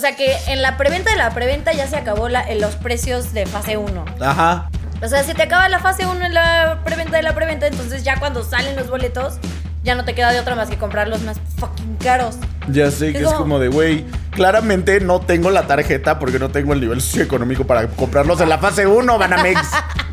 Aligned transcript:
O 0.00 0.02
sea 0.02 0.16
que 0.16 0.34
en 0.46 0.62
la 0.62 0.78
preventa 0.78 1.10
de 1.10 1.18
la 1.18 1.28
preventa 1.34 1.74
ya 1.74 1.86
se 1.86 1.94
acabó 1.94 2.30
la- 2.30 2.40
en 2.40 2.58
los 2.58 2.74
precios 2.76 3.34
de 3.34 3.44
fase 3.44 3.76
1. 3.76 4.06
Ajá. 4.18 4.70
O 5.02 5.08
sea, 5.08 5.22
si 5.24 5.34
te 5.34 5.42
acaba 5.42 5.68
la 5.68 5.78
fase 5.78 6.06
1 6.06 6.24
en 6.24 6.32
la 6.32 6.78
preventa 6.86 7.18
de 7.18 7.22
la 7.22 7.34
preventa, 7.34 7.66
entonces 7.66 8.02
ya 8.02 8.18
cuando 8.18 8.42
salen 8.42 8.76
los 8.76 8.88
boletos, 8.88 9.34
ya 9.82 9.94
no 9.94 10.06
te 10.06 10.14
queda 10.14 10.32
de 10.32 10.40
otra 10.40 10.54
más 10.54 10.70
que 10.70 10.78
comprarlos 10.78 11.20
más 11.20 11.36
fucking 11.58 11.96
caros. 11.96 12.36
Ya 12.68 12.90
sé 12.90 13.12
que 13.12 13.18
es 13.18 13.32
como 13.34 13.58
de, 13.58 13.68
güey, 13.68 14.06
claramente 14.30 15.00
no 15.00 15.20
tengo 15.20 15.50
la 15.50 15.66
tarjeta 15.66 16.18
porque 16.18 16.38
no 16.38 16.48
tengo 16.48 16.72
el 16.72 16.80
nivel 16.80 17.02
socioeconómico 17.02 17.66
para 17.66 17.86
comprarlos 17.88 18.40
en 18.40 18.48
la 18.48 18.56
fase 18.56 18.86
1, 18.86 19.18
Banamex. 19.18 19.60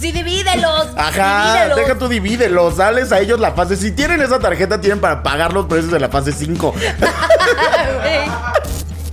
Sí, 0.00 0.12
divídelos. 0.12 0.86
Ajá, 0.96 1.54
divídelos. 1.54 1.76
deja 1.76 1.98
tú 1.98 2.08
divídelos, 2.08 2.76
sales 2.76 3.10
a 3.10 3.18
ellos 3.18 3.40
la 3.40 3.50
fase. 3.52 3.76
Si 3.76 3.90
tienen 3.90 4.20
esa 4.20 4.38
tarjeta, 4.38 4.80
tienen 4.80 5.00
para 5.00 5.24
pagar 5.24 5.52
los 5.52 5.66
precios 5.66 5.90
de 5.90 5.98
la 5.98 6.08
fase 6.08 6.30
5. 6.30 6.70
Güey. 6.70 6.84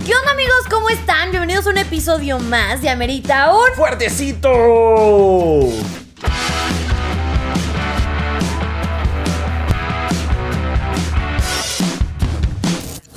¿Qué 0.06 0.14
onda 0.14 0.30
amigos? 0.30 0.62
¿Cómo 0.70 0.88
están? 0.88 1.30
Bienvenidos 1.30 1.66
a 1.66 1.70
un 1.70 1.78
episodio 1.78 2.38
más 2.38 2.82
de 2.82 2.90
Amerita 2.90 3.52
un... 3.52 3.74
¡Fuertecito! 3.74 4.52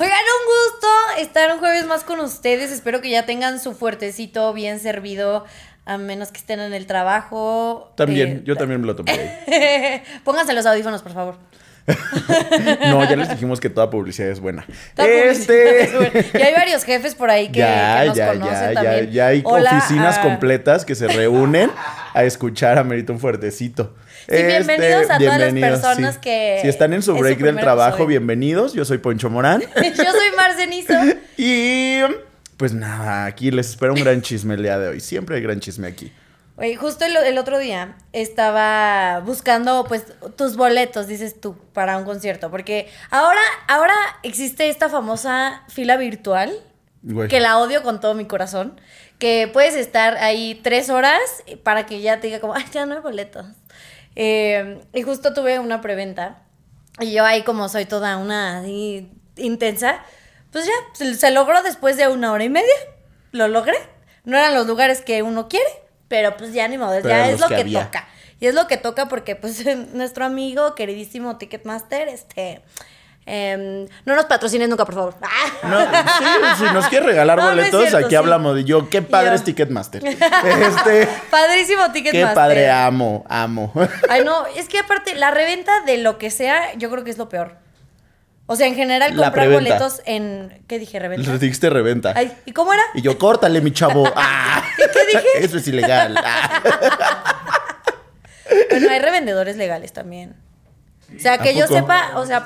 un 0.00 0.46
gusto 0.46 0.88
estar 1.18 1.52
un 1.52 1.58
jueves 1.60 1.86
más 1.86 2.02
con 2.02 2.18
ustedes. 2.20 2.72
Espero 2.72 3.00
que 3.00 3.10
ya 3.10 3.26
tengan 3.26 3.60
su 3.60 3.74
fuertecito 3.74 4.52
bien 4.52 4.80
servido, 4.80 5.44
a 5.92 5.98
menos 5.98 6.30
que 6.30 6.38
estén 6.38 6.60
en 6.60 6.72
el 6.72 6.86
trabajo. 6.86 7.92
También, 7.96 8.28
Eh, 8.28 8.42
yo 8.44 8.56
también 8.56 8.80
me 8.80 8.86
lo 8.86 8.94
tomé. 8.96 9.10
ahí. 9.12 10.02
Pónganse 10.24 10.52
los 10.52 10.64
audífonos, 10.66 11.02
por 11.02 11.12
favor. 11.12 11.36
No, 12.86 13.02
ya 13.08 13.16
les 13.16 13.28
dijimos 13.28 13.58
que 13.58 13.68
toda 13.70 13.90
publicidad 13.90 14.28
es 14.28 14.38
buena. 14.40 14.64
Toda 14.94 15.08
es 15.08 15.40
Este. 15.40 15.90
buena. 15.96 16.24
Y 16.38 16.42
hay 16.42 16.54
varios 16.54 16.84
jefes 16.84 17.14
por 17.14 17.30
ahí 17.30 17.48
que, 17.50 17.58
ya, 17.60 18.00
que 18.02 18.06
nos 18.08 18.16
ya, 18.16 18.28
conocen 18.32 18.52
ya, 18.54 18.68
ya, 18.68 18.74
también. 18.74 19.10
ya 19.10 19.26
hay 19.28 19.42
Hola 19.44 19.78
oficinas 19.78 20.18
a- 20.18 20.22
completas 20.22 20.84
que 20.84 20.94
se 20.94 21.08
reúnen 21.20 21.70
a 22.14 22.22
escuchar 22.24 22.78
a 22.78 22.84
Merito 22.84 23.12
un 23.12 23.18
fuertezito. 23.18 23.94
Este, 24.28 24.36
Sí, 24.38 24.46
bienvenidos 24.46 25.10
a 25.10 25.18
todas 25.18 25.38
las 25.40 25.52
personas 25.54 26.14
sí. 26.16 26.20
que 26.20 26.58
Si 26.62 26.68
están 26.68 26.92
en 26.92 27.02
su 27.02 27.12
es 27.12 27.16
su 27.16 27.22
break 27.22 27.38
del 27.38 27.56
trabajo, 27.56 27.88
episodio. 27.96 28.08
bienvenidos. 28.08 28.74
Yo 28.74 28.84
soy 28.84 28.98
Poncho 28.98 29.28
Morán. 29.30 29.60
Yo 29.62 30.12
soy 30.12 30.30
Marcenizo. 30.36 30.94
y 31.36 32.00
pues 32.60 32.74
nada, 32.74 33.24
aquí 33.24 33.50
les 33.50 33.70
espero 33.70 33.94
un 33.94 34.00
gran 34.00 34.20
chisme 34.20 34.52
el 34.52 34.62
día 34.62 34.78
de 34.78 34.88
hoy. 34.88 35.00
Siempre 35.00 35.36
hay 35.36 35.40
gran 35.42 35.60
chisme 35.60 35.88
aquí. 35.88 36.12
Oye, 36.58 36.76
justo 36.76 37.06
el, 37.06 37.16
el 37.16 37.38
otro 37.38 37.58
día 37.58 37.96
estaba 38.12 39.20
buscando, 39.20 39.86
pues, 39.88 40.04
tus 40.36 40.58
boletos, 40.58 41.06
dices 41.06 41.40
tú, 41.40 41.56
para 41.72 41.96
un 41.96 42.04
concierto. 42.04 42.50
Porque 42.50 42.90
ahora, 43.10 43.40
ahora 43.66 43.94
existe 44.22 44.68
esta 44.68 44.90
famosa 44.90 45.62
fila 45.68 45.96
virtual, 45.96 46.52
Güey. 47.00 47.28
que 47.30 47.40
la 47.40 47.56
odio 47.56 47.82
con 47.82 47.98
todo 47.98 48.12
mi 48.12 48.26
corazón, 48.26 48.78
que 49.18 49.48
puedes 49.50 49.74
estar 49.74 50.18
ahí 50.18 50.60
tres 50.62 50.90
horas 50.90 51.18
para 51.62 51.86
que 51.86 52.02
ya 52.02 52.20
te 52.20 52.26
diga 52.26 52.40
como, 52.40 52.52
ay, 52.54 52.66
ya 52.72 52.84
no 52.84 52.94
hay 52.96 53.00
boletos. 53.00 53.46
Eh, 54.16 54.82
y 54.92 55.00
justo 55.00 55.32
tuve 55.32 55.58
una 55.60 55.80
preventa, 55.80 56.42
y 57.00 57.10
yo 57.14 57.24
ahí 57.24 57.42
como 57.42 57.70
soy 57.70 57.86
toda 57.86 58.18
una 58.18 58.58
así 58.58 59.10
intensa, 59.36 60.02
pues 60.52 60.66
ya, 60.66 60.72
se, 61.14 61.30
logró 61.30 61.62
después 61.62 61.96
de 61.96 62.08
una 62.08 62.32
hora 62.32 62.44
y 62.44 62.48
media, 62.48 62.74
lo 63.32 63.48
logré. 63.48 63.76
No 64.24 64.36
eran 64.36 64.54
los 64.54 64.66
lugares 64.66 65.00
que 65.00 65.22
uno 65.22 65.48
quiere, 65.48 65.68
pero 66.08 66.36
pues 66.36 66.52
ya 66.52 66.66
ni 66.68 66.76
modo, 66.76 66.92
Pero 66.96 67.08
ya 67.08 67.30
es 67.30 67.40
lo 67.40 67.48
que 67.48 67.64
toca. 67.64 68.08
Y 68.40 68.46
es 68.46 68.54
lo 68.54 68.66
que 68.66 68.76
toca 68.76 69.06
porque 69.06 69.36
pues 69.36 69.64
nuestro 69.94 70.24
amigo 70.24 70.74
queridísimo 70.74 71.36
Ticketmaster, 71.36 72.08
este... 72.08 72.62
em, 73.26 73.86
no 74.06 74.16
nos 74.16 74.24
patrocines 74.24 74.68
nunca, 74.68 74.84
por 74.84 74.94
favor. 74.94 75.14
No, 75.62 75.78
sí, 75.78 75.86
si 76.58 76.64
nos 76.72 76.86
quiere 76.86 77.04
regalar 77.06 77.36
No, 77.36 77.50
boletos, 77.50 77.80
cierto, 77.82 77.98
aquí 77.98 78.10
sí. 78.10 78.16
hablamos 78.16 78.54
de 78.56 78.64
yo. 78.64 78.88
Qué 78.88 79.02
padre 79.02 79.28
Yo. 79.28 79.34
es 79.34 79.44
Ticketmaster. 79.44 80.02
Este, 80.06 81.06
Padrísimo 81.30 81.82
qué 81.88 81.92
Ticketmaster. 81.92 82.34
padre, 82.34 82.70
amo, 82.70 83.24
amo. 83.28 83.72
Ay, 84.08 84.24
no, 84.24 84.46
es 84.46 84.68
que 84.68 84.78
aparte, 84.78 85.14
la 85.14 85.30
reventa 85.30 85.82
de 85.82 85.98
lo 85.98 86.16
que 86.18 86.30
sea, 86.30 86.74
yo 86.74 86.90
creo 86.90 87.04
que 87.04 87.10
es 87.10 87.18
lo 87.18 87.28
peor. 87.28 87.58
O 88.52 88.56
sea, 88.56 88.66
en 88.66 88.74
general, 88.74 89.16
La 89.16 89.26
comprar 89.26 89.46
preventa. 89.46 89.74
boletos 89.74 90.02
en. 90.06 90.64
¿Qué 90.66 90.80
dije? 90.80 90.98
¿Reventa? 90.98 91.30
Le 91.30 91.38
dijiste 91.38 91.70
reventa. 91.70 92.12
Ay, 92.16 92.36
¿y 92.46 92.52
cómo 92.52 92.72
era? 92.72 92.82
Y 92.94 93.00
yo, 93.00 93.16
córtale, 93.16 93.60
mi 93.60 93.72
chavo. 93.72 94.12
Ah, 94.16 94.60
¿Qué 94.76 95.06
dije? 95.06 95.28
Eso 95.36 95.58
es 95.58 95.68
ilegal. 95.68 96.18
Ah. 96.24 96.62
Bueno, 98.68 98.90
hay 98.90 98.98
revendedores 98.98 99.56
legales 99.56 99.92
también. 99.92 100.34
O 101.16 101.20
sea, 101.20 101.38
que 101.38 101.50
¿A 101.50 101.52
yo 101.52 101.66
poco? 101.68 101.78
sepa, 101.78 102.10
o 102.16 102.26
sea, 102.26 102.44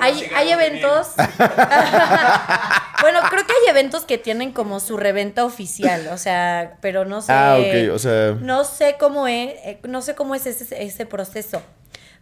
hay, 0.00 0.28
hay 0.34 0.50
eventos. 0.50 1.12
bueno, 3.00 3.20
creo 3.30 3.46
que 3.46 3.52
hay 3.52 3.70
eventos 3.70 4.04
que 4.04 4.18
tienen 4.18 4.50
como 4.52 4.80
su 4.80 4.96
reventa 4.96 5.44
oficial, 5.44 6.08
o 6.08 6.18
sea, 6.18 6.78
pero 6.80 7.04
no 7.04 7.22
sé. 7.22 7.32
Ah, 7.32 7.58
ok, 7.60 7.94
o 7.94 7.98
sea. 8.00 8.32
No 8.40 8.64
sé 8.64 8.96
cómo 8.98 9.28
es, 9.28 9.50
eh, 9.64 9.78
no 9.84 10.02
sé 10.02 10.16
cómo 10.16 10.34
es 10.34 10.46
ese, 10.46 10.82
ese 10.84 11.06
proceso. 11.06 11.62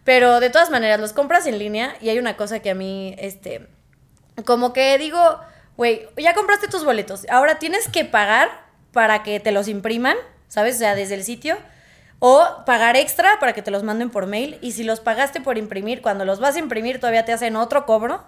Pero 0.05 0.39
de 0.39 0.49
todas 0.49 0.69
maneras, 0.69 0.99
los 1.01 1.11
compras 1.11 1.45
en 1.47 1.59
línea 1.59 1.97
y 1.99 2.07
hay 2.07 2.19
una 2.19 2.37
cosa 2.37 2.59
que 2.59 2.69
a 2.69 2.75
mí, 2.75 3.15
este, 3.17 3.67
como 4.45 4.71
que 4.71 4.97
digo, 4.97 5.39
güey, 5.75 6.07
ya 6.15 6.33
compraste 6.33 6.69
tus 6.69 6.85
boletos, 6.85 7.25
ahora 7.29 7.59
tienes 7.59 7.89
que 7.89 8.05
pagar 8.05 8.65
para 8.93 9.23
que 9.23 9.41
te 9.41 9.51
los 9.51 9.67
impriman, 9.67 10.15
¿sabes? 10.47 10.75
O 10.75 10.79
sea, 10.79 10.95
desde 10.95 11.15
el 11.15 11.25
sitio. 11.25 11.57
O 12.19 12.47
pagar 12.65 12.95
extra 12.95 13.39
para 13.41 13.51
que 13.51 13.61
te 13.61 13.71
los 13.71 13.83
manden 13.83 14.09
por 14.09 14.25
mail. 14.25 14.57
Y 14.61 14.71
si 14.71 14.85
los 14.85 15.01
pagaste 15.01 15.41
por 15.41 15.57
imprimir, 15.57 16.01
cuando 16.01 16.23
los 16.23 16.39
vas 16.39 16.55
a 16.55 16.59
imprimir 16.59 16.99
todavía 16.99 17.25
te 17.25 17.33
hacen 17.33 17.57
otro 17.57 17.85
cobro, 17.85 18.23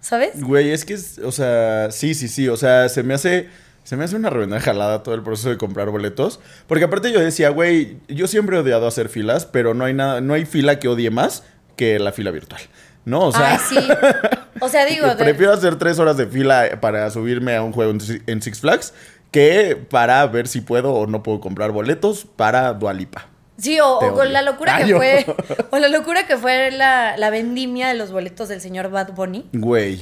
¿sabes? 0.00 0.42
Güey, 0.42 0.70
es 0.70 0.86
que 0.86 0.94
es, 0.94 1.18
o 1.18 1.30
sea, 1.30 1.90
sí, 1.90 2.14
sí, 2.14 2.28
sí, 2.28 2.48
o 2.48 2.56
sea, 2.56 2.88
se 2.88 3.02
me 3.02 3.12
hace, 3.12 3.50
se 3.90 3.96
me 3.96 4.04
hace 4.04 4.14
una 4.14 4.30
revenda 4.30 4.60
jalada 4.60 5.02
todo 5.02 5.16
el 5.16 5.22
proceso 5.24 5.48
de 5.50 5.58
comprar 5.58 5.90
boletos, 5.90 6.38
porque 6.68 6.84
aparte 6.84 7.10
yo 7.10 7.18
decía, 7.18 7.48
güey, 7.50 7.96
yo 8.06 8.28
siempre 8.28 8.56
he 8.56 8.60
odiado 8.60 8.86
hacer 8.86 9.08
filas, 9.08 9.46
pero 9.46 9.74
no 9.74 9.84
hay 9.84 9.94
nada, 9.94 10.20
no 10.20 10.32
hay 10.32 10.44
fila 10.44 10.78
que 10.78 10.86
odie 10.86 11.10
más 11.10 11.42
que 11.74 11.98
la 11.98 12.12
fila 12.12 12.30
virtual, 12.30 12.60
¿no? 13.04 13.24
O 13.26 13.32
sea, 13.32 13.54
Ay, 13.54 13.58
sí. 13.68 13.88
O 14.60 14.68
sea, 14.68 14.84
digo, 14.86 15.08
de- 15.08 15.16
prefiero 15.16 15.52
hacer 15.52 15.74
tres 15.74 15.98
horas 15.98 16.16
de 16.16 16.28
fila 16.28 16.78
para 16.80 17.10
subirme 17.10 17.56
a 17.56 17.64
un 17.64 17.72
juego 17.72 17.90
en 17.90 18.00
Si- 18.00 18.22
en 18.28 18.40
Six 18.40 18.60
Flags 18.60 18.94
que 19.32 19.76
para 19.90 20.24
ver 20.28 20.46
si 20.46 20.60
puedo 20.60 20.92
o 20.94 21.08
no 21.08 21.24
puedo 21.24 21.40
comprar 21.40 21.72
boletos 21.72 22.24
para 22.36 22.72
Dualipa. 22.74 23.26
Sí, 23.58 23.80
o, 23.80 23.98
con 24.14 24.32
la 24.32 24.42
locura 24.42 24.76
Ay, 24.76 24.86
que 24.86 24.94
fue. 24.94 25.26
O 25.70 25.78
la 25.78 25.88
locura 25.88 26.28
que 26.28 26.36
fue 26.36 26.70
la, 26.70 27.16
la 27.16 27.30
vendimia 27.30 27.88
de 27.88 27.94
los 27.94 28.12
boletos 28.12 28.48
del 28.48 28.60
señor 28.60 28.88
Bad 28.88 29.14
Bunny. 29.14 29.48
Güey. 29.52 29.98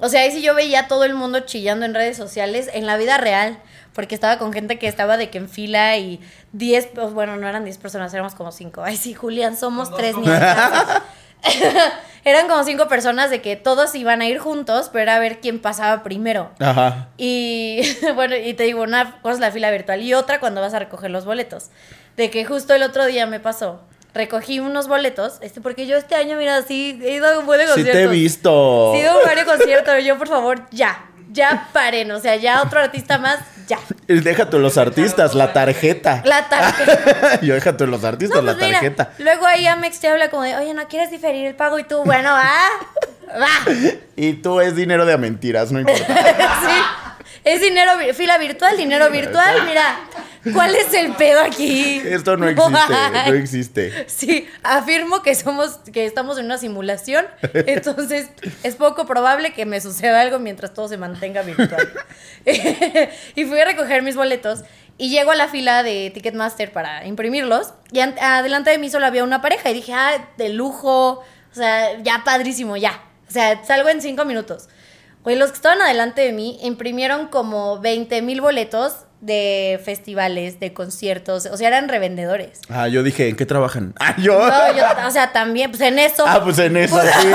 O 0.00 0.08
sea, 0.08 0.22
ahí 0.22 0.30
sí 0.30 0.42
yo 0.42 0.54
veía 0.54 0.80
a 0.80 0.88
todo 0.88 1.04
el 1.04 1.14
mundo 1.14 1.40
chillando 1.40 1.84
en 1.84 1.94
redes 1.94 2.16
sociales, 2.16 2.70
en 2.72 2.86
la 2.86 2.96
vida 2.96 3.18
real, 3.18 3.58
porque 3.92 4.14
estaba 4.14 4.38
con 4.38 4.52
gente 4.52 4.78
que 4.78 4.86
estaba 4.86 5.16
de 5.16 5.28
que 5.28 5.38
en 5.38 5.48
fila 5.48 5.96
y 5.96 6.20
10, 6.52 6.88
pues, 6.94 7.12
bueno, 7.12 7.36
no 7.36 7.48
eran 7.48 7.64
10 7.64 7.78
personas, 7.78 8.14
éramos 8.14 8.34
como 8.34 8.52
5. 8.52 8.82
Ay, 8.84 8.96
sí, 8.96 9.14
Julián, 9.14 9.56
somos 9.56 9.94
tres 9.94 10.16
niños. 10.16 10.38
eran 12.24 12.48
como 12.48 12.64
5 12.64 12.88
personas 12.88 13.30
de 13.30 13.40
que 13.40 13.56
todos 13.56 13.94
iban 13.94 14.20
a 14.20 14.26
ir 14.26 14.38
juntos, 14.38 14.90
pero 14.92 15.02
era 15.02 15.16
a 15.16 15.18
ver 15.18 15.40
quién 15.40 15.60
pasaba 15.60 16.02
primero. 16.02 16.50
Ajá. 16.58 17.08
Y 17.16 17.80
bueno, 18.14 18.36
y 18.36 18.54
te 18.54 18.64
digo, 18.64 18.82
una 18.82 19.20
cosa 19.20 19.34
es 19.34 19.40
la 19.40 19.50
fila 19.50 19.70
virtual 19.70 20.02
y 20.02 20.14
otra 20.14 20.40
cuando 20.40 20.60
vas 20.60 20.74
a 20.74 20.78
recoger 20.78 21.10
los 21.10 21.24
boletos. 21.24 21.70
De 22.16 22.30
que 22.30 22.44
justo 22.44 22.74
el 22.74 22.82
otro 22.82 23.06
día 23.06 23.26
me 23.26 23.40
pasó. 23.40 23.80
Recogí 24.18 24.58
unos 24.58 24.88
boletos, 24.88 25.38
este, 25.42 25.60
porque 25.60 25.86
yo 25.86 25.96
este 25.96 26.16
año, 26.16 26.36
mira, 26.36 26.60
sí, 26.62 26.98
he 27.04 27.12
ido 27.12 27.28
a 27.28 27.38
un 27.38 27.46
buen 27.46 27.60
de 27.60 27.66
Sí 27.66 27.72
conciertos. 27.72 27.94
te 27.96 28.02
he 28.02 28.06
visto. 28.08 28.90
Sí, 28.92 28.98
he 28.98 29.02
ido 29.02 29.12
a 29.12 29.24
varios 29.24 29.46
conciertos. 29.46 30.04
Yo, 30.04 30.18
por 30.18 30.26
favor, 30.28 30.60
ya. 30.72 31.04
Ya 31.30 31.68
paren. 31.72 32.10
O 32.10 32.18
sea, 32.20 32.34
ya 32.36 32.62
otro 32.62 32.80
artista 32.80 33.16
más, 33.18 33.38
ya. 33.68 33.78
Y 34.08 34.14
Deja 34.20 34.50
tú 34.50 34.58
los 34.58 34.76
artistas, 34.76 35.34
la 35.34 35.52
tarjeta. 35.52 36.22
La 36.24 36.48
tarjeta. 36.48 37.40
Yo 37.42 37.54
deja 37.54 37.76
tú 37.76 37.86
los 37.86 38.02
artistas, 38.02 38.38
No, 38.38 38.42
la 38.46 38.54
pues 38.54 38.66
mira, 38.66 38.80
tarjeta. 38.80 39.12
luego 39.18 39.46
ahí 39.46 39.66
Amex 39.66 40.00
te 40.00 40.08
habla 40.08 40.30
como 40.30 40.42
de, 40.42 40.56
oye, 40.56 40.74
¿no 40.74 40.88
quieres 40.88 41.10
diferir 41.10 41.46
el 41.46 41.54
pago? 41.54 41.78
Y 41.78 41.84
tú, 41.84 42.02
bueno, 42.02 42.30
va. 42.32 42.50
Va. 43.40 43.48
Y 44.16 44.32
tú 44.32 44.60
es 44.60 44.74
dinero 44.74 45.04
de 45.06 45.16
mentiras, 45.18 45.70
no 45.70 45.78
importa. 45.80 46.06
Sí. 46.06 46.82
Es 47.54 47.60
dinero, 47.60 47.92
fila 48.14 48.38
virtual, 48.38 48.76
dinero 48.76 49.10
virtual. 49.10 49.64
Mira, 49.66 50.00
¿cuál 50.52 50.74
es 50.74 50.92
el 50.94 51.12
pedo 51.14 51.40
aquí? 51.40 52.00
Esto 52.04 52.36
no 52.36 52.46
existe, 52.48 52.72
no 53.30 53.34
existe. 53.34 54.04
Sí, 54.08 54.48
afirmo 54.62 55.22
que 55.22 55.34
somos, 55.34 55.78
que 55.92 56.04
estamos 56.04 56.38
en 56.38 56.44
una 56.46 56.58
simulación, 56.58 57.26
entonces 57.54 58.28
es 58.62 58.74
poco 58.76 59.06
probable 59.06 59.52
que 59.52 59.66
me 59.66 59.80
suceda 59.80 60.20
algo 60.20 60.38
mientras 60.38 60.74
todo 60.74 60.88
se 60.88 60.96
mantenga 60.96 61.42
virtual. 61.42 61.88
y 63.34 63.44
fui 63.44 63.60
a 63.60 63.64
recoger 63.64 64.02
mis 64.02 64.16
boletos 64.16 64.60
y 64.96 65.10
llego 65.10 65.30
a 65.30 65.36
la 65.36 65.48
fila 65.48 65.82
de 65.82 66.10
Ticketmaster 66.12 66.72
para 66.72 67.06
imprimirlos 67.06 67.72
y 67.92 68.00
an- 68.00 68.18
adelante 68.20 68.70
de 68.70 68.78
mí 68.78 68.90
solo 68.90 69.06
había 69.06 69.24
una 69.24 69.40
pareja 69.40 69.70
y 69.70 69.74
dije, 69.74 69.92
ah, 69.94 70.28
de 70.36 70.48
lujo, 70.50 71.20
o 71.20 71.54
sea, 71.54 71.98
ya 72.02 72.22
padrísimo, 72.24 72.76
ya. 72.76 73.00
O 73.28 73.30
sea, 73.30 73.62
salgo 73.64 73.88
en 73.90 74.00
cinco 74.02 74.24
minutos. 74.24 74.68
Güey, 75.28 75.36
los 75.36 75.50
que 75.50 75.56
estaban 75.56 75.82
adelante 75.82 76.22
de 76.22 76.32
mí 76.32 76.58
imprimieron 76.62 77.26
como 77.26 77.78
20 77.80 78.22
mil 78.22 78.40
boletos 78.40 78.94
de 79.20 79.78
festivales, 79.84 80.58
de 80.58 80.72
conciertos, 80.72 81.44
o 81.44 81.56
sea, 81.58 81.68
eran 81.68 81.90
revendedores. 81.90 82.62
Ah, 82.70 82.88
yo 82.88 83.02
dije, 83.02 83.28
¿en 83.28 83.36
qué 83.36 83.44
trabajan? 83.44 83.92
Ah, 84.00 84.16
yo. 84.16 84.38
No, 84.38 84.74
yo, 84.74 84.84
o 85.06 85.10
sea, 85.10 85.30
también, 85.32 85.70
pues 85.70 85.82
en 85.82 85.98
eso. 85.98 86.24
Ah, 86.26 86.40
pues 86.42 86.58
en 86.60 86.78
eso, 86.78 86.98
sí, 87.20 87.28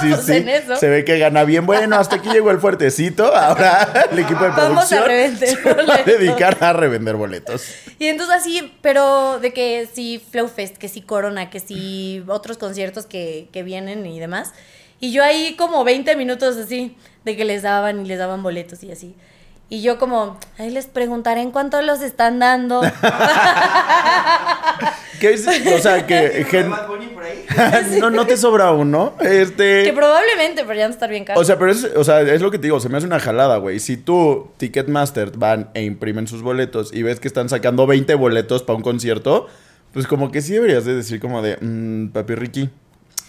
sí, 0.00 0.08
Pues 0.10 0.26
sí. 0.26 0.36
en 0.36 0.48
eso. 0.48 0.76
Se 0.76 0.88
ve 0.90 1.04
que 1.04 1.18
gana 1.18 1.42
bien. 1.42 1.66
Bueno, 1.66 1.96
hasta 1.96 2.14
aquí 2.14 2.28
llegó 2.28 2.52
el 2.52 2.60
fuertecito. 2.60 3.34
Ahora 3.34 4.06
el 4.12 4.20
equipo 4.20 4.44
de 4.44 4.50
Vamos 4.50 4.60
a 4.92 5.02
producción 5.02 5.04
revender 5.06 5.48
se 5.48 5.84
va 5.88 5.94
a 5.96 6.02
dedicar 6.04 6.56
a 6.62 6.72
revender 6.72 7.16
boletos. 7.16 7.64
Y 7.98 8.06
entonces 8.06 8.36
así, 8.36 8.72
pero 8.80 9.40
de 9.40 9.52
que 9.52 9.88
sí 9.92 10.22
Flow 10.30 10.46
Fest, 10.46 10.76
que 10.76 10.88
sí 10.88 11.00
Corona, 11.00 11.50
que 11.50 11.58
sí 11.58 12.22
otros 12.28 12.58
conciertos 12.58 13.06
que, 13.06 13.48
que 13.50 13.64
vienen 13.64 14.06
y 14.06 14.20
demás. 14.20 14.52
Y 15.00 15.12
yo 15.12 15.24
ahí 15.24 15.54
como 15.56 15.82
20 15.82 16.14
minutos 16.16 16.56
así, 16.56 16.94
de 17.24 17.36
que 17.36 17.44
les 17.44 17.62
daban 17.62 18.04
y 18.04 18.08
les 18.08 18.18
daban 18.18 18.42
boletos 18.42 18.82
y 18.84 18.92
así. 18.92 19.14
Y 19.72 19.82
yo 19.82 19.98
como, 19.98 20.36
ahí 20.58 20.68
les 20.70 20.86
preguntaré 20.86 21.40
en 21.42 21.52
cuánto 21.52 21.80
los 21.80 22.02
están 22.02 22.38
dando. 22.40 22.80
¿Qué 25.20 25.34
es? 25.34 25.46
O 25.46 25.78
sea, 25.78 26.06
que... 26.06 26.44
gen- 26.50 26.70
no, 28.00 28.10
no 28.10 28.26
te 28.26 28.36
sobra 28.36 28.72
uno. 28.72 29.14
Este... 29.20 29.84
que 29.84 29.92
probablemente, 29.92 30.62
pero 30.64 30.74
ya 30.78 30.88
no 30.88 30.92
estar 30.94 31.10
bien 31.10 31.24
caro. 31.24 31.38
O 31.40 31.44
sea, 31.44 31.58
pero 31.58 31.70
es, 31.70 31.84
o 31.96 32.02
sea, 32.04 32.20
es 32.22 32.40
lo 32.40 32.50
que 32.50 32.58
te 32.58 32.62
digo, 32.66 32.80
se 32.80 32.88
me 32.88 32.96
hace 32.98 33.06
una 33.06 33.20
jalada, 33.20 33.58
güey. 33.58 33.78
Si 33.80 33.96
tú, 33.96 34.50
Ticketmaster, 34.56 35.30
van 35.36 35.70
e 35.74 35.82
imprimen 35.84 36.26
sus 36.26 36.42
boletos 36.42 36.92
y 36.92 37.02
ves 37.02 37.20
que 37.20 37.28
están 37.28 37.48
sacando 37.48 37.86
20 37.86 38.14
boletos 38.14 38.62
para 38.62 38.76
un 38.76 38.82
concierto, 38.82 39.46
pues 39.92 40.06
como 40.06 40.30
que 40.32 40.40
sí 40.40 40.54
deberías 40.54 40.84
de 40.84 40.94
decir 40.94 41.20
como 41.20 41.42
de, 41.42 41.58
"Mm, 41.60 42.08
papi 42.12 42.34
Ricky, 42.34 42.70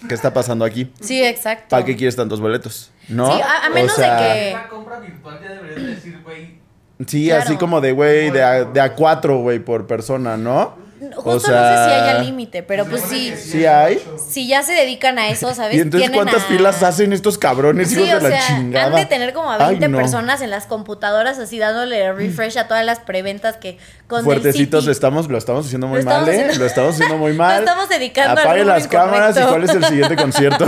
¿qué 0.07 0.13
está 0.15 0.33
pasando 0.33 0.65
aquí? 0.65 0.91
sí, 1.01 1.23
exacto. 1.23 1.67
¿Para 1.69 1.85
qué 1.85 1.95
quieres 1.95 2.15
tantos 2.15 2.39
boletos? 2.41 2.91
¿No? 3.09 3.35
Sí, 3.35 3.41
a- 3.41 3.65
a 3.65 3.69
O 3.69 3.73
menos 3.73 3.95
de 3.97 4.03
que- 4.03 4.51
Una 4.53 4.67
compra 4.67 4.99
virtual 4.99 5.39
ya 5.43 5.49
deberías 5.51 5.75
de 5.81 5.87
decir, 5.95 6.21
güey. 6.23 6.59
Sí, 7.07 7.25
Claro. 7.27 7.43
así 7.43 7.55
como 7.57 7.81
de, 7.81 7.91
güey, 7.93 8.29
de 8.29 8.43
a, 8.43 8.63
de 8.65 8.79
a 8.79 8.93
cuatro, 8.93 9.39
güey, 9.39 9.59
por 9.59 9.87
persona, 9.87 10.37
¿no? 10.37 10.75
Justo 11.15 11.29
o 11.29 11.33
no 11.33 11.39
sé 11.39 11.45
si 11.45 11.51
sea, 11.51 12.03
haya 12.11 12.19
límite, 12.23 12.63
pero 12.63 12.85
pues 12.85 13.01
sí, 13.03 13.33
Sí 13.37 13.65
hay. 13.65 14.01
si 14.29 14.47
ya 14.47 14.63
se 14.63 14.73
dedican 14.73 15.19
a 15.19 15.29
eso, 15.29 15.53
¿sabes? 15.53 15.75
Y 15.77 15.79
entonces, 15.81 16.09
Tienen 16.09 16.15
¿cuántas 16.23 16.43
a- 16.43 16.47
filas 16.47 16.83
hacen 16.83 17.13
estos 17.13 17.37
cabrones, 17.37 17.89
Sí, 17.89 17.95
hijos 18.01 18.21
o 18.21 18.23
de 18.23 18.29
la 18.29 18.41
sea, 18.41 18.47
chingada? 18.57 18.85
han 18.87 18.95
de 18.95 19.05
tener 19.05 19.33
como 19.33 19.51
a 19.51 19.55
Ay, 19.55 19.69
20 19.75 19.87
no. 19.89 19.97
personas 19.97 20.41
en 20.41 20.49
las 20.49 20.65
computadoras 20.65 21.39
así 21.39 21.59
dándole 21.59 22.11
refresh 22.13 22.57
a 22.57 22.67
todas 22.67 22.85
las 22.85 22.99
preventas 22.99 23.57
que 23.57 23.77
con 24.07 24.23
Fuertecitos 24.23 24.83
City- 24.85 24.91
estamos, 24.91 25.27
lo 25.29 25.37
estamos 25.37 25.65
haciendo 25.65 25.87
muy 25.87 26.03
mal, 26.03 26.27
¿eh? 26.29 26.51
Lo 26.57 26.65
estamos 26.65 26.95
haciendo 26.95 27.17
muy 27.17 27.33
mal. 27.37 27.55
Lo 27.63 27.69
estamos 27.69 27.89
dedicando 27.89 28.31
al 28.33 28.37
Apaguen 28.39 28.63
rubro 28.63 28.73
las 28.77 28.87
cámaras 28.87 29.35
y 29.35 29.39
incorrecto. 29.39 29.49
cuál 29.49 29.63
es 29.63 29.75
el 29.75 29.85
siguiente 29.85 30.15
concierto. 30.21 30.67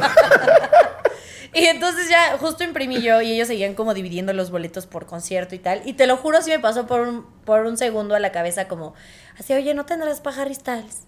Y 1.54 1.66
entonces 1.66 2.10
ya 2.10 2.38
justo 2.40 2.64
imprimí 2.64 3.02
yo 3.02 3.22
y 3.22 3.32
ellos 3.32 3.48
seguían 3.48 3.76
como 3.76 3.94
dividiendo 3.94 4.34
los 4.34 4.50
boletos 4.50 4.88
por 4.88 5.06
concierto 5.06 5.54
y 5.54 5.60
tal. 5.60 5.82
Y 5.86 5.94
te 5.94 6.08
lo 6.08 6.18
juro, 6.18 6.42
sí 6.42 6.50
me 6.50 6.60
pasó 6.60 6.88
por 6.88 7.02
un, 7.02 7.26
por 7.46 7.66
un 7.66 7.78
segundo 7.78 8.16
a 8.16 8.20
la 8.20 8.32
cabeza 8.32 8.68
como 8.68 8.96
así, 9.38 9.54
oye, 9.54 9.74
¿no 9.74 9.86
tendrás 9.86 10.20
pajaris 10.20 10.60
tales? 10.60 11.04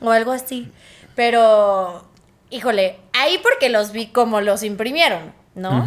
O 0.00 0.10
algo 0.10 0.32
así. 0.32 0.70
Pero, 1.14 2.04
híjole, 2.50 2.98
ahí 3.12 3.38
porque 3.42 3.68
los 3.68 3.92
vi 3.92 4.06
como 4.06 4.40
los 4.40 4.62
imprimieron, 4.62 5.32
¿no? 5.54 5.84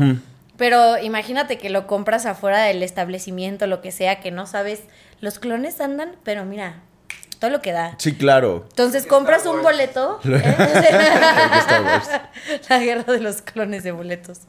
Pero 0.57 0.97
imagínate 0.99 1.57
que 1.57 1.69
lo 1.69 1.87
compras 1.87 2.25
afuera 2.25 2.63
del 2.63 2.83
establecimiento, 2.83 3.67
lo 3.67 3.81
que 3.81 3.91
sea, 3.91 4.19
que 4.19 4.31
no 4.31 4.45
sabes. 4.45 4.83
Los 5.19 5.39
clones 5.39 5.81
andan, 5.81 6.15
pero 6.23 6.45
mira, 6.45 6.81
todo 7.39 7.51
lo 7.51 7.61
que 7.61 7.71
da. 7.71 7.95
Sí, 7.97 8.13
claro. 8.15 8.65
Entonces 8.69 9.05
compras 9.05 9.45
un 9.45 9.61
boleto. 9.61 10.19
¿eh? 10.25 10.41
La 12.69 12.79
guerra 12.79 13.13
de 13.13 13.19
los 13.19 13.41
clones 13.41 13.83
de 13.83 13.91
boletos. 13.91 14.41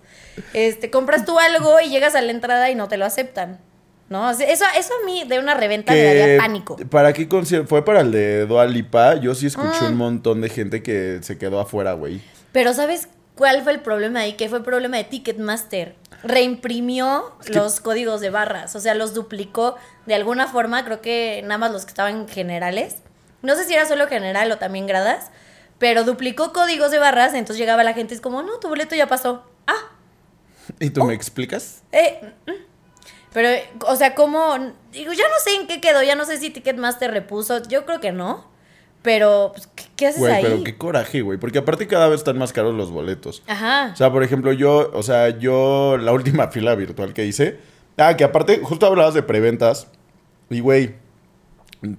Este, 0.53 0.91
compras 0.91 1.25
tú 1.25 1.38
algo 1.38 1.81
y 1.81 1.88
llegas 1.88 2.15
a 2.15 2.21
la 2.23 2.31
entrada 2.33 2.71
y 2.71 2.75
no 2.75 2.88
te 2.88 2.97
lo 2.97 3.05
aceptan. 3.05 3.61
¿No? 4.09 4.31
Eso, 4.31 4.65
eso 4.79 4.93
a 5.03 5.05
mí 5.05 5.25
de 5.27 5.41
una 5.41 5.55
reventa 5.55 5.93
me 5.93 6.05
daría 6.15 6.38
pánico. 6.38 6.77
¿Para 6.91 7.12
qué 7.12 7.27
concierto? 7.27 7.67
Fue 7.67 7.85
para 7.85 8.03
el 8.03 8.12
de 8.12 8.47
Dua 8.47 8.65
Lipa. 8.67 9.17
Yo 9.17 9.35
sí 9.35 9.47
escuché 9.47 9.69
Ah. 9.83 9.87
un 9.88 9.97
montón 9.97 10.41
de 10.41 10.49
gente 10.49 10.83
que 10.83 11.19
se 11.23 11.38
quedó 11.38 11.59
afuera, 11.59 11.94
güey. 11.94 12.21
Pero 12.53 12.73
¿sabes 12.73 13.09
cuál 13.37 13.62
fue 13.62 13.73
el 13.73 13.81
problema 13.81 14.21
ahí? 14.21 14.33
Que 14.33 14.49
fue 14.49 14.59
el 14.59 14.65
problema 14.65 14.97
de 14.97 15.05
Ticketmaster. 15.05 15.94
Reimprimió 16.25 17.37
que- 17.44 17.53
los 17.55 17.81
códigos 17.81 18.21
de 18.21 18.31
barras. 18.31 18.75
O 18.75 18.81
sea, 18.81 18.94
los 18.94 19.15
duplicó 19.15 19.77
de 20.06 20.15
alguna 20.15 20.49
forma. 20.49 20.85
Creo 20.85 21.00
que 21.00 21.41
nada 21.44 21.59
más 21.59 21.71
los 21.71 21.85
que 21.85 21.91
estaban 21.91 22.29
generales. 22.29 22.97
No 23.43 23.55
sé 23.55 23.65
si 23.65 23.75
era 23.75 23.87
solo 23.87 24.09
general 24.09 24.50
o 24.50 24.59
también 24.59 24.87
gradas. 24.87 25.31
Pero 25.79 26.05
duplicó 26.05 26.53
códigos 26.53 26.91
de 26.91 26.99
barras. 26.99 27.35
Entonces 27.35 27.59
llegaba 27.59 27.85
la 27.85 27.93
gente. 27.94 28.15
Es 28.15 28.21
como, 28.21 28.43
no, 28.43 28.59
tu 28.59 28.69
boleto 28.69 28.94
ya 28.94 29.06
pasó. 29.06 29.44
Ah, 29.67 29.75
¿Y 30.81 30.88
Oh. 30.88 30.93
tú 30.93 31.05
me 31.05 31.15
explicas? 31.15 31.83
Eh, 31.93 32.33
mm. 32.47 32.53
pero, 33.33 33.49
o 33.87 33.94
sea, 33.97 34.15
¿cómo? 34.15 34.73
Digo, 34.91 35.12
ya 35.12 35.29
no 35.29 35.35
sé 35.44 35.55
en 35.55 35.67
qué 35.67 35.81
quedó, 35.81 36.03
ya 36.03 36.15
no 36.17 36.25
sé 36.25 36.38
si 36.38 36.50
Ticketmaster 36.50 37.11
repuso, 37.11 37.62
yo 37.69 37.85
creo 37.87 38.00
que 38.00 38.11
no. 38.12 38.49
Pero, 39.03 39.53
pues, 39.55 39.69
¿qué, 39.96 40.06
haces 40.08 40.20
Güey, 40.20 40.32
ahí? 40.32 40.43
pero 40.43 40.64
qué 40.64 40.76
coraje, 40.76 41.22
güey. 41.22 41.38
Porque 41.38 41.58
aparte 41.58 41.87
cada 41.87 42.08
vez 42.08 42.20
están 42.20 42.38
más 42.38 42.52
caros 42.52 42.75
los 42.75 42.90
boletos. 42.90 43.43
Ajá. 43.46 43.90
O 43.93 43.96
sea, 43.96 44.12
por 44.12 44.22
ejemplo, 44.22 44.52
yo, 44.52 44.90
o 44.93 45.02
sea, 45.02 45.31
yo, 45.38 45.96
la 45.98 46.12
última 46.12 46.48
fila 46.52 46.75
virtual 46.75 47.12
que 47.12 47.26
hice. 47.26 47.58
Ah, 47.96 48.16
que 48.16 48.25
aparte, 48.25 48.60
justo 48.62 48.87
hablabas 48.87 49.14
de 49.14 49.22
preventas. 49.22 49.88
Y, 50.50 50.60
güey, 50.60 50.94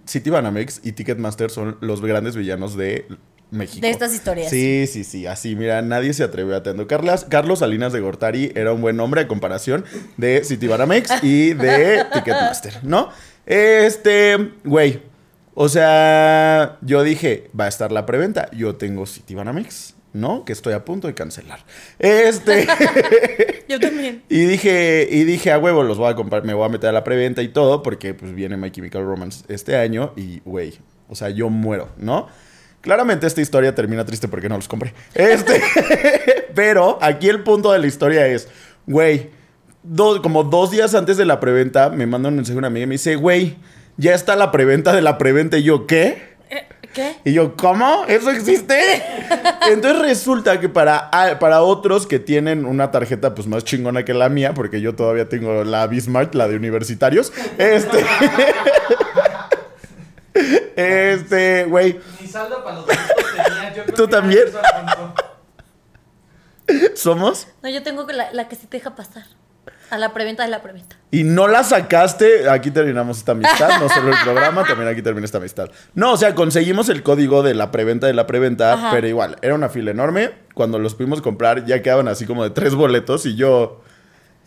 Citibanamex 0.07 0.81
y 0.83 0.94
Ticketmaster 0.94 1.49
son 1.49 1.77
los 1.81 2.01
grandes 2.01 2.35
villanos 2.35 2.77
de 2.77 3.07
México. 3.51 3.81
De 3.81 3.89
estas 3.89 4.13
historias. 4.13 4.50
Sí, 4.50 4.88
sí, 4.88 5.03
sí. 5.03 5.25
Así, 5.25 5.55
mira, 5.55 5.81
nadie 5.81 6.13
se 6.13 6.23
atrevió 6.23 6.55
a 6.55 6.59
atender. 6.59 6.88
Carlas, 6.88 7.25
Carlos 7.29 7.59
Salinas 7.59 7.93
de 7.93 8.01
Gortari 8.01 8.51
era 8.55 8.73
un 8.73 8.81
buen 8.81 8.97
nombre 8.97 9.21
a 9.21 9.27
comparación 9.27 9.85
de 10.17 10.43
Citibanamex 10.43 11.23
y 11.23 11.53
de 11.53 12.05
Ticketmaster, 12.13 12.83
¿no? 12.83 13.09
Este, 13.45 14.53
güey. 14.65 15.01
O 15.59 15.69
sea, 15.69 16.77
yo 16.81 17.01
dije, 17.01 17.50
va 17.59 17.65
a 17.65 17.68
estar 17.68 17.92
la 17.92 18.06
preventa. 18.06 18.48
Yo 18.51 18.75
tengo 18.75 19.07
Citibanamex, 19.07 19.95
¿no? 20.13 20.45
Que 20.45 20.54
estoy 20.54 20.74
a 20.74 20.86
punto 20.86 21.07
de 21.07 21.15
cancelar. 21.15 21.65
Este. 21.98 22.68
Yo 23.68 23.80
también. 23.80 24.21
Y 24.30 24.45
dije, 24.45 25.07
y 25.09 25.24
dije, 25.24 25.51
a 25.51 25.57
huevo, 25.57 25.81
los 25.81 25.98
voy 25.98 26.12
a 26.12 26.15
comprar, 26.15 26.44
me 26.44 26.54
voy 26.54 26.63
a 26.63 26.69
meter 26.69 26.92
a 26.92 26.94
la 26.94 27.04
preventa 27.04 27.42
y 27.42 27.48
todo, 27.48 27.81
porque 27.81 28.13
pues 28.13 28.36
viene 28.36 28.56
My 28.56 28.69
Chemical 28.69 29.04
Romance 29.04 29.45
este 29.48 29.75
año 29.75 30.13
y, 30.15 30.42
güey, 30.42 30.77
o 31.09 31.15
sea, 31.15 31.30
yo 31.30 31.50
muero, 31.50 31.89
¿no? 31.98 32.27
Claramente 32.81 33.25
esta 33.25 33.42
historia 33.42 33.74
termina 33.74 34.06
triste 34.06 34.27
porque 34.27 34.50
no 34.50 34.57
los 34.57 34.68
compré. 34.68 34.94
Este, 35.15 35.60
pero 36.53 37.00
aquí 37.01 37.30
el 37.30 37.42
punto 37.42 37.71
de 37.71 37.80
la 37.80 37.88
historia 37.88 38.27
es, 38.27 38.48
güey, 38.86 39.31
dos, 39.81 40.19
como 40.19 40.44
dos 40.44 40.69
días 40.69 40.94
antes 40.94 41.18
de 41.18 41.25
la 41.25 41.39
preventa 41.39 41.89
me 41.89 42.06
manda 42.06 42.30
un 42.30 42.36
mensaje 42.36 42.60
una 42.60 42.68
amiga 42.68 42.83
y 42.83 42.88
me 42.88 42.94
dice, 42.94 43.15
güey, 43.15 43.57
ya 43.97 44.13
está 44.13 44.35
la 44.35 44.51
preventa 44.51 44.94
de 44.94 45.01
la 45.01 45.17
preventa 45.17 45.57
y 45.57 45.63
yo, 45.63 45.88
¿qué? 45.88 46.38
¿Qué? 46.94 47.15
Y 47.25 47.33
yo, 47.33 47.55
¿cómo? 47.55 48.05
¿Eso 48.07 48.31
existe? 48.31 48.79
Entonces 49.69 50.01
resulta 50.01 50.59
que 50.59 50.69
para, 50.69 51.09
ah, 51.11 51.38
para 51.39 51.61
otros 51.61 52.07
que 52.07 52.17
tienen 52.17 52.65
una 52.65 52.89
tarjeta 52.89 53.35
pues 53.35 53.47
más 53.47 53.63
chingona 53.63 54.03
que 54.03 54.13
la 54.15 54.29
mía, 54.29 54.53
porque 54.55 54.81
yo 54.81 54.95
todavía 54.95 55.29
tengo 55.29 55.63
la 55.63 55.85
Bismarck, 55.85 56.33
la 56.33 56.47
de 56.47 56.55
universitarios, 56.55 57.31
este... 57.57 58.05
este, 60.75 61.65
güey, 61.65 62.00
Mi 62.22 62.27
saldo 62.27 62.63
para 62.63 62.77
los 62.77 62.86
boletos 62.86 63.05
tenía. 63.45 63.74
Yo 63.75 63.83
creo 63.83 63.95
¿Tú 63.95 64.05
que 64.05 64.12
también? 64.12 64.43
somos... 66.95 67.48
No, 67.62 67.69
yo 67.69 67.83
tengo 67.83 68.07
que 68.07 68.13
la, 68.13 68.31
la 68.33 68.48
que 68.48 68.55
sí 68.55 68.67
te 68.67 68.77
deja 68.77 68.95
pasar. 68.95 69.24
A 69.89 69.98
la 69.98 70.13
preventa 70.13 70.44
de 70.44 70.50
la 70.50 70.62
preventa. 70.62 70.98
Y 71.12 71.24
no 71.24 71.48
la 71.48 71.63
sacaste, 71.63 72.50
aquí 72.50 72.72
terminamos 72.72 73.20
esta 73.20 73.32
amistad, 73.32 73.79
no 73.79 73.88
solo 73.89 74.10
el 74.10 74.17
programa, 74.24 74.65
también 74.65 74.89
aquí 74.89 75.01
termina 75.01 75.25
esta 75.25 75.38
amistad. 75.38 75.70
No, 75.96 76.13
o 76.13 76.17
sea, 76.17 76.36
conseguimos 76.36 76.89
el 76.89 77.03
código 77.03 77.44
de 77.44 77.53
la 77.53 77.72
preventa 77.72 78.08
de 78.08 78.13
la 78.13 78.27
preventa, 78.27 78.74
Ajá. 78.74 78.91
pero 78.91 79.08
igual, 79.08 79.38
era 79.41 79.56
una 79.56 79.70
fila 79.70 79.91
enorme. 79.91 80.32
Cuando 80.53 80.79
los 80.79 80.96
pudimos 80.96 81.22
comprar, 81.22 81.65
ya 81.65 81.82
quedaban 81.82 82.08
así 82.08 82.25
como 82.25 82.44
de 82.44 82.50
tres 82.50 82.75
boletos 82.75 83.25
y 83.25 83.36
yo... 83.36 83.82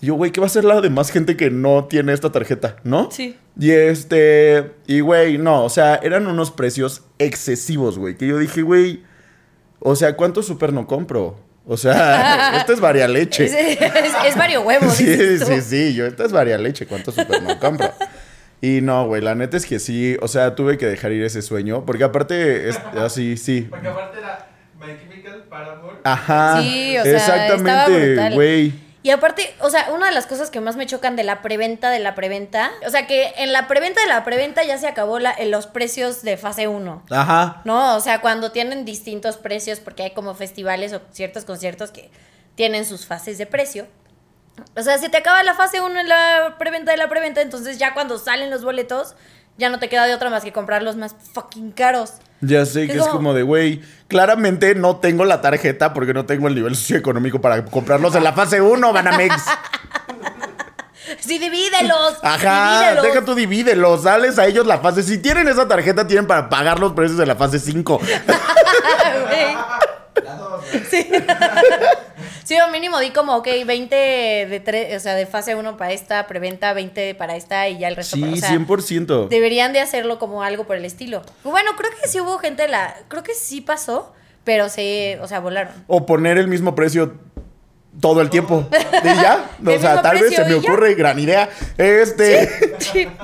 Yo, 0.03 0.15
güey, 0.15 0.31
¿qué 0.31 0.41
va 0.41 0.47
a 0.47 0.51
ser 0.51 0.65
la 0.65 0.81
de 0.81 0.89
más 0.89 1.11
gente 1.11 1.37
que 1.37 1.51
no 1.51 1.85
tiene 1.85 2.15
esta 2.15 2.33
tarjeta, 2.33 2.77
no? 2.85 3.11
Sí. 3.11 3.37
Y 3.59 3.71
este... 3.71 4.73
Y, 4.87 5.01
güey, 5.01 5.37
no, 5.37 5.65
o 5.65 5.69
sea, 5.69 5.97
eran 5.97 6.27
unos 6.27 6.51
precios 6.51 7.03
excesivos, 7.19 7.99
güey, 7.99 8.17
que 8.17 8.27
yo 8.27 8.39
dije, 8.39 8.63
güey... 8.63 9.03
O 9.79 9.97
sea, 9.97 10.17
¿cuánto 10.17 10.43
súper 10.43 10.73
no 10.73 10.87
compro? 10.87 11.39
O 11.73 11.77
sea, 11.77 12.57
esto 12.59 12.73
es 12.73 12.81
varia 12.81 13.07
leche. 13.07 13.45
Es, 13.45 13.55
es, 13.55 14.13
es 14.27 14.37
vario 14.37 14.63
huevo, 14.63 14.91
Sí, 14.91 15.39
sí, 15.39 15.61
sí, 15.61 15.95
yo 15.95 16.05
esta 16.05 16.25
es 16.25 16.33
varia 16.33 16.59
leche, 16.59 16.85
¿cuánto 16.85 17.13
super 17.13 17.41
no 17.41 17.61
compro? 17.61 17.93
Y 18.61 18.81
no, 18.81 19.07
güey, 19.07 19.23
la 19.23 19.37
neta 19.37 19.57
es 19.57 19.67
que 19.67 19.79
sí, 19.79 20.17
o 20.21 20.27
sea, 20.27 20.57
tuve 20.57 20.77
que 20.79 20.87
dejar 20.87 21.13
ir 21.13 21.23
ese 21.23 21.43
sueño, 21.43 21.87
porque 21.87 22.03
aparte, 22.03 22.69
es, 22.69 22.77
así, 23.01 23.37
sí. 23.37 23.69
Porque 23.71 23.87
aparte 23.87 24.19
era 24.19 24.49
My 24.81 24.99
Chemical 25.01 25.45
Paramore. 25.49 25.99
Ajá. 26.03 26.61
Sí, 26.61 26.99
o 26.99 27.05
sea, 27.05 27.17
estaba 27.17 27.45
exactamente, 27.45 28.35
güey. 28.35 28.73
Y 29.03 29.11
aparte, 29.11 29.55
o 29.61 29.71
sea, 29.71 29.91
una 29.95 30.07
de 30.07 30.13
las 30.13 30.27
cosas 30.27 30.51
que 30.51 30.61
más 30.61 30.77
me 30.77 30.87
chocan 30.87 31.17
de 31.17 31.25
la 31.25 31.41
preventa 31.41 31.89
de 31.91 32.01
la 32.01 32.15
preventa, 32.15 32.71
o 32.87 32.91
sea, 32.91 33.07
que 33.07 33.33
en 33.39 33.53
la 33.53 33.67
preventa 33.67 34.01
de 34.03 34.09
la 34.09 34.25
preventa 34.25 34.63
ya 34.63 34.77
se 34.77 34.87
acabó 34.87 35.19
la, 35.19 35.33
en 35.33 35.51
los 35.51 35.67
precios 35.67 36.23
de 36.23 36.37
fase 36.37 36.69
1. 36.69 37.05
Ajá. 37.11 37.63
¿No? 37.65 37.97
O 37.97 38.01
sea, 38.01 38.21
cuando 38.21 38.53
tienen 38.53 38.85
distintos 38.85 39.39
precios, 39.39 39.81
porque 39.81 40.03
hay 40.03 40.11
como 40.11 40.35
festivales 40.35 40.93
o 40.93 41.01
ciertos 41.13 41.47
conciertos 41.47 41.91
que 41.91 42.11
tienen 42.57 42.85
sus 42.85 43.07
fases 43.07 43.39
de 43.39 43.47
precio. 43.47 43.87
O 44.77 44.83
sea, 44.83 44.99
si 44.99 45.09
te 45.09 45.17
acaba 45.17 45.43
la 45.43 45.55
fase 45.55 45.81
1 45.81 45.99
en 45.99 46.09
la 46.09 46.57
preventa 46.59 46.91
de 46.91 46.99
la 46.99 47.09
preventa, 47.09 47.41
entonces 47.41 47.79
ya 47.79 47.95
cuando 47.95 48.19
salen 48.19 48.51
los 48.51 48.63
boletos, 48.63 49.15
ya 49.61 49.69
no 49.69 49.79
te 49.79 49.89
queda 49.89 50.07
de 50.07 50.15
otra 50.15 50.31
más 50.31 50.43
que 50.43 50.53
comprar 50.53 50.83
los 50.83 50.97
más 50.97 51.15
fucking 51.35 51.71
caros. 51.71 52.15
Ya 52.41 52.65
sé 52.67 52.87
que 52.87 52.93
Es 52.95 52.99
es 52.99 53.03
como- 53.05 53.17
como 53.19 53.35
de, 53.35 53.43
güey, 53.43 53.83
claramente 54.09 54.75
no 54.75 54.97
tengo 54.97 55.25
la 55.27 55.41
tarjeta 55.41 55.93
porque 55.93 56.15
no 56.15 56.25
tengo 56.27 56.49
el 56.49 56.55
nivel 56.57 56.75
socioeconómico 56.75 57.41
para 57.41 57.65
comprarlos 57.67 58.15
en 58.17 58.25
la 58.25 58.33
fase 58.33 58.61
1, 58.61 58.93
Banamex. 58.93 59.35
Sí, 61.19 61.39
divídelos. 61.41 62.19
Ajá, 62.23 62.79
divídelos. 62.83 63.03
deja 63.05 63.25
tú 63.25 63.35
divídelos, 63.35 64.03
sales 64.05 64.39
a 64.39 64.47
ellos 64.47 64.65
la 64.65 64.79
fase. 64.79 65.03
Si 65.03 65.19
tienen 65.19 65.49
esa 65.49 65.67
tarjeta, 65.67 66.07
tienen 66.07 66.27
para 66.27 66.49
pagar 66.49 66.79
los 66.79 66.93
precios 66.93 67.19
de 67.19 67.27
la 67.27 67.35
fase 67.35 67.59
5. 67.59 67.99
Güey. 69.29 69.55
La 70.25 70.35
dos, 70.37 70.63
güey. 70.71 70.85
Sí. 70.89 71.11
Sí, 72.45 72.57
o 72.61 72.71
mínimo 72.71 72.99
di 73.01 73.11
como, 73.11 73.37
ok, 73.37 73.49
20 73.67 73.95
de 73.95 74.61
tres, 74.65 74.97
o 74.97 75.01
sea, 75.01 75.15
de 75.15 75.27
fase 75.27 75.55
1 75.55 75.77
para 75.77 75.93
esta, 75.93 76.27
preventa 76.27 76.73
20 76.73 77.15
para 77.15 77.37
esta 77.37 77.69
y 77.69 77.79
ya 77.79 77.89
el 77.89 77.97
resto 77.97 78.17
Sí, 78.17 78.23
para, 78.23 78.33
o 78.33 78.37
sea, 78.37 78.51
100%. 78.51 79.29
Deberían 79.29 79.73
de 79.73 79.81
hacerlo 79.81 80.19
como 80.19 80.43
algo 80.43 80.65
por 80.65 80.77
el 80.77 80.85
estilo. 80.85 81.23
Bueno, 81.45 81.73
creo 81.77 81.91
que 82.01 82.09
sí 82.09 82.21
hubo 82.21 82.39
gente, 82.39 82.69
la, 82.69 82.95
creo 83.09 83.23
que 83.23 83.35
sí 83.35 83.61
pasó, 83.61 84.13
pero 84.45 84.69
se, 84.69 85.19
o 85.23 85.29
sea, 85.29 85.41
volaron. 85.41 85.73
O 85.87 86.07
poner 86.07 86.39
el 86.39 86.49
mismo 86.49 86.75
precio 86.75 87.15
todo 88.01 88.21
el 88.21 88.31
tiempo. 88.31 88.67
Y 89.03 89.07
ya. 89.07 89.51
O 89.65 89.79
sea, 89.79 90.03
tal 90.03 90.21
vez 90.21 90.35
se 90.35 90.45
me 90.45 90.55
ocurre, 90.55 90.95
gran 90.95 91.19
idea. 91.19 91.49
Este. 91.79 92.49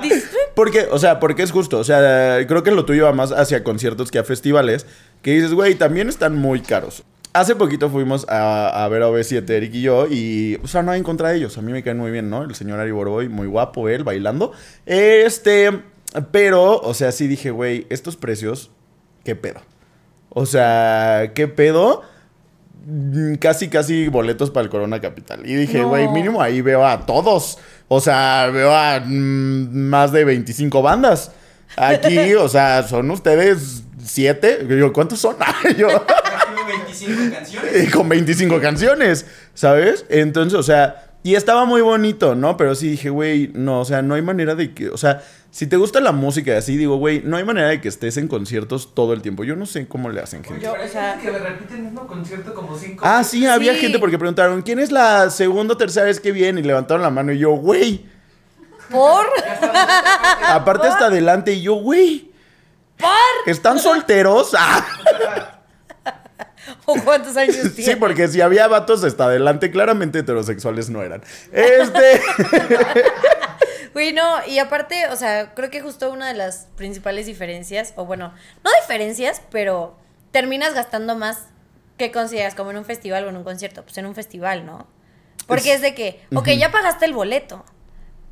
Dis- 0.01 0.23
Porque, 0.55 0.87
o 0.89 0.97
sea, 0.97 1.19
porque 1.19 1.43
es 1.43 1.51
justo. 1.51 1.77
O 1.77 1.83
sea, 1.83 2.39
creo 2.47 2.63
que 2.63 2.71
lo 2.71 2.83
tuyo 2.83 3.05
va 3.05 3.13
más 3.13 3.31
hacia 3.31 3.63
conciertos 3.63 4.09
que 4.09 4.17
a 4.17 4.23
festivales. 4.23 4.87
Que 5.21 5.31
dices, 5.31 5.53
güey, 5.53 5.75
también 5.75 6.09
están 6.09 6.35
muy 6.35 6.61
caros. 6.61 7.03
Hace 7.33 7.55
poquito 7.55 7.89
fuimos 7.89 8.25
a, 8.29 8.83
a 8.83 8.87
ver 8.87 9.03
a 9.03 9.09
OV7, 9.09 9.47
Eric 9.49 9.75
y 9.75 9.81
yo, 9.81 10.07
y, 10.09 10.59
o 10.63 10.67
sea, 10.67 10.81
no 10.81 10.91
hay 10.91 10.97
en 10.97 11.03
contra 11.03 11.29
de 11.29 11.37
ellos. 11.37 11.57
A 11.57 11.61
mí 11.61 11.71
me 11.71 11.83
caen 11.83 11.97
muy 11.99 12.09
bien, 12.09 12.29
¿no? 12.29 12.43
El 12.43 12.55
señor 12.55 12.79
Ari 12.79 12.91
Boroboy, 12.91 13.29
muy 13.29 13.45
guapo 13.47 13.89
él, 13.89 14.03
bailando. 14.03 14.53
Este, 14.87 15.81
pero, 16.31 16.79
o 16.79 16.93
sea, 16.95 17.11
sí 17.11 17.27
dije, 17.27 17.51
güey, 17.51 17.85
estos 17.89 18.15
precios, 18.17 18.71
¿qué 19.23 19.35
pedo? 19.35 19.61
O 20.29 20.45
sea, 20.47 21.31
¿qué 21.35 21.47
pedo? 21.47 22.01
Mm, 22.87 23.35
Casi, 23.35 23.67
casi 23.69 24.07
boletos 24.07 24.49
para 24.49 24.63
el 24.63 24.69
Corona 24.71 24.99
Capital. 24.99 25.45
Y 25.47 25.53
dije, 25.55 25.79
No. 25.81 25.89
güey, 25.89 26.07
mínimo 26.07 26.41
ahí 26.41 26.61
veo 26.61 26.85
a 26.85 27.05
todos. 27.05 27.59
O 27.87 28.01
sea, 28.01 28.49
veo 28.51 28.71
a 28.75 28.99
mm, 29.05 29.75
más 29.75 30.11
de 30.11 30.25
25 30.25 30.81
bandas. 30.81 31.31
Aquí, 31.75 32.33
o 32.33 32.47
sea, 32.49 32.83
son 32.83 33.11
ustedes 33.11 33.83
siete. 34.03 34.65
Yo, 34.69 34.91
¿cuántos 34.93 35.19
son? 35.19 35.35
Yo, 35.77 35.87
25 36.67 37.33
canciones. 37.33 37.83
y 37.83 37.87
con 37.91 38.09
25 38.09 38.59
canciones, 38.61 39.25
¿sabes? 39.53 40.05
Entonces, 40.09 40.59
o 40.59 40.63
sea, 40.63 41.03
y 41.23 41.35
estaba 41.35 41.65
muy 41.65 41.81
bonito, 41.81 42.35
¿no? 42.35 42.55
Pero 42.57 42.75
sí 42.75 42.89
dije, 42.89 43.09
güey, 43.09 43.49
no, 43.53 43.81
o 43.81 43.85
sea, 43.85 44.01
no 44.01 44.15
hay 44.15 44.21
manera 44.21 44.55
de 44.55 44.73
que, 44.73 44.89
o 44.89 44.97
sea, 44.97 45.23
si 45.51 45.65
te 45.65 45.75
gusta 45.75 45.99
la 45.99 46.11
música 46.11 46.51
y 46.51 46.55
así, 46.55 46.77
digo, 46.77 46.97
güey, 46.97 47.21
no 47.25 47.35
hay 47.37 47.43
manera 47.43 47.69
de 47.69 47.81
que 47.81 47.87
estés 47.87 48.17
en 48.17 48.27
conciertos 48.27 48.93
todo 48.93 49.13
el 49.13 49.21
tiempo. 49.21 49.43
Yo 49.43 49.55
no 49.55 49.65
sé 49.65 49.87
cómo 49.87 50.09
le 50.09 50.21
hacen, 50.21 50.43
gente. 50.43 50.63
Yo, 50.63 50.73
o 50.73 50.87
sea- 50.87 51.17
que 51.19 51.31
me 51.31 51.39
repite 51.39 51.73
el 51.73 51.81
mismo 51.83 52.05
concierto 52.05 52.53
como 52.53 52.77
cinco 52.77 53.03
Ah, 53.05 53.23
sí, 53.23 53.45
había 53.47 53.73
Sí. 53.73 53.79
gente 53.79 53.97
porque 53.99 54.17
preguntaron, 54.19 54.61
¿quién 54.61 54.77
es 54.79 54.91
la 54.91 55.29
segunda 55.31 55.73
o 55.73 55.77
tercera 55.77 56.05
vez 56.05 56.19
que 56.19 56.31
viene? 56.31 56.61
Y 56.61 56.63
levantaron 56.63 57.01
la 57.01 57.09
mano 57.09 57.31
y 57.33 57.39
yo, 57.39 57.51
güey. 57.51 58.05
¿Por? 58.91 59.25
Aparte 60.47 60.87
hasta 60.87 61.07
adelante 61.07 61.53
y 61.53 61.61
yo, 61.61 61.73
güey. 61.75 62.31
¿Están 63.45 63.79
solteros? 63.79 64.55
Ah, 64.59 65.56
¿O 66.89 66.95
cuántos 67.03 67.35
años 67.37 67.55
sí, 67.55 67.69
tiene? 67.83 67.97
porque 67.97 68.27
si 68.27 68.41
había 68.41 68.67
vatos 68.67 69.03
hasta 69.03 69.25
adelante, 69.25 69.69
claramente 69.71 70.19
heterosexuales 70.19 70.89
no 70.89 71.03
eran. 71.03 71.21
Este. 71.51 72.21
Güey, 73.93 74.13
no, 74.13 74.45
y 74.45 74.59
aparte, 74.59 75.07
o 75.07 75.15
sea, 75.15 75.55
creo 75.55 75.71
que 75.71 75.81
justo 75.81 76.11
una 76.11 76.27
de 76.27 76.35
las 76.35 76.67
principales 76.75 77.25
diferencias, 77.25 77.93
o 77.95 78.05
bueno, 78.05 78.31
no 78.63 78.69
diferencias, 78.81 79.41
pero 79.49 79.97
terminas 80.31 80.75
gastando 80.75 81.15
más 81.15 81.45
que 81.97 82.11
consideras 82.11 82.53
como 82.53 82.69
en 82.71 82.77
un 82.77 82.85
festival 82.85 83.25
o 83.25 83.29
en 83.29 83.37
un 83.37 83.43
concierto, 83.43 83.81
pues 83.83 83.97
en 83.97 84.05
un 84.05 84.13
festival, 84.13 84.67
¿no? 84.67 84.85
Porque 85.47 85.69
Es- 85.71 85.77
es, 85.77 85.81
de 85.81 85.95
que, 85.95 86.21
ok, 86.35 86.49
ya 86.49 86.69
pagaste 86.71 87.05
el 87.05 87.13
boleto, 87.13 87.65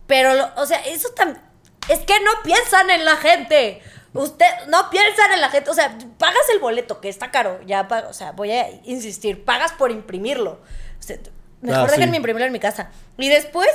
pero, 0.05 0.35
lo- 0.35 0.51
o 0.57 0.67
sea, 0.67 0.77
eso 0.85 1.09
también, 1.15 1.41
es 1.89 2.00
que 2.01 2.13
no 2.24 2.31
piensan 2.43 2.91
en 2.91 3.03
la 3.03 3.15
gente. 3.17 3.81
Usted 4.15 4.45
no 4.69 4.89
piensan 4.89 5.34
en 5.34 5.41
la 5.41 5.50
gente, 5.50 5.69
o 5.69 5.74
sea, 5.74 5.98
pagas 6.17 6.41
el 6.53 6.60
boleto, 6.60 7.01
que 7.01 7.10
está 7.10 7.31
caro, 7.31 7.60
ya 7.65 7.88
o 8.10 8.13
sea, 8.13 8.31
voy 8.31 8.51
a 8.51 8.69
insistir, 8.86 9.43
pagas 9.45 9.74
por 9.74 9.91
imprimirlo. 9.91 10.62
O 11.00 11.03
sea, 11.03 11.17
mejor 11.62 11.84
Ah, 11.84 11.89
sí. 11.89 11.95
déjenme 12.00 12.17
imprimirlo 12.17 12.45
en 12.48 12.53
mi 12.53 12.60
casa. 12.60 12.89
Y 13.17 13.29
después 13.29 13.69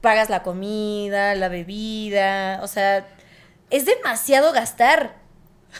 pagas 0.00 0.28
la 0.30 0.42
comida, 0.42 1.34
la 1.34 1.48
bebida, 1.48 2.60
o 2.62 2.68
sea, 2.68 3.06
es 3.70 3.84
demasiado 3.86 4.52
gastar. 4.52 5.14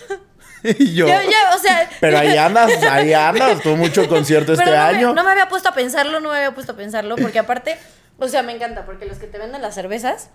y 0.62 0.94
yo. 0.94 1.06
O 1.06 1.58
sea, 1.58 1.88
Pero 2.00 2.18
ahí 2.18 2.36
andas, 2.36 2.70
ahí 2.90 3.12
andas. 3.12 3.60
Tuvo 3.60 3.76
mucho 3.76 4.08
concierto 4.08 4.52
este 4.52 4.64
no 4.64 4.70
me- 4.70 4.76
año. 4.76 5.14
no 5.14 5.24
me 5.24 5.30
había 5.30 5.48
puesto 5.48 5.68
a 5.68 5.72
pensarlo, 5.74 6.20
no 6.20 6.30
me 6.30 6.36
había 6.38 6.54
puesto 6.54 6.72
a 6.72 6.76
pensarlo, 6.76 7.16
porque 7.16 7.38
aparte, 7.38 7.76
o 8.18 8.28
sea, 8.28 8.42
me 8.42 8.52
encanta, 8.52 8.84
porque 8.86 9.06
los 9.06 9.18
que 9.18 9.26
te 9.26 9.38
venden 9.38 9.62
las 9.62 9.74
cervezas 9.74 10.30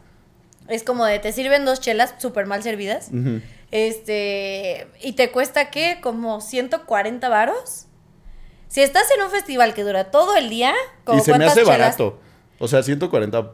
es 0.67 0.83
como 0.83 1.05
de 1.05 1.19
te 1.19 1.33
sirven 1.33 1.65
dos 1.65 1.81
chelas 1.81 2.13
súper 2.19 2.45
mal 2.45 2.63
servidas. 2.63 3.09
Este, 3.71 4.87
y 5.01 5.13
te 5.13 5.31
cuesta 5.31 5.71
qué? 5.71 5.99
Como 6.01 6.41
140 6.41 7.27
varos. 7.29 7.87
Si 8.67 8.81
estás 8.81 9.03
en 9.17 9.23
un 9.23 9.31
festival 9.31 9.73
que 9.73 9.83
dura 9.83 10.11
todo 10.11 10.35
el 10.37 10.49
día, 10.49 10.73
como 11.03 11.19
Y 11.19 11.21
se 11.21 11.37
me 11.37 11.45
hace 11.45 11.61
chelas- 11.63 11.67
barato. 11.79 12.19
O 12.59 12.67
sea, 12.67 12.83
140 12.83 13.51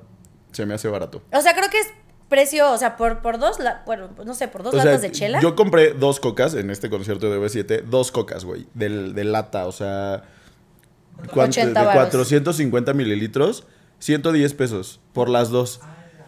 se 0.52 0.66
me 0.66 0.74
hace 0.74 0.88
barato. 0.90 1.22
O 1.32 1.42
sea, 1.42 1.56
creo 1.56 1.70
que 1.70 1.80
es 1.80 1.88
precio, 2.30 2.72
o 2.72 2.78
sea, 2.78 2.98
por, 2.98 3.22
por 3.22 3.40
dos, 3.40 3.60
la- 3.60 3.84
bueno, 3.86 4.10
no 4.26 4.34
sé, 4.34 4.48
por 4.48 4.64
dos 4.64 4.74
O 4.74 4.78
sea, 4.78 4.86
latas 4.86 5.02
de 5.02 5.12
chela. 5.12 5.40
Yo 5.40 5.56
compré 5.56 5.94
dos 5.94 6.20
cocas 6.20 6.54
en 6.56 6.70
este 6.72 6.90
concierto 6.90 7.30
de 7.32 7.40
V7. 7.40 7.84
Dos 7.84 8.12
cocas, 8.12 8.44
güey. 8.44 8.68
Del, 8.74 9.14
de 9.16 9.24
lata, 9.24 9.66
o 9.68 9.72
sea. 9.72 10.24
¿cuánto? 11.34 11.60
80 11.62 11.80
de 11.80 11.86
varos. 11.86 12.04
450 12.04 12.94
mililitros. 12.94 13.66
110 14.00 14.54
pesos 14.54 15.00
por 15.14 15.30
las 15.30 15.50
dos. 15.50 15.80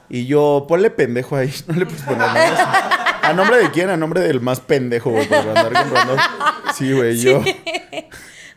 Y 0.09 0.25
yo, 0.25 0.65
ponle 0.67 0.89
pendejo 0.89 1.35
ahí. 1.35 1.53
No 1.67 1.75
le 1.75 1.85
puedes 1.85 2.01
poner 2.01 2.19
nada. 2.19 2.98
¿A 3.29 3.33
nombre 3.33 3.57
de 3.57 3.71
quién? 3.71 3.89
A 3.89 3.97
nombre 3.97 4.21
del 4.21 4.41
más 4.41 4.59
pendejo, 4.59 5.11
güey, 5.11 5.27
por 5.27 5.37
andar 5.37 5.71
comprando. 5.73 6.15
Sí, 6.75 6.91
güey, 6.93 7.17
yo. 7.19 7.41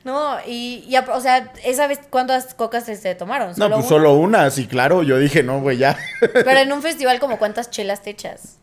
No, 0.04 0.38
y, 0.44 0.84
y, 0.88 0.96
o 0.96 1.20
sea, 1.20 1.52
esa 1.64 1.86
vez, 1.86 2.00
¿cuántas 2.10 2.54
cocas 2.54 2.84
se 2.84 2.96
se 2.96 3.14
tomaron? 3.14 3.50
No, 3.50 3.54
¿Solo 3.54 3.76
pues 3.76 3.84
una? 3.86 3.88
solo 3.88 4.14
una, 4.14 4.50
sí, 4.50 4.66
claro. 4.66 5.04
Yo 5.04 5.16
dije, 5.16 5.44
no, 5.44 5.60
güey, 5.60 5.78
ya. 5.78 5.96
Pero 6.20 6.50
en 6.58 6.72
un 6.72 6.82
festival, 6.82 7.20
como 7.20 7.38
cuántas 7.38 7.70
chelas 7.70 8.02
te 8.02 8.10
echas? 8.10 8.58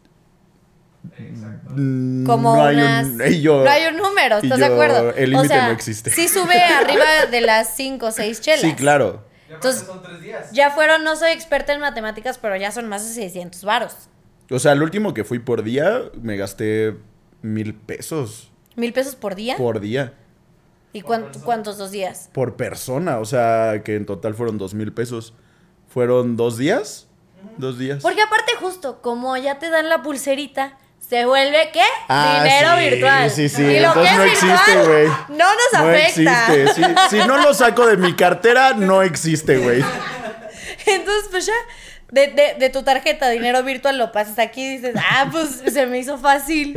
Exacto. 1.18 1.70
Mm, 1.76 2.26
Como 2.26 2.56
no 2.58 2.66
hay 2.66 2.76
unas... 2.76 3.08
un. 3.08 3.22
y 3.26 3.42
yo- 3.42 3.64
no 3.64 3.70
hay 3.70 3.86
un 3.88 3.96
número, 3.96 4.40
¿estás 4.40 4.60
de 4.60 4.66
acuerdo? 4.66 5.14
el 5.16 5.34
O 5.34 5.38
límite 5.38 5.48
sea, 5.56 5.68
no 5.68 5.72
existe. 5.72 6.10
Sí 6.12 6.28
sube 6.28 6.62
arriba 6.62 7.06
de 7.32 7.40
las 7.40 7.74
5 7.76 8.06
o 8.08 8.12
6 8.12 8.42
chelas. 8.42 8.60
Sí, 8.60 8.74
claro. 8.76 9.26
Entonces- 9.50 9.86
son 9.88 10.04
tres 10.04 10.20
días. 10.22 10.52
Ya 10.52 10.72
fueron, 10.72 11.06
no 11.06 11.16
soy 11.16 11.32
experta 11.32 11.72
en 11.72 11.80
matemáticas, 11.80 12.38
pero 12.38 12.58
ya 12.58 12.72
son 12.74 12.88
más 12.90 13.08
de 13.08 13.14
600 13.14 13.64
varos. 13.64 13.94
O 14.52 14.60
sea, 14.60 14.72
el 14.72 14.82
último 14.82 15.14
que 15.14 15.24
fui 15.24 15.40
por 15.40 15.64
día, 15.64 16.02
me 16.22 16.36
gasté 16.38 16.96
mil 17.42 17.74
pesos 17.76 18.52
¿Mil 18.76 18.94
pesos 18.94 19.16
por 19.16 19.36
día? 19.36 19.56
por 19.58 19.80
día. 19.80 20.14
¿Y 20.94 21.02
cuán- 21.02 21.28
cuántos 21.44 21.78
dos 21.78 21.92
días? 21.92 22.30
Por 22.34 22.56
persona. 22.56 23.20
O 23.20 23.26
sea, 23.26 23.82
que 23.84 23.96
en 23.96 24.06
total 24.06 24.34
fueron 24.34 24.58
dos 24.58 24.74
mil 24.74 24.92
pesos. 24.92 25.34
¿Fueron 25.88 26.36
dos 26.36 26.58
días? 26.58 27.08
Dos 27.58 27.78
días. 27.78 28.02
Porque 28.02 28.22
aparte 28.22 28.54
justo, 28.60 29.02
como 29.02 29.38
ya 29.38 29.60
te 29.60 29.70
dan 29.70 29.88
la 29.90 30.02
pulserita, 30.02 30.78
se 31.00 31.26
vuelve, 31.26 31.70
¿qué? 31.72 31.84
Ah, 32.08 32.42
Dinero 32.44 32.70
sí, 32.78 32.90
virtual. 32.90 33.30
sí, 33.32 33.50
sí, 33.50 33.62
Y 33.64 33.80
lo 33.80 33.94
que 33.94 34.00
entonces 34.00 34.12
es 34.12 34.18
no 34.18 34.24
existe, 34.54 34.84
güey. 34.88 35.08
No 35.30 35.46
nos 35.54 35.74
No 35.74 35.80
afecta. 35.90 36.56
existe. 36.56 36.68
Si, 37.10 37.18
si 37.22 37.28
no 37.28 37.38
lo 37.38 37.54
saco 37.54 37.86
de 37.86 37.98
mi 37.98 38.16
cartera, 38.16 38.74
no 38.74 39.02
existe, 39.04 39.58
güey. 39.58 39.84
Entonces, 40.86 41.28
pues 41.30 41.46
ya, 41.46 41.54
de, 42.12 42.28
de, 42.28 42.56
de 42.58 42.70
tu 42.70 42.84
tarjeta 42.84 43.30
dinero 43.30 43.64
virtual 43.64 43.98
lo 43.98 44.12
pasas 44.12 44.40
aquí 44.40 44.64
y 44.64 44.78
dices, 44.78 44.96
ah, 44.98 45.30
pues 45.32 45.62
se 45.72 45.86
me 45.86 46.00
hizo 46.00 46.18
fácil. 46.18 46.74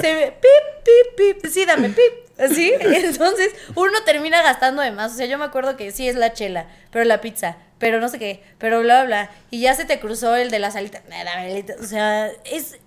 Se 0.00 0.14
me, 0.14 0.32
pip, 0.32 0.84
pip, 0.84 1.42
pip, 1.42 1.50
sí, 1.50 1.64
dame 1.64 1.88
pip. 1.88 2.26
Así, 2.38 2.70
entonces 2.80 3.54
uno 3.74 4.02
termina 4.04 4.42
gastando 4.42 4.82
de 4.82 4.90
más. 4.90 5.12
O 5.12 5.16
sea, 5.16 5.26
yo 5.26 5.38
me 5.38 5.46
acuerdo 5.46 5.76
que 5.76 5.90
sí 5.90 6.08
es 6.08 6.16
la 6.16 6.32
chela, 6.34 6.66
pero 6.90 7.04
la 7.04 7.20
pizza, 7.20 7.56
pero 7.78 8.00
no 8.00 8.08
sé 8.08 8.18
qué, 8.18 8.42
pero 8.58 8.80
bla, 8.80 9.04
bla. 9.04 9.30
Y 9.50 9.60
ya 9.60 9.74
se 9.74 9.86
te 9.86 9.98
cruzó 10.00 10.36
el 10.36 10.50
de 10.50 10.58
la 10.58 10.70
salita. 10.70 11.02
O 11.80 11.84
sea, 11.84 12.30
es. 12.44 12.78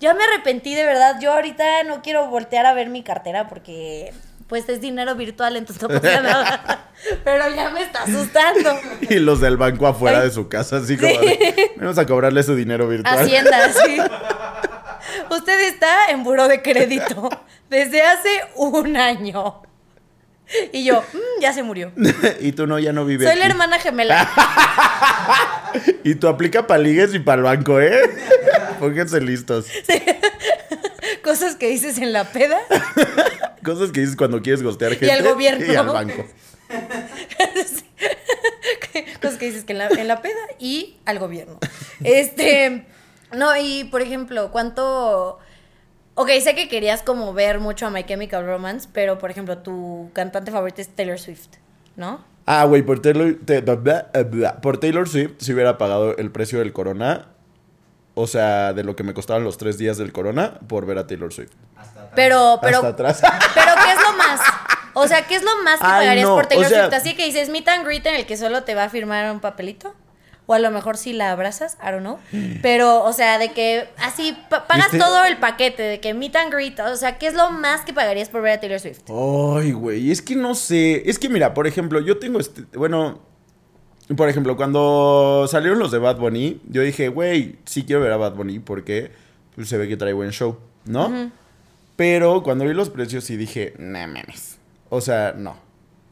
Ya 0.00 0.14
me 0.14 0.24
arrepentí 0.24 0.74
de 0.74 0.84
verdad. 0.84 1.18
Yo 1.20 1.32
ahorita 1.32 1.84
no 1.84 2.02
quiero 2.02 2.28
voltear 2.28 2.66
a 2.66 2.74
ver 2.74 2.88
mi 2.90 3.02
cartera 3.02 3.48
porque. 3.48 4.12
Pues 4.50 4.68
es 4.68 4.80
dinero 4.80 5.14
virtual, 5.14 5.56
entonces 5.56 5.80
no 5.82 5.88
pasa 5.88 6.20
nada. 6.20 6.88
Pero 7.24 7.44
ya 7.54 7.70
me 7.70 7.82
está 7.82 8.02
asustando. 8.02 8.78
Y 9.08 9.14
los 9.20 9.40
del 9.40 9.56
banco 9.56 9.86
afuera 9.86 10.18
Ay. 10.18 10.24
de 10.28 10.34
su 10.34 10.48
casa, 10.48 10.78
así 10.78 10.96
como 10.98 11.18
de, 11.20 11.70
vamos 11.76 11.96
a 11.96 12.04
cobrarle 12.04 12.42
su 12.42 12.54
dinero 12.56 12.86
virtual. 12.88 13.16
Hacienda, 13.18 13.72
sí. 13.86 13.96
Usted 15.30 15.60
está 15.68 16.10
en 16.10 16.24
buro 16.24 16.48
de 16.48 16.60
crédito 16.62 17.30
desde 17.70 18.02
hace 18.02 18.28
un 18.56 18.96
año. 18.96 19.62
Y 20.72 20.84
yo, 20.84 21.00
"Mm, 21.12 21.40
ya 21.40 21.52
se 21.52 21.62
murió. 21.62 21.92
y 22.40 22.50
tú 22.50 22.66
no, 22.66 22.80
ya 22.80 22.92
no 22.92 23.04
vives. 23.04 23.28
Soy 23.30 23.38
la 23.38 23.46
hermana 23.46 23.78
gemela. 23.78 24.28
Y 26.02 26.16
tú 26.16 26.26
aplica 26.26 26.66
para 26.66 26.82
ligues 26.82 27.14
y 27.14 27.20
para 27.20 27.36
el 27.38 27.44
banco, 27.44 27.80
¿eh? 27.80 28.00
Pónganse 28.80 29.20
listos. 29.20 29.66
Cosas 31.30 31.54
que 31.54 31.68
dices 31.68 31.98
en 31.98 32.12
la 32.12 32.24
peda. 32.24 32.58
Cosas 33.64 33.92
que 33.92 34.00
dices 34.00 34.16
cuando 34.16 34.42
quieres 34.42 34.62
gostear 34.64 34.90
gente. 34.92 35.12
al 35.12 35.22
gobierno. 35.22 35.64
Y 35.64 35.76
al 35.76 35.86
banco. 35.86 36.26
Cosas 39.22 39.36
que 39.38 39.46
dices 39.46 39.64
que 39.64 39.72
en 39.72 39.78
la, 39.78 39.88
en 39.88 40.08
la 40.08 40.22
peda 40.22 40.40
y 40.58 40.96
al 41.04 41.18
gobierno. 41.18 41.58
Este. 42.02 42.86
No, 43.36 43.56
y 43.56 43.84
por 43.84 44.02
ejemplo, 44.02 44.50
¿cuánto. 44.50 45.38
Ok, 46.14 46.30
sé 46.42 46.54
que 46.54 46.68
querías 46.68 47.02
como 47.02 47.32
ver 47.32 47.60
mucho 47.60 47.86
a 47.86 47.90
My 47.90 48.04
Chemical 48.04 48.44
Romance, 48.44 48.88
pero 48.92 49.18
por 49.18 49.30
ejemplo, 49.30 49.58
tu 49.58 50.10
cantante 50.12 50.50
favorita 50.50 50.82
es 50.82 50.88
Taylor 50.88 51.18
Swift, 51.18 51.46
¿no? 51.96 52.24
Ah, 52.46 52.64
güey, 52.64 52.82
por 52.82 53.00
Taylor, 53.00 53.36
te- 53.44 53.62
por 53.62 54.78
Taylor 54.78 55.08
Swift 55.08 55.34
si 55.38 55.52
hubiera 55.52 55.78
pagado 55.78 56.16
el 56.16 56.32
precio 56.32 56.58
del 56.58 56.72
Corona. 56.72 57.28
O 58.20 58.26
sea, 58.26 58.72
de 58.72 58.84
lo 58.84 58.94
que 58.96 59.02
me 59.02 59.14
costaban 59.14 59.44
los 59.44 59.56
tres 59.58 59.78
días 59.78 59.96
del 59.98 60.12
Corona 60.12 60.58
por 60.68 60.86
ver 60.86 60.98
a 60.98 61.06
Taylor 61.06 61.32
Swift. 61.32 61.52
Hasta 61.76 62.00
atrás. 62.00 62.12
Pero, 62.14 62.58
pero, 62.60 62.76
Hasta 62.78 62.88
atrás. 62.88 63.20
pero 63.54 63.72
¿qué 63.84 63.92
es 63.92 63.98
lo 64.10 64.16
más? 64.16 64.40
O 64.94 65.06
sea, 65.08 65.26
¿qué 65.26 65.36
es 65.36 65.42
lo 65.42 65.62
más 65.64 65.78
que 65.80 65.86
Ay, 65.86 66.00
pagarías 66.00 66.28
no, 66.28 66.34
por 66.34 66.46
Taylor 66.46 66.66
o 66.66 66.68
sea- 66.68 66.84
Swift? 66.86 66.94
Así 66.94 67.14
que 67.16 67.24
dices 67.24 67.48
meet 67.48 67.68
and 67.68 67.84
greet 67.86 68.04
en 68.06 68.14
el 68.16 68.26
que 68.26 68.36
solo 68.36 68.64
te 68.64 68.74
va 68.74 68.84
a 68.84 68.88
firmar 68.90 69.30
un 69.32 69.40
papelito. 69.40 69.94
O 70.46 70.54
a 70.54 70.58
lo 70.58 70.72
mejor 70.72 70.96
si 70.96 71.12
la 71.12 71.30
abrazas, 71.30 71.78
I 71.80 71.92
don't 71.92 72.00
know. 72.00 72.18
Pero, 72.60 73.04
o 73.04 73.12
sea, 73.12 73.38
de 73.38 73.52
que 73.52 73.88
así 73.98 74.36
pa- 74.48 74.66
pagas 74.66 74.86
¿Viste? 74.90 74.98
todo 74.98 75.24
el 75.24 75.36
paquete, 75.36 75.80
de 75.84 76.00
que 76.00 76.12
meet 76.12 76.34
and 76.34 76.52
greet. 76.52 76.80
O 76.80 76.96
sea, 76.96 77.18
¿qué 77.18 77.28
es 77.28 77.34
lo 77.34 77.50
más 77.52 77.82
que 77.82 77.92
pagarías 77.92 78.28
por 78.30 78.42
ver 78.42 78.54
a 78.54 78.60
Taylor 78.60 78.80
Swift? 78.80 79.02
Ay, 79.08 79.70
güey, 79.70 80.10
es 80.10 80.20
que 80.20 80.34
no 80.34 80.56
sé. 80.56 81.08
Es 81.08 81.20
que 81.20 81.28
mira, 81.28 81.54
por 81.54 81.68
ejemplo, 81.68 82.00
yo 82.00 82.18
tengo 82.18 82.40
este. 82.40 82.62
Bueno, 82.76 83.20
por 84.16 84.28
ejemplo, 84.28 84.56
cuando 84.56 85.46
salieron 85.48 85.78
los 85.78 85.90
de 85.90 85.98
Bad 85.98 86.18
Bunny, 86.18 86.60
yo 86.68 86.82
dije, 86.82 87.08
güey, 87.08 87.56
sí 87.64 87.84
quiero 87.84 88.02
ver 88.02 88.12
a 88.12 88.16
Bad 88.16 88.34
Bunny 88.34 88.58
porque 88.58 89.10
pues, 89.54 89.68
se 89.68 89.78
ve 89.78 89.88
que 89.88 89.96
trae 89.96 90.12
buen 90.12 90.30
show, 90.30 90.58
¿no? 90.84 91.30
Pero 91.96 92.42
cuando 92.42 92.64
vi 92.64 92.72
los 92.72 92.90
precios 92.90 93.24
sí 93.24 93.36
dije, 93.36 93.74
no 93.78 93.98
mames. 93.98 94.58
O 94.88 95.00
sea, 95.00 95.34
no. 95.36 95.56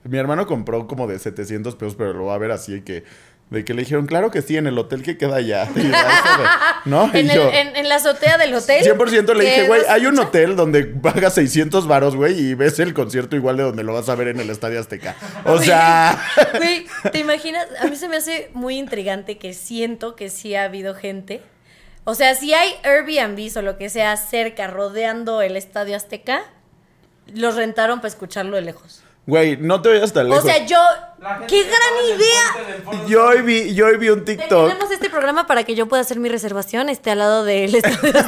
Mi 0.05 0.19
hermano 0.19 0.47
compró 0.47 0.87
como 0.87 1.07
de 1.07 1.19
700 1.19 1.75
pesos, 1.77 1.95
pero 1.97 2.13
lo 2.13 2.27
va 2.27 2.35
a 2.35 2.39
ver 2.39 2.51
así 2.51 2.73
de 2.73 2.85
que. 2.85 3.05
De 3.51 3.65
que 3.65 3.73
le 3.73 3.81
dijeron, 3.81 4.07
claro 4.07 4.31
que 4.31 4.43
sí, 4.43 4.59
en 4.59 4.67
el 4.67 4.77
hotel 4.77 5.03
que 5.03 5.17
queda 5.17 5.37
allá. 5.37 5.67
¿No? 6.85 7.05
En, 7.15 7.31
el- 7.31 7.39
en- 7.41 7.77
en 7.77 7.89
la 7.89 7.95
azotea 7.97 8.37
del 8.39 8.55
hotel. 8.55 8.85
100% 8.85 9.35
le 9.35 9.45
dije, 9.45 9.67
güey, 9.67 9.83
hay 9.89 10.05
un 10.07 10.19
hotel 10.19 10.55
donde 10.55 10.85
pagas 10.85 11.35
600 11.35 11.87
varos, 11.87 12.15
güey, 12.15 12.39
y 12.39 12.55
ves 12.55 12.79
el 12.79 12.93
concierto 12.93 13.37
igual 13.37 13.57
de 13.57 13.63
donde 13.63 13.85
lo 13.85 13.95
vas 13.95 14.09
a 14.11 14.15
ver 14.15 14.29
en 14.29 14.41
el 14.41 14.51
Estadio 14.51 14.79
Azteca. 14.79 15.17
O 15.45 15.59
sea, 15.59 16.23
Güey, 16.59 16.87
¿te 17.13 17.19
imaginas? 17.21 17.67
A 17.81 17.87
mí 17.87 17.97
se 17.97 18.09
me 18.09 18.17
hace 18.19 18.51
muy 18.53 18.77
intrigante 18.79 19.39
que 19.39 19.55
siento 19.55 20.15
que 20.15 20.29
sí 20.29 20.55
ha 20.55 20.65
habido 20.65 20.95
gente. 20.95 21.41
O 22.05 22.15
sea, 22.15 22.35
si 22.35 22.53
hay 22.55 22.71
Airbnbs 22.85 23.57
o 23.57 23.63
lo 23.63 23.79
que 23.79 23.89
sea 23.89 24.17
cerca, 24.19 24.67
rodeando 24.67 25.41
el 25.43 25.57
Estadio 25.57 25.97
Azteca, 25.97 26.43
los 27.35 27.55
rentaron 27.57 27.99
para 28.01 28.09
escucharlo 28.09 28.57
de 28.57 28.63
lejos. 28.63 29.03
Güey, 29.29 29.59
no 29.59 29.81
te 29.83 29.91
vayas 29.91 30.13
tan 30.13 30.29
lejos. 30.29 30.43
O 30.43 30.47
sea, 30.47 30.65
yo... 30.67 30.79
¡Qué 31.47 31.65
gran 31.65 32.17
idea! 32.17 33.07
yo 33.07 33.27
hoy 33.27 33.43
vi, 33.43 33.75
yo 33.75 33.87
hoy 33.87 33.97
vi 33.99 34.09
un 34.09 34.25
TikTok. 34.25 34.69
Tenemos 34.69 34.91
este 34.91 35.11
programa 35.11 35.47
para 35.47 35.65
que 35.65 35.75
yo 35.75 35.87
pueda 35.87 36.03
hacer 36.03 36.19
mi 36.19 36.29
reservación, 36.29 36.89
esté 36.89 37.11
al 37.11 37.19
lado 37.19 37.45
del 37.45 37.75
Estadio. 37.75 38.13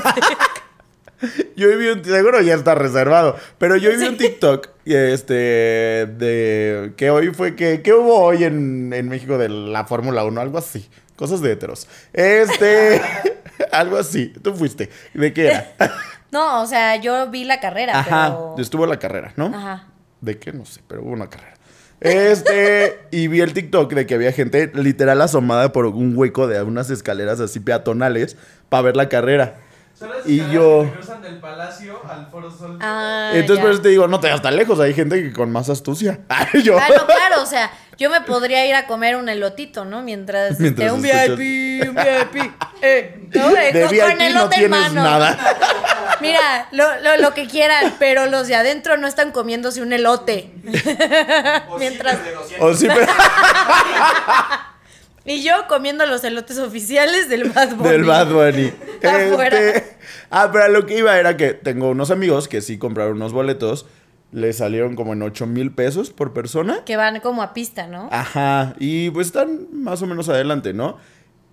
Yo 1.54 1.68
hoy 1.68 1.76
vi 1.76 1.88
un 1.88 2.02
seguro 2.02 2.40
ya 2.40 2.54
está 2.54 2.74
reservado, 2.74 3.36
pero 3.58 3.76
yo 3.76 3.90
hoy 3.90 3.96
vi 3.98 4.06
un 4.06 4.16
TikTok 4.16 4.68
este 4.86 5.34
de 5.34 6.94
que 6.96 7.10
hoy 7.10 7.28
fue 7.34 7.54
que 7.56 7.82
¿qué 7.82 7.92
hubo 7.92 8.20
hoy 8.20 8.44
en, 8.44 8.90
en 8.94 9.10
México 9.10 9.36
de 9.36 9.50
la 9.50 9.84
Fórmula 9.84 10.24
1, 10.24 10.40
algo 10.40 10.56
así, 10.56 10.88
cosas 11.16 11.42
de 11.42 11.52
heteros. 11.52 11.88
Este 12.14 13.02
algo 13.72 13.98
así, 13.98 14.32
tú 14.42 14.54
fuiste. 14.54 14.90
¿De 15.14 15.32
qué 15.32 15.48
era? 15.48 15.74
No, 16.30 16.62
o 16.62 16.66
sea, 16.66 16.96
yo 16.96 17.28
vi 17.28 17.44
la 17.44 17.60
carrera, 17.60 17.98
Ajá, 17.98 18.28
pero... 18.28 18.54
estuvo 18.58 18.86
la 18.86 18.98
carrera, 18.98 19.32
¿no? 19.36 19.46
Ajá. 19.46 19.89
¿De 20.20 20.38
qué? 20.38 20.52
No 20.52 20.64
sé, 20.64 20.80
pero 20.86 21.02
hubo 21.02 21.10
una 21.10 21.28
carrera. 21.28 21.54
Este, 22.00 22.98
y 23.10 23.28
vi 23.28 23.40
el 23.40 23.52
TikTok 23.52 23.92
de 23.92 24.06
que 24.06 24.14
había 24.14 24.32
gente 24.32 24.70
literal 24.74 25.20
asomada 25.20 25.72
por 25.72 25.86
un 25.86 26.16
hueco 26.16 26.46
de 26.46 26.62
unas 26.62 26.90
escaleras 26.90 27.40
así 27.40 27.60
peatonales 27.60 28.36
para 28.68 28.82
ver 28.82 28.96
la 28.96 29.08
carrera. 29.08 29.60
Son 30.00 30.08
las 30.08 30.26
Y 30.26 30.38
yo- 30.50 30.84
que 30.84 30.92
cruzan 30.92 31.20
del 31.20 31.38
palacio 31.40 32.00
al 32.08 32.26
Foro 32.30 32.50
Sol. 32.50 32.78
Ah, 32.80 33.32
Entonces, 33.34 33.56
ya. 33.58 33.62
por 33.62 33.70
eso 33.72 33.82
te 33.82 33.90
digo, 33.90 34.08
no 34.08 34.18
te 34.18 34.30
vas 34.30 34.40
tan 34.40 34.56
lejos. 34.56 34.80
Hay 34.80 34.94
gente 34.94 35.22
que 35.22 35.30
con 35.30 35.52
más 35.52 35.68
astucia. 35.68 36.20
Yo. 36.64 36.78
Ah, 36.78 36.86
no, 36.88 37.04
claro, 37.06 37.42
o 37.42 37.46
sea, 37.46 37.70
yo 37.98 38.08
me 38.08 38.22
podría 38.22 38.64
ir 38.64 38.74
a 38.74 38.86
comer 38.86 39.16
un 39.16 39.28
elotito, 39.28 39.84
¿no? 39.84 40.00
Mientras, 40.00 40.58
Mientras 40.58 40.88
este, 40.88 40.98
un 40.98 41.04
escuchas- 41.04 41.36
VIP, 41.36 41.88
un 41.90 41.94
VIP, 41.94 42.52
eh, 42.80 43.28
¿no? 43.34 43.50
Eh, 43.54 43.72
de 43.74 43.80
con- 43.82 43.90
VIP 43.90 44.00
con 44.02 44.20
elote 44.22 44.32
no 44.32 44.42
en 44.44 44.50
tienes 44.50 44.70
mano. 44.70 45.02
nada. 45.02 45.38
Mira, 46.22 46.68
lo, 46.72 46.98
lo, 47.02 47.16
lo 47.18 47.34
que 47.34 47.46
quieran, 47.46 47.94
pero 47.98 48.24
los 48.26 48.46
de 48.48 48.54
adentro 48.54 48.96
no 48.96 49.06
están 49.06 49.32
comiéndose 49.32 49.82
un 49.82 49.92
elote. 49.92 50.50
O 51.68 51.76
mientras- 51.78 52.16
citas 52.16 52.24
de 52.24 52.32
200. 52.32 52.70
O 52.70 52.74
sí, 52.74 52.88
pero- 52.88 53.06
Y 55.30 55.44
yo 55.44 55.52
comiendo 55.68 56.04
los 56.06 56.24
elotes 56.24 56.58
oficiales 56.58 57.28
del 57.28 57.50
Bad 57.50 57.76
Bunny. 57.76 57.88
del 57.88 58.04
Bad 58.04 58.32
Bunny. 58.32 58.72
Este, 59.00 59.96
ah, 60.30 60.50
pero 60.52 60.68
lo 60.68 60.84
que 60.86 60.98
iba 60.98 61.16
era 61.18 61.36
que 61.36 61.54
tengo 61.54 61.88
unos 61.90 62.10
amigos 62.10 62.48
que 62.48 62.60
sí 62.60 62.78
compraron 62.78 63.14
unos 63.16 63.32
boletos. 63.32 63.86
Le 64.32 64.52
salieron 64.52 64.96
como 64.96 65.12
en 65.12 65.22
8 65.22 65.46
mil 65.46 65.72
pesos 65.72 66.10
por 66.10 66.32
persona. 66.32 66.82
Que 66.84 66.96
van 66.96 67.20
como 67.20 67.42
a 67.42 67.54
pista, 67.54 67.86
¿no? 67.86 68.08
Ajá, 68.10 68.74
y 68.80 69.10
pues 69.10 69.28
están 69.28 69.68
más 69.72 70.02
o 70.02 70.06
menos 70.08 70.28
adelante, 70.28 70.72
¿no? 70.72 70.98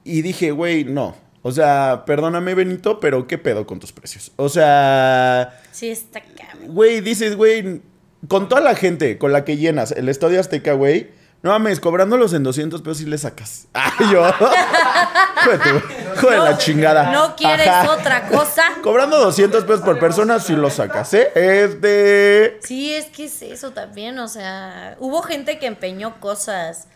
Y 0.03 0.23
dije, 0.23 0.49
güey, 0.51 0.83
no. 0.83 1.15
O 1.43 1.51
sea, 1.51 2.03
perdóname, 2.05 2.55
Benito, 2.55 2.99
pero 2.99 3.27
¿qué 3.27 3.37
pedo 3.37 3.67
con 3.67 3.79
tus 3.79 3.91
precios? 3.91 4.31
O 4.37 4.49
sea, 4.49 5.61
Sí, 5.71 5.89
está 5.89 6.21
güey, 6.65 7.01
dices, 7.01 7.35
güey, 7.35 7.81
con 8.27 8.49
toda 8.49 8.61
la 8.61 8.73
gente 8.75 9.19
con 9.19 9.31
la 9.31 9.45
que 9.45 9.57
llenas 9.57 9.91
el 9.91 10.09
Estadio 10.09 10.39
Azteca, 10.39 10.73
güey, 10.73 11.09
no 11.43 11.51
mames, 11.51 11.79
cobrándolos 11.79 12.33
en 12.33 12.43
200 12.43 12.81
pesos 12.81 13.01
y 13.01 13.05
le 13.05 13.17
sacas. 13.17 13.67
Ay, 13.73 13.91
yo. 14.11 14.23
De 15.51 15.57
tu- 15.59 16.15
hijo 16.17 16.29
de 16.31 16.37
la 16.39 16.57
chingada. 16.57 17.11
¿No 17.11 17.35
quieres 17.35 17.67
Ajá. 17.67 17.91
otra 17.91 18.27
cosa? 18.27 18.63
Cobrando 18.83 19.17
200 19.19 19.63
pesos 19.65 19.81
por 19.81 19.99
persona, 19.99 20.39
sí 20.39 20.55
lo 20.55 20.69
sacas, 20.69 21.13
¿eh? 21.13 21.29
Este. 21.35 22.57
Sí, 22.63 22.93
es 22.93 23.05
que 23.05 23.25
es 23.25 23.41
eso 23.43 23.71
también, 23.71 24.17
o 24.19 24.27
sea, 24.27 24.95
hubo 24.99 25.21
gente 25.21 25.59
que 25.59 25.67
empeñó 25.67 26.19
cosas 26.19 26.87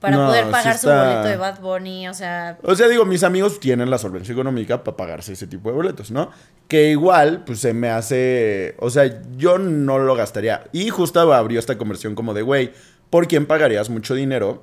para 0.00 0.16
No, 0.16 0.26
poder 0.28 0.44
sí 0.46 0.50
pagar 0.52 0.78
su 0.78 0.86
boleto 0.88 1.24
de 1.24 1.36
Bad 1.36 1.58
Bunny, 1.60 2.08
o 2.08 2.14
sea, 2.14 2.56
O 2.62 2.74
sea, 2.76 2.86
digo, 2.86 3.04
mis 3.04 3.24
amigos 3.24 3.58
tienen 3.58 3.90
la 3.90 3.98
solvencia 3.98 4.32
económica 4.32 4.84
para 4.84 4.96
pagarse 4.96 5.32
ese 5.32 5.48
tipo 5.48 5.70
de 5.70 5.74
boletos, 5.74 6.12
¿no? 6.12 6.30
Que 6.68 6.84
igual, 6.90 7.42
pues 7.44 7.58
se 7.58 7.74
me 7.74 7.90
hace. 7.90 8.76
O 8.78 8.90
sea, 8.90 9.10
yo 9.36 9.58
no 9.58 9.98
lo 9.98 10.14
gastaría. 10.14 10.62
Y 10.72 10.88
justo 10.90 11.20
abrió 11.34 11.58
esta 11.58 11.76
conversión 11.76 12.14
como 12.14 12.32
de, 12.32 12.42
güey, 12.42 12.72
¿por 13.10 13.26
quién 13.28 13.46
pagarías 13.46 13.88
mucho 13.90 14.14
dinero 14.14 14.62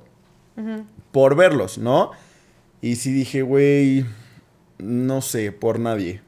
por 1.12 1.36
verlos, 1.36 1.78
no? 1.78 2.12
Y 2.80 2.96
sí 2.96 3.12
dije, 3.12 3.42
güey, 3.42 4.06
no 4.78 5.20
sé, 5.22 5.52
por 5.52 5.78
nadie. 5.78 6.20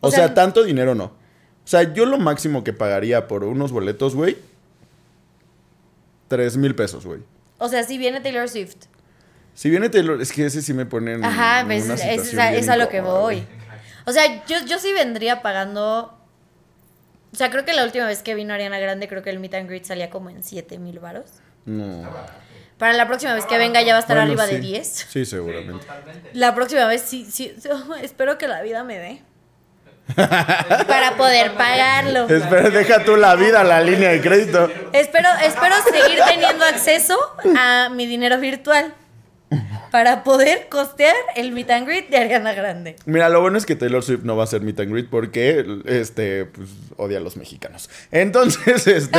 O, 0.00 0.08
O 0.08 0.10
sea, 0.10 0.26
sea, 0.26 0.34
tanto 0.34 0.62
dinero 0.64 0.94
no. 0.94 1.04
O 1.04 1.70
sea, 1.70 1.92
yo 1.92 2.06
lo 2.06 2.18
máximo 2.18 2.64
que 2.64 2.72
pagaría 2.72 3.28
por 3.28 3.44
unos 3.44 3.72
boletos, 3.72 4.14
güey, 4.14 4.36
tres 6.28 6.56
mil 6.56 6.74
pesos, 6.74 7.04
güey. 7.06 7.20
o 7.58 7.68
sea, 7.68 7.82
si 7.84 7.98
viene 7.98 8.20
Taylor 8.20 8.48
Swift. 8.48 8.76
Si 9.54 9.70
viene 9.70 9.88
Taylor, 9.88 10.20
es 10.22 10.30
que 10.32 10.46
ese 10.46 10.62
sí 10.62 10.72
me 10.72 10.86
pone 10.86 11.14
en 11.14 11.24
Ajá, 11.24 11.60
en 11.60 11.66
pues, 11.66 11.84
una 11.84 11.94
es, 11.94 12.38
a- 12.38 12.52
es 12.52 12.68
a 12.68 12.76
lo 12.76 12.88
que 12.88 13.00
voy. 13.00 13.44
O 14.06 14.12
sea, 14.12 14.44
yo, 14.46 14.56
yo 14.66 14.78
sí 14.78 14.92
vendría 14.92 15.42
pagando. 15.42 16.14
O 17.32 17.36
sea, 17.36 17.50
creo 17.50 17.64
que 17.64 17.72
la 17.74 17.84
última 17.84 18.06
vez 18.06 18.22
que 18.22 18.34
vino 18.36 18.54
Ariana 18.54 18.78
Grande, 18.78 19.08
creo 19.08 19.22
que 19.22 19.30
el 19.30 19.40
meet 19.40 19.54
and 19.54 19.68
greet 19.68 19.84
salía 19.84 20.10
como 20.10 20.30
en 20.30 20.42
7 20.44 20.78
mil 20.78 21.00
varos. 21.00 21.26
No. 21.68 22.08
Para 22.78 22.92
la 22.92 23.06
próxima 23.06 23.34
vez 23.34 23.44
que 23.46 23.58
venga 23.58 23.82
ya 23.82 23.92
va 23.92 23.98
a 23.98 24.00
estar 24.02 24.16
Bueno, 24.16 24.30
arriba 24.32 24.46
sí. 24.46 24.54
de 24.54 24.60
10. 24.60 25.06
Sí, 25.08 25.24
seguramente. 25.24 25.86
La 26.32 26.54
próxima 26.54 26.86
vez 26.86 27.02
sí, 27.02 27.26
sí, 27.30 27.54
espero 28.02 28.38
que 28.38 28.46
la 28.48 28.62
vida 28.62 28.84
me 28.84 28.98
dé. 28.98 29.22
Para 30.16 31.16
poder 31.16 31.52
pagarlo. 31.54 32.28
Espera, 32.28 32.70
deja 32.70 33.04
tú 33.04 33.16
la 33.16 33.34
vida, 33.34 33.62
la 33.62 33.80
línea 33.82 34.10
de 34.10 34.20
crédito. 34.22 34.70
Espero, 34.92 35.28
espero 35.44 35.74
seguir 35.82 36.18
teniendo 36.26 36.64
acceso 36.64 37.14
a 37.58 37.90
mi 37.90 38.06
dinero 38.06 38.38
virtual 38.38 38.94
para 39.90 40.24
poder 40.24 40.68
costear 40.68 41.14
el 41.36 41.52
meet 41.52 41.70
and 41.70 41.86
greet 41.86 42.08
de 42.08 42.18
Ariana 42.18 42.52
Grande. 42.52 42.96
Mira, 43.06 43.28
lo 43.28 43.40
bueno 43.40 43.58
es 43.58 43.66
que 43.66 43.76
Taylor 43.76 44.02
Swift 44.02 44.22
no 44.22 44.36
va 44.36 44.44
a 44.44 44.46
ser 44.46 44.60
meet 44.62 44.80
and 44.80 44.92
greet 44.92 45.08
porque 45.08 45.64
este 45.86 46.46
pues 46.46 46.68
odia 46.96 47.18
a 47.18 47.20
los 47.20 47.36
mexicanos. 47.36 47.90
Entonces, 48.10 48.86
este, 48.86 49.18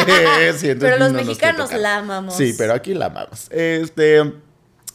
sí, 0.57 0.69
entonces 0.69 0.77
Pero 0.79 0.97
los 0.97 1.11
no 1.11 1.17
nos 1.19 1.27
mexicanos 1.27 1.73
la 1.73 1.97
amamos. 1.97 2.35
Sí, 2.35 2.53
pero 2.57 2.73
aquí 2.73 2.93
la 2.93 3.07
amamos. 3.07 3.49
Este, 3.51 4.33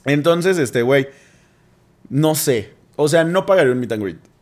entonces, 0.05 0.59
este, 0.59 0.83
güey, 0.83 1.09
no 2.09 2.35
sé. 2.35 2.73
O 2.97 3.09
sea, 3.09 3.25
no 3.25 3.47
pagaré 3.47 3.71
un 3.71 3.81
meet 3.81 3.93
and 3.93 4.03
greet. 4.03 4.34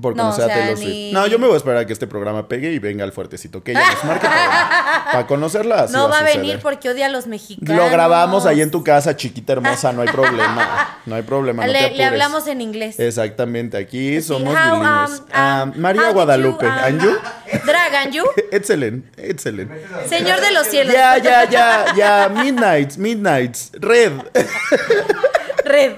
Por 0.00 0.16
No, 0.16 0.22
conocer 0.24 0.44
o 0.44 0.46
sea, 0.48 0.54
a 0.54 0.58
Taylor 0.58 0.78
ni- 0.78 0.84
Swift. 0.84 1.12
No, 1.14 1.26
yo 1.26 1.38
me 1.38 1.46
voy 1.46 1.54
a 1.54 1.58
esperar 1.58 1.78
a 1.78 1.86
que 1.86 1.92
este 1.92 2.06
programa 2.06 2.48
pegue 2.48 2.72
y 2.72 2.78
venga 2.78 3.04
el 3.04 3.12
fuertecito. 3.12 3.62
Que 3.62 3.72
ella 3.72 3.82
nos 3.92 4.04
marque 4.04 4.26
para, 4.26 5.04
para 5.12 5.26
conocerla. 5.26 5.82
así 5.82 5.92
no 5.92 6.08
va 6.08 6.16
a 6.16 6.20
suceder. 6.20 6.36
venir 6.40 6.58
porque 6.62 6.88
odia 6.90 7.06
a 7.06 7.08
los 7.08 7.26
mexicanos. 7.26 7.76
Lo 7.84 7.90
grabamos 7.90 8.46
ahí 8.46 8.60
en 8.60 8.70
tu 8.70 8.82
casa, 8.84 9.16
chiquita 9.16 9.54
hermosa, 9.54 9.92
no 9.92 10.02
hay 10.02 10.08
problema. 10.08 10.98
No 11.06 11.14
hay 11.16 11.22
problema. 11.22 11.66
no 11.66 11.72
te 11.72 11.90
le, 11.90 12.04
hablamos 12.04 12.46
en 12.46 12.60
inglés. 12.60 12.98
Exactamente, 12.98 13.76
aquí 13.76 14.20
somos 14.22 14.54
how, 14.54 14.74
um, 14.74 14.80
bilingües. 14.80 15.20
um, 15.20 15.26
Ah, 15.32 15.64
how 15.66 15.72
María 15.80 16.10
Guadalupe, 16.10 16.64
you, 16.66 16.70
um, 16.72 16.78
¿and 16.84 17.02
you? 17.02 17.16
Drag, 17.64 17.94
and 17.94 18.12
you? 18.14 18.24
Excelente, 18.52 19.30
excelente. 19.30 19.74
Señor 20.08 20.40
de 20.40 20.50
los 20.52 20.66
cielos. 20.66 20.92
Ya, 20.92 21.18
ya, 21.18 21.44
ya, 21.48 21.86
ya, 21.96 22.28
Midnights, 22.28 22.98
Midnights, 22.98 23.72
Red, 23.80 24.12
Red. 25.64 25.94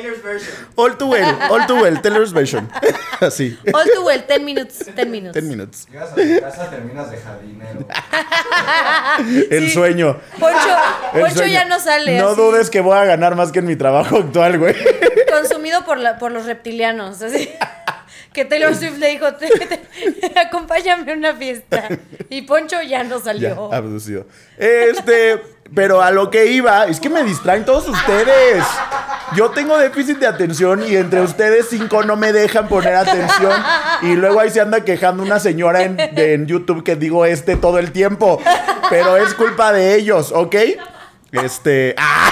Taylor's 0.00 0.22
version. 0.22 0.54
All 0.76 0.96
too 0.96 1.06
well, 1.08 1.38
all 1.50 1.66
too 1.66 1.76
well, 1.82 2.00
Taylor's 2.00 2.32
version. 2.32 2.68
Así, 3.20 3.58
All 3.74 3.84
too 3.84 4.04
well, 4.04 4.22
10 4.26 4.44
minutes. 4.44 4.84
10 4.94 5.10
minutes. 5.10 5.32
10 5.34 5.44
minutes. 5.48 5.86
Llegas 5.90 6.12
a 6.12 6.14
tu 6.14 6.40
casa, 6.40 6.70
terminas 6.70 7.10
de 7.10 7.16
jardinero. 7.18 7.86
El 9.50 9.66
Sí. 9.68 9.70
sueño. 9.74 10.20
Poncho, 10.38 10.58
el 11.14 11.20
Poncho 11.22 11.36
sueño. 11.36 11.52
ya 11.52 11.64
no 11.64 11.80
sale. 11.80 12.18
No 12.18 12.28
así, 12.28 12.36
dudes 12.40 12.70
que 12.70 12.80
voy 12.80 12.96
a 12.96 13.04
ganar 13.04 13.34
más 13.34 13.50
que 13.52 13.58
en 13.58 13.66
mi 13.66 13.76
trabajo 13.76 14.18
actual, 14.18 14.58
güey. 14.58 14.74
Consumido 15.30 15.84
por, 15.84 15.98
la, 15.98 16.18
por 16.18 16.30
los 16.32 16.44
reptilianos. 16.46 17.20
Así. 17.22 17.50
Que 18.32 18.44
Taylor 18.44 18.74
Swift 18.76 18.98
le 18.98 19.08
dijo: 19.08 19.34
"Te- 19.34 19.48
te- 19.48 20.38
Acompáñame 20.38 21.10
a 21.12 21.16
una 21.16 21.34
fiesta. 21.34 21.88
Y 22.28 22.42
Poncho 22.42 22.80
ya 22.82 23.02
no 23.02 23.18
Ya, 23.18 23.24
salió. 23.24 23.72
abducido. 23.72 24.26
Este, 24.56 25.42
pero 25.74 26.02
a 26.02 26.10
lo 26.10 26.30
que 26.30 26.46
iba, 26.46 26.86
es 26.86 27.00
que 27.00 27.10
me 27.10 27.22
distraen 27.22 27.64
todos 27.64 27.88
ustedes. 27.88 28.64
Yo 29.36 29.50
tengo 29.50 29.76
déficit 29.76 30.18
de 30.18 30.26
atención 30.26 30.82
y 30.88 30.96
entre 30.96 31.20
ustedes 31.20 31.66
cinco 31.68 32.02
no 32.02 32.16
me 32.16 32.32
dejan 32.32 32.68
poner 32.68 32.94
atención. 32.94 33.52
Y 34.02 34.14
luego 34.14 34.40
ahí 34.40 34.50
se 34.50 34.60
anda 34.60 34.84
quejando 34.84 35.22
una 35.22 35.38
señora 35.38 35.82
en, 35.82 36.46
YouTube 36.46 36.82
que 36.82 36.96
digo 36.96 37.26
este 37.26 37.56
todo 37.56 37.78
el 37.78 37.92
tiempo. 37.92 38.40
Pero 38.88 39.16
es 39.16 39.34
culpa 39.34 39.72
de 39.72 39.96
ellos, 39.96 40.32
¿ok? 40.32 40.54
Este. 41.32 41.94
¡ah! 41.98 42.30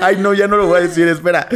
Ay, 0.00 0.16
no, 0.18 0.34
ya 0.34 0.46
no 0.46 0.56
lo 0.56 0.66
voy 0.66 0.78
a 0.78 0.82
decir, 0.82 1.08
espera. 1.08 1.48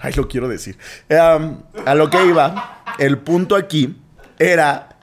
Ay, 0.02 0.12
lo 0.14 0.28
quiero 0.28 0.48
decir. 0.48 0.76
Em, 1.08 1.58
a 1.84 1.94
lo 1.94 2.10
que 2.10 2.24
iba, 2.24 2.82
el 2.98 3.18
punto 3.18 3.54
aquí 3.56 3.96
era 4.38 4.96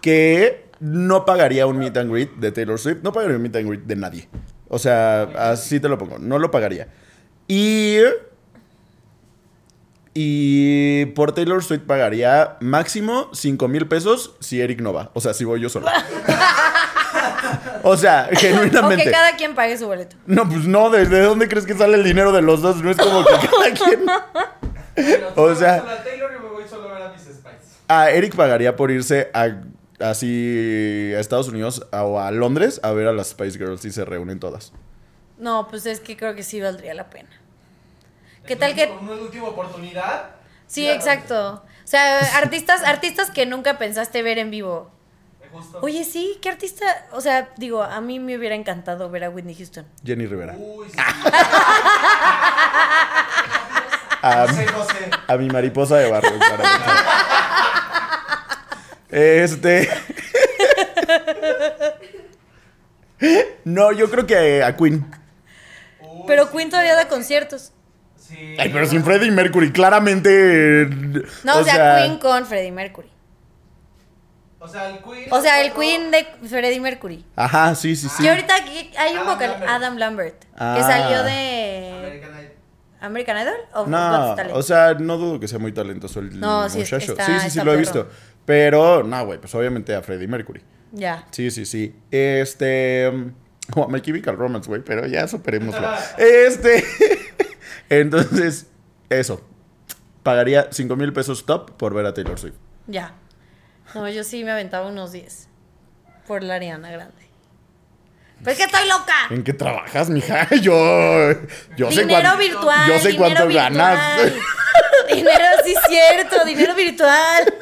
que 0.00 0.66
no 0.80 1.24
pagaría 1.24 1.66
un 1.66 1.78
meet 1.78 1.96
and 1.96 2.10
greet 2.10 2.30
de 2.36 2.52
Taylor 2.52 2.78
Swift. 2.78 2.98
No 3.02 3.12
pagaría 3.12 3.36
un 3.36 3.42
meet 3.42 3.56
and 3.56 3.68
greet 3.68 3.84
de 3.84 3.96
nadie. 3.96 4.28
O 4.68 4.78
sea, 4.78 5.22
así 5.52 5.80
te 5.80 5.88
lo 5.88 5.98
pongo. 5.98 6.18
No 6.18 6.38
lo 6.38 6.50
pagaría. 6.50 6.88
Y. 7.48 7.98
Y 10.16 11.06
por 11.06 11.32
Taylor 11.32 11.64
Swift 11.64 11.82
pagaría 11.82 12.56
máximo 12.60 13.30
5 13.32 13.66
mil 13.66 13.88
pesos 13.88 14.36
si 14.40 14.60
Eric 14.60 14.80
no 14.80 14.92
va. 14.92 15.10
O 15.14 15.20
sea, 15.20 15.34
si 15.34 15.44
voy 15.44 15.60
yo 15.60 15.68
solo. 15.68 15.86
o 17.82 17.96
sea, 17.96 18.28
O 18.32 18.36
genuinamente. 18.36 19.04
que 19.04 19.10
cada 19.10 19.36
quien 19.36 19.54
pague 19.54 19.76
su 19.78 19.86
boleto. 19.86 20.16
No, 20.26 20.48
pues 20.48 20.66
no, 20.66 20.90
¿desde 20.90 21.20
dónde 21.20 21.48
crees 21.48 21.66
que 21.66 21.74
sale 21.74 21.94
el 21.96 22.04
dinero 22.04 22.32
de 22.32 22.42
los 22.42 22.62
dos? 22.62 22.76
No 22.82 22.90
es 22.90 22.96
como 22.96 23.24
que 23.24 23.32
cada 23.48 23.72
quien. 23.72 24.04
O 25.36 25.54
sea- 25.54 25.78
solo 25.80 25.90
a 25.90 26.04
Taylor 26.04 26.30
y 26.38 26.42
me 26.42 26.48
voy 26.50 26.64
solo 26.68 26.88
a 26.88 26.92
ver 26.92 27.02
a 27.02 27.08
mis 27.10 27.20
Spice. 27.22 27.80
A 27.88 28.10
Eric 28.10 28.36
pagaría 28.36 28.76
por 28.76 28.90
irse 28.92 29.28
a 29.34 29.48
así 30.00 31.12
a 31.16 31.20
Estados 31.20 31.48
Unidos 31.48 31.86
a- 31.92 32.04
o 32.04 32.20
a 32.20 32.30
Londres 32.30 32.80
a 32.82 32.92
ver 32.92 33.08
a 33.08 33.12
las 33.12 33.28
Spice 33.28 33.58
Girls 33.58 33.84
y 33.84 33.90
se 33.92 34.04
reúnen 34.04 34.38
todas. 34.38 34.72
No, 35.38 35.66
pues 35.68 35.86
es 35.86 35.98
que 36.00 36.16
creo 36.16 36.34
que 36.36 36.42
sí 36.44 36.60
valdría 36.60 36.94
la 36.94 37.10
pena. 37.10 37.28
¿Qué 38.46 38.52
Es 38.52 38.58
tal 38.58 38.74
que.? 38.74 38.88
Una 39.00 39.12
última 39.14 39.48
oportunidad. 39.48 40.26
Sí, 40.68 40.88
exacto. 40.88 41.64
O 41.64 41.86
sea, 41.88 42.18
artistas, 42.38 42.82
artistas 42.84 43.30
que 43.30 43.46
nunca 43.46 43.78
pensaste 43.78 44.22
ver 44.22 44.38
en 44.38 44.50
vivo. 44.52 44.90
Justo. 45.54 45.78
Oye, 45.82 46.04
sí, 46.04 46.38
¿qué 46.42 46.48
artista? 46.48 47.06
O 47.12 47.20
sea, 47.20 47.50
digo, 47.56 47.82
a 47.82 48.00
mí 48.00 48.18
me 48.18 48.36
hubiera 48.36 48.56
encantado 48.56 49.08
ver 49.08 49.24
a 49.24 49.30
Whitney 49.30 49.54
Houston. 49.54 49.86
Jenny 50.04 50.26
Rivera. 50.26 50.54
Uy, 50.58 50.88
sí. 50.90 50.96
A, 54.26 54.46
José 54.48 54.66
José. 54.68 55.10
a 55.28 55.36
mi 55.36 55.50
mariposa 55.50 55.98
de 55.98 56.10
barrio. 56.10 56.38
para 56.38 56.54
empezar. 56.54 56.96
Este. 59.10 59.88
No, 63.64 63.92
yo 63.92 64.10
creo 64.10 64.26
que 64.26 64.62
a 64.62 64.76
Queen. 64.76 65.06
Uy, 66.00 66.24
Pero 66.26 66.44
sí. 66.44 66.50
Queen 66.52 66.68
todavía 66.68 66.94
da 66.94 67.08
conciertos. 67.08 67.72
Sí. 68.18 68.56
Ay, 68.58 68.70
pero 68.70 68.86
sin 68.86 69.02
Freddie 69.02 69.30
Mercury, 69.30 69.72
claramente. 69.72 70.86
No, 71.44 71.58
o, 71.58 71.64
sea, 71.64 71.98
Queen 71.98 72.18
con 72.18 72.44
Freddie 72.44 72.72
Mercury. 72.72 73.13
O 74.64 74.68
sea, 74.68 74.88
el 74.90 75.02
Queen. 75.02 75.28
O 75.30 75.40
sea, 75.42 75.60
el 75.60 75.70
otro- 75.70 75.80
Queen 75.82 76.10
de 76.10 76.26
Freddie 76.48 76.80
Mercury. 76.80 77.24
Ajá, 77.36 77.74
sí, 77.74 77.94
sí, 77.94 78.08
sí. 78.08 78.24
Y 78.24 78.28
ahorita 78.28 78.56
aquí 78.56 78.90
hay 78.96 79.12
un 79.12 79.18
Adam 79.18 79.34
vocal, 79.34 79.50
Lambert. 79.50 79.70
Adam 79.70 79.96
Lambert, 79.98 80.40
que 80.44 80.48
Ah. 80.56 80.78
salió 80.80 81.22
de 81.22 81.94
American 81.98 82.30
Idol. 82.40 82.52
American 83.00 83.36
Idol 83.42 83.54
o 83.74 83.86
No, 83.86 84.26
Got 84.28 84.36
Talent? 84.36 84.56
o 84.56 84.62
sea, 84.62 84.94
no 84.94 85.16
dudo 85.18 85.38
que 85.38 85.46
sea 85.48 85.58
muy 85.58 85.72
talentoso 85.72 86.20
el 86.20 86.40
No, 86.40 86.68
sí, 86.70 86.78
muchacho. 86.78 87.12
está- 87.12 87.26
sí, 87.26 87.32
sí, 87.34 87.40
sí, 87.40 87.46
está 87.48 87.64
lo 87.64 87.72
he 87.72 87.76
perro. 87.76 87.80
visto. 87.80 88.08
Pero, 88.46 89.02
no, 89.02 89.26
güey, 89.26 89.38
pues 89.38 89.54
obviamente 89.54 89.94
a 89.94 90.00
Freddie 90.02 90.28
Mercury. 90.28 90.62
Ya. 90.92 91.26
Sí, 91.30 91.50
sí, 91.50 91.66
sí. 91.66 91.94
Este. 92.10 93.12
O 93.76 93.82
a 93.84 93.88
My 93.88 94.00
Chemical 94.02 94.36
Romance, 94.36 94.68
güey, 94.68 94.82
pero 94.82 95.06
ya 95.06 95.26
superémoslo. 95.26 95.88
este. 96.18 96.84
Entonces, 97.88 98.66
eso. 99.08 99.40
Pagaría 100.22 100.68
5 100.70 100.96
mil 100.96 101.12
pesos 101.12 101.44
top 101.46 101.70
por 101.72 101.94
ver 101.94 102.06
a 102.06 102.14
Taylor 102.14 102.38
Swift. 102.38 102.54
Ya. 102.86 103.14
No, 103.94 104.08
yo 104.08 104.24
sí 104.24 104.44
me 104.44 104.50
aventaba 104.52 104.88
unos 104.88 105.12
10 105.12 105.48
por 106.26 106.42
la 106.42 106.54
Ariana 106.54 106.90
Grande. 106.90 107.24
Pero 108.38 108.50
es 108.50 108.56
que 108.58 108.64
estoy 108.64 108.88
loca. 108.88 109.14
¿En 109.30 109.42
qué 109.44 109.52
trabajas, 109.52 110.10
mija? 110.10 110.48
Yo. 110.60 111.32
Yo 111.76 111.90
sé 111.90 112.02
dinero 112.02 112.20
cuánto. 112.22 112.38
virtual. 112.38 112.88
yo 112.88 112.98
sé 112.98 113.08
dinero 113.08 113.18
cuánto 113.18 113.46
virtual. 113.46 113.72
ganas. 113.74 114.20
dinero, 115.14 115.44
sí, 115.64 115.74
cierto. 115.88 116.44
Dinero 116.44 116.74
virtual. 116.74 117.54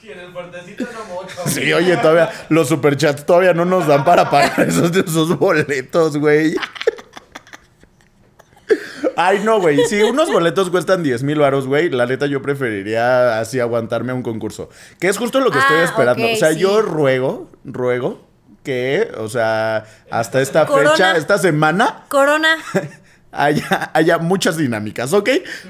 Sí, 0.00 0.10
en 0.10 0.18
el 0.18 0.32
fuertecito 0.32 0.88
no 0.92 1.04
mucho. 1.14 1.36
Sí, 1.46 1.72
oye, 1.72 1.96
todavía. 1.98 2.30
Los 2.48 2.68
superchats 2.68 3.24
todavía 3.26 3.52
no 3.52 3.64
nos 3.64 3.86
dan 3.86 4.04
para 4.04 4.28
pagar 4.30 4.60
esos, 4.68 4.96
esos 4.96 5.38
boletos, 5.38 6.16
güey. 6.16 6.56
Ay, 9.16 9.40
no, 9.44 9.60
güey. 9.60 9.78
Si 9.86 10.02
unos 10.02 10.30
boletos 10.32 10.70
cuestan 10.70 11.02
10 11.02 11.22
mil 11.22 11.38
varos, 11.38 11.66
güey, 11.66 11.90
la 11.90 12.06
neta 12.06 12.26
yo 12.26 12.40
preferiría 12.42 13.38
así 13.40 13.60
aguantarme 13.60 14.12
a 14.12 14.14
un 14.14 14.22
concurso. 14.22 14.68
Que 14.98 15.08
es 15.08 15.18
justo 15.18 15.40
lo 15.40 15.50
que 15.50 15.58
estoy 15.58 15.76
Ah, 15.78 15.84
esperando. 15.84 16.24
o 16.24 16.36
sea, 16.36 16.52
sí. 16.52 16.58
yo 16.60 16.82
ruego, 16.82 17.50
ruego 17.64 18.26
que, 18.64 19.10
o 19.18 19.28
sea, 19.28 19.84
hasta 20.10 20.40
esta 20.40 20.66
Corona. 20.66 20.90
fecha, 20.92 21.16
esta 21.16 21.38
semana, 21.38 22.04
Corona. 22.08 22.56
haya, 23.32 23.90
haya 23.94 24.18
muchas 24.18 24.56
dinámicas, 24.56 25.12
¿ok? 25.12 25.28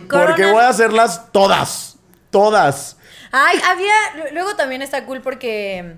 Corona. 0.09 0.27
Porque 0.29 0.47
voy 0.47 0.63
a 0.63 0.69
hacerlas 0.69 1.31
todas. 1.33 1.99
Todas. 2.31 2.97
Ay, 3.33 3.59
había. 3.69 4.31
Luego 4.33 4.55
también 4.57 4.83
está 4.83 5.05
cool 5.05 5.21
porque 5.21 5.97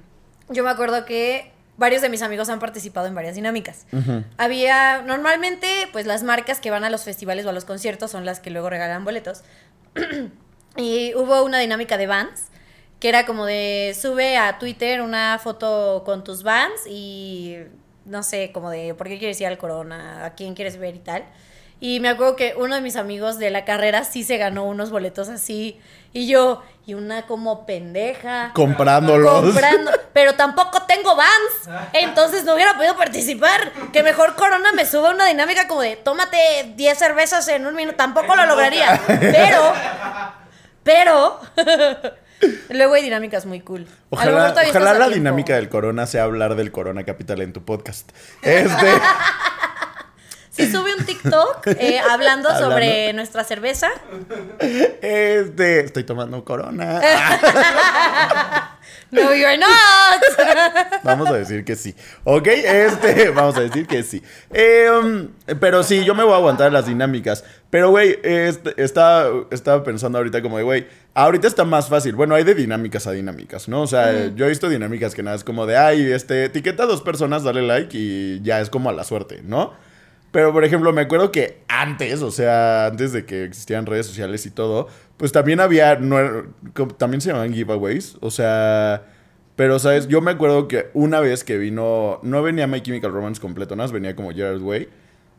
yo 0.48 0.64
me 0.64 0.70
acuerdo 0.70 1.04
que 1.04 1.51
varios 1.76 2.02
de 2.02 2.08
mis 2.08 2.22
amigos 2.22 2.48
han 2.48 2.58
participado 2.58 3.06
en 3.06 3.14
varias 3.14 3.34
dinámicas. 3.34 3.86
Había. 4.36 5.02
Normalmente, 5.02 5.66
pues 5.92 6.06
las 6.06 6.22
marcas 6.22 6.60
que 6.60 6.70
van 6.70 6.84
a 6.84 6.90
los 6.90 7.04
festivales 7.04 7.46
o 7.46 7.50
a 7.50 7.52
los 7.52 7.64
conciertos 7.64 8.10
son 8.10 8.24
las 8.24 8.40
que 8.40 8.50
luego 8.50 8.70
regalan 8.70 9.04
boletos. 9.04 9.42
y 10.76 11.14
hubo 11.14 11.42
una 11.42 11.58
dinámica 11.58 11.96
de 11.98 12.06
Vans 12.06 12.48
que 13.02 13.08
era 13.08 13.26
como 13.26 13.46
de 13.46 13.96
sube 14.00 14.36
a 14.36 14.60
Twitter 14.60 15.02
una 15.02 15.40
foto 15.42 16.04
con 16.04 16.22
tus 16.22 16.44
Vans 16.44 16.86
y 16.88 17.56
no 18.04 18.22
sé, 18.22 18.52
como 18.52 18.70
de 18.70 18.94
por 18.94 19.08
qué 19.08 19.18
quieres 19.18 19.40
ir 19.40 19.48
al 19.48 19.58
Corona, 19.58 20.24
a 20.24 20.34
quién 20.36 20.54
quieres 20.54 20.76
ver 20.76 20.94
y 20.94 21.00
tal. 21.00 21.24
Y 21.82 21.98
me 21.98 22.10
acuerdo 22.10 22.36
que 22.36 22.54
uno 22.56 22.76
de 22.76 22.80
mis 22.80 22.94
amigos 22.94 23.40
de 23.40 23.50
la 23.50 23.64
carrera 23.64 24.04
sí 24.04 24.22
se 24.22 24.36
ganó 24.36 24.62
unos 24.62 24.90
boletos 24.92 25.28
así. 25.28 25.80
Y 26.12 26.28
yo, 26.28 26.62
y 26.86 26.94
una 26.94 27.26
como 27.26 27.66
pendeja. 27.66 28.52
Comprándolos. 28.54 29.46
Comprando, 29.46 29.90
pero 30.12 30.34
tampoco 30.34 30.82
tengo 30.82 31.16
Vans. 31.16 31.80
Entonces 31.92 32.44
no 32.44 32.54
hubiera 32.54 32.76
podido 32.76 32.96
participar. 32.96 33.72
Que 33.92 34.04
mejor 34.04 34.36
Corona 34.36 34.70
me 34.72 34.86
suba 34.86 35.10
una 35.10 35.26
dinámica 35.26 35.66
como 35.66 35.80
de 35.82 35.96
tómate 35.96 36.72
10 36.76 36.96
cervezas 36.96 37.48
en 37.48 37.66
un 37.66 37.74
minuto. 37.74 37.96
Tampoco 37.96 38.36
lo 38.36 38.46
lograría. 38.46 39.00
Pero, 39.08 39.72
pero, 40.84 41.40
luego 42.70 42.94
hay 42.94 43.02
dinámicas 43.02 43.44
muy 43.44 43.58
cool. 43.58 43.88
A 44.16 44.24
lo 44.26 44.32
mejor 44.36 44.50
Ojalá, 44.52 44.68
ojalá 44.70 44.84
la 44.92 44.98
tiempo. 44.98 45.14
dinámica 45.14 45.56
del 45.56 45.68
Corona 45.68 46.06
sea 46.06 46.22
hablar 46.22 46.54
del 46.54 46.70
Corona 46.70 47.04
Capital 47.04 47.40
en 47.40 47.52
tu 47.52 47.64
podcast. 47.64 48.12
Este. 48.42 48.86
Sí 50.54 50.70
sube 50.70 50.94
un 50.94 51.04
TikTok 51.04 51.66
eh, 51.66 51.98
hablando, 52.10 52.50
Hablando. 52.50 52.74
sobre 52.74 53.12
nuestra 53.14 53.42
cerveza. 53.42 53.88
Este. 54.60 55.80
Estoy 55.80 56.04
tomando 56.04 56.44
Corona. 56.44 57.00
No, 59.10 59.34
you're 59.34 59.58
not. 59.58 61.02
Vamos 61.02 61.28
a 61.28 61.34
decir 61.34 61.64
que 61.64 61.76
sí. 61.76 61.94
¿Ok? 62.24 62.46
Este, 62.46 63.28
vamos 63.28 63.56
a 63.58 63.60
decir 63.60 63.86
que 63.86 64.02
sí. 64.02 64.22
Eh, 64.50 64.88
um, 64.90 65.28
pero 65.60 65.82
sí, 65.82 66.02
yo 66.04 66.14
me 66.14 66.24
voy 66.24 66.32
a 66.32 66.36
aguantar 66.36 66.72
las 66.72 66.86
dinámicas. 66.86 67.44
Pero, 67.68 67.90
güey, 67.90 68.18
este, 68.22 68.74
estaba, 68.82 69.44
estaba 69.50 69.84
pensando 69.84 70.16
ahorita 70.16 70.40
como 70.40 70.56
de, 70.56 70.62
güey, 70.62 70.86
ahorita 71.12 71.46
está 71.46 71.64
más 71.64 71.88
fácil. 71.88 72.14
Bueno, 72.14 72.34
hay 72.34 72.44
de 72.44 72.54
dinámicas 72.54 73.06
a 73.06 73.12
dinámicas, 73.12 73.68
¿no? 73.68 73.82
O 73.82 73.86
sea, 73.86 74.28
yo 74.34 74.46
he 74.46 74.48
visto 74.48 74.70
dinámicas 74.70 75.14
que 75.14 75.22
nada 75.22 75.36
es 75.36 75.44
como 75.44 75.66
de, 75.66 75.76
ay, 75.76 76.10
este, 76.10 76.46
etiqueta 76.46 76.84
a 76.84 76.86
dos 76.86 77.02
personas, 77.02 77.44
dale 77.44 77.60
like 77.62 77.96
y 77.96 78.40
ya 78.42 78.60
es 78.60 78.70
como 78.70 78.88
a 78.88 78.92
la 78.94 79.04
suerte, 79.04 79.42
¿no? 79.44 79.74
Pero, 80.32 80.52
por 80.52 80.64
ejemplo, 80.64 80.92
me 80.92 81.02
acuerdo 81.02 81.30
que 81.30 81.62
antes, 81.68 82.20
o 82.22 82.30
sea, 82.30 82.86
antes 82.86 83.12
de 83.12 83.24
que 83.26 83.44
existieran 83.44 83.86
redes 83.86 84.06
sociales 84.06 84.44
y 84.46 84.50
todo, 84.50 84.88
pues 85.18 85.30
también 85.30 85.60
había, 85.60 85.96
no, 85.96 86.16
como- 86.74 86.94
también 86.94 87.20
se 87.20 87.28
llamaban 87.28 87.52
giveaways, 87.54 88.16
o 88.20 88.30
sea, 88.30 89.04
pero, 89.56 89.78
¿sabes? 89.78 90.08
Yo 90.08 90.20
me 90.22 90.30
acuerdo 90.30 90.66
que 90.68 90.88
una 90.94 91.20
vez 91.20 91.44
que 91.44 91.58
vino, 91.58 92.18
no 92.22 92.42
venía 92.42 92.66
My 92.66 92.80
Chemical 92.80 93.12
Romance 93.12 93.40
completo, 93.40 93.76
nada 93.76 93.84
más 93.84 93.92
venía 93.92 94.16
como 94.16 94.32
Gerard 94.32 94.62
Way, 94.62 94.88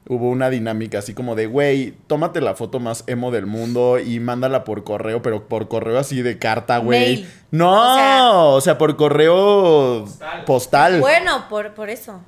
hubo 0.09 0.29
una 0.29 0.49
dinámica 0.51 0.99
así 0.99 1.13
como 1.15 1.33
de, 1.33 1.47
güey, 1.47 1.95
tómate 2.07 2.39
la 2.41 2.53
foto 2.53 2.79
más 2.79 3.03
emo 3.07 3.31
del 3.31 3.47
mundo 3.47 3.97
y 3.99 4.19
mándala 4.19 4.63
por 4.63 4.83
correo, 4.83 5.21
pero 5.23 5.47
por 5.47 5.69
correo 5.69 5.97
así 5.97 6.21
de 6.21 6.37
carta, 6.37 6.77
güey. 6.77 7.25
No, 7.49 7.71
O 7.71 7.95
sea- 7.95 8.31
o 8.33 8.61
sea, 8.61 8.77
por 8.77 8.95
correo 8.95 10.01
Postal. 10.05 10.45
postal. 10.45 10.99
Bueno, 10.99 11.45
por, 11.49 11.73
por 11.73 11.89
eso. 11.89 12.21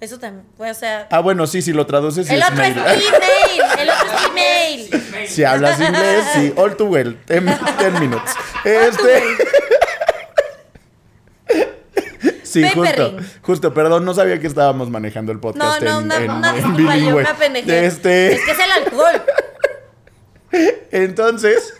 Eso 0.00 0.18
también. 0.18 0.46
O 0.58 0.74
sea. 0.74 1.08
Ah, 1.10 1.20
bueno, 1.20 1.46
sí, 1.46 1.62
si 1.62 1.72
lo 1.72 1.86
traduces 1.86 2.26
sí 2.26 2.34
el 2.34 2.40
es 2.40 2.50
otro 2.50 2.62
es 2.62 2.76
mail. 2.76 2.86
email. 2.86 3.80
El 3.80 3.88
otro 3.90 4.06
es 4.18 4.26
email. 5.10 5.28
Si 5.28 5.42
hablas 5.44 5.80
inglés, 5.80 6.24
sí. 6.34 6.52
All 6.56 6.76
too 6.76 6.86
well. 6.86 7.18
10 7.26 7.42
minutes. 8.00 8.32
Este. 8.64 9.22
Sí, 12.42 12.62
justo. 12.74 13.10
Papering. 13.10 13.30
Justo, 13.42 13.74
perdón, 13.74 14.04
no 14.04 14.14
sabía 14.14 14.38
que 14.40 14.46
estábamos 14.46 14.88
manejando 14.88 15.32
el 15.32 15.36
No, 15.38 15.42
podcast 15.42 15.82
no, 15.82 15.98
en, 15.98 16.04
una, 16.04 16.16
en- 16.16 16.30
una 16.30 16.48
en 16.50 16.54
disculpa, 16.56 16.80
yo 16.96 17.00
bilingüe. 17.00 17.22
me 17.22 17.28
apendejé. 17.28 17.86
Este, 17.86 18.32
Es 18.32 18.40
que 18.44 18.50
es 18.52 18.58
el 18.58 18.70
alcohol. 18.72 19.22
entonces, 20.90 21.74